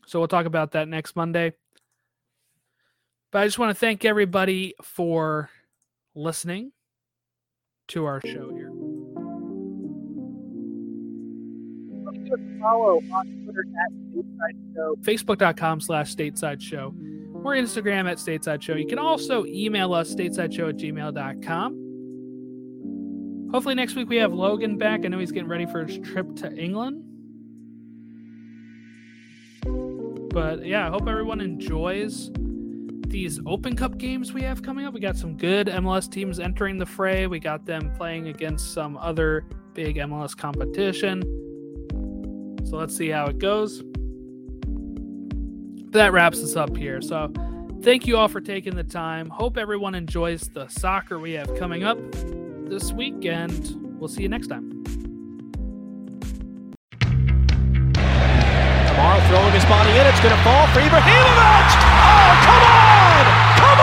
So 0.05 0.19
we'll 0.19 0.27
talk 0.27 0.45
about 0.45 0.71
that 0.71 0.87
next 0.87 1.15
Monday. 1.15 1.53
But 3.31 3.43
I 3.43 3.45
just 3.45 3.59
want 3.59 3.69
to 3.69 3.79
thank 3.79 4.03
everybody 4.03 4.73
for 4.81 5.49
listening 6.15 6.71
to 7.89 8.05
our 8.05 8.19
show 8.21 8.53
here. 8.53 8.71
Follow 12.59 13.01
on 13.13 13.41
Twitter 13.43 13.63
at 13.85 13.91
Stateside 13.91 14.75
Show, 14.75 14.95
Facebook.com 15.01 15.81
slash 15.81 16.15
Stateside 16.15 16.61
Show, 16.61 16.93
or 17.43 17.53
Instagram 17.53 18.09
at 18.09 18.17
Stateside 18.17 18.61
Show. 18.61 18.75
You 18.75 18.87
can 18.87 18.99
also 18.99 19.45
email 19.45 19.93
us 19.93 20.13
statesideshow 20.13 20.69
at 20.69 20.77
gmail.com. 20.77 21.85
Hopefully 23.51 23.75
next 23.75 23.95
week 23.95 24.09
we 24.09 24.17
have 24.17 24.33
Logan 24.33 24.77
back. 24.77 25.05
I 25.05 25.07
know 25.07 25.17
he's 25.19 25.31
getting 25.31 25.49
ready 25.49 25.65
for 25.65 25.83
his 25.85 25.97
trip 25.99 26.35
to 26.37 26.53
England. 26.55 27.03
But 30.31 30.65
yeah, 30.65 30.85
I 30.87 30.89
hope 30.89 31.07
everyone 31.07 31.41
enjoys 31.41 32.29
these 33.07 33.39
Open 33.47 33.75
Cup 33.75 33.97
games 33.97 34.33
we 34.33 34.43
have 34.43 34.61
coming 34.61 34.85
up. 34.85 34.93
We 34.93 34.99
got 34.99 35.17
some 35.17 35.35
good 35.35 35.67
MLS 35.67 36.09
teams 36.09 36.39
entering 36.39 36.77
the 36.77 36.85
fray. 36.85 37.25
We 37.25 37.39
got 37.39 37.65
them 37.65 37.91
playing 37.97 38.27
against 38.27 38.73
some 38.73 38.97
other 38.97 39.45
big 39.73 39.95
MLS 39.95 40.37
competition. 40.37 41.23
So 42.65 42.77
let's 42.77 42.95
see 42.95 43.09
how 43.09 43.25
it 43.25 43.39
goes. 43.39 43.83
But 45.91 45.97
that 45.97 46.13
wraps 46.13 46.43
us 46.43 46.55
up 46.55 46.77
here. 46.77 47.01
So 47.01 47.33
thank 47.81 48.05
you 48.05 48.15
all 48.15 48.27
for 48.27 48.41
taking 48.41 48.75
the 48.75 48.83
time. 48.83 49.27
Hope 49.27 49.57
everyone 49.57 49.95
enjoys 49.95 50.41
the 50.41 50.67
soccer 50.67 51.17
we 51.17 51.33
have 51.33 51.55
coming 51.55 51.83
up 51.83 51.97
this 52.69 52.93
weekend. 52.93 53.75
we'll 53.99 54.07
see 54.07 54.21
you 54.21 54.29
next 54.29 54.47
time. 54.47 54.83
Kamara 58.85 59.27
throwing 59.29 59.51
his 59.51 59.65
body 59.65 59.89
in. 59.89 60.05
It's 60.05 60.19
going 60.19 60.35
to 60.35 60.43
fall 60.43 60.67
for 60.67 60.79
Ibrahimovic. 60.79 61.73
Oh, 61.81 62.35
come 62.45 62.63
on! 62.69 63.25
Come 63.57 63.79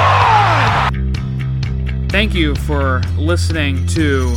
on! 2.04 2.08
Thank 2.08 2.34
you 2.34 2.54
for 2.54 3.00
listening 3.18 3.84
to 3.88 4.36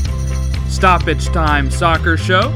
Stoppage 0.70 1.28
Time 1.28 1.70
Soccer 1.70 2.18
Show. 2.18 2.50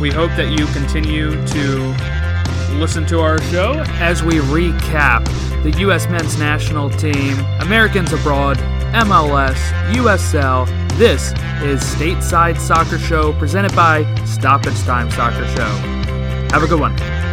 We 0.00 0.12
hope 0.12 0.30
that 0.36 0.56
you 0.56 0.66
continue 0.66 1.30
to 1.48 2.27
listen 2.78 3.04
to 3.04 3.18
our 3.18 3.42
show 3.42 3.82
as 3.98 4.22
we 4.22 4.34
recap 4.34 5.24
the 5.64 5.70
U.S. 5.80 6.08
men's 6.08 6.38
national 6.38 6.90
team, 6.90 7.36
Americans 7.60 8.12
abroad, 8.12 8.56
MLS, 8.94 9.58
USL. 9.94 10.66
This 10.96 11.32
is 11.62 11.82
Stateside 11.82 12.58
Soccer 12.60 12.98
Show 12.98 13.32
presented 13.32 13.74
by 13.74 14.04
Stoppage 14.24 14.78
Time 14.82 15.10
Soccer 15.10 15.46
Show. 15.48 15.68
Have 16.52 16.62
a 16.62 16.68
good 16.68 16.80
one. 16.80 17.27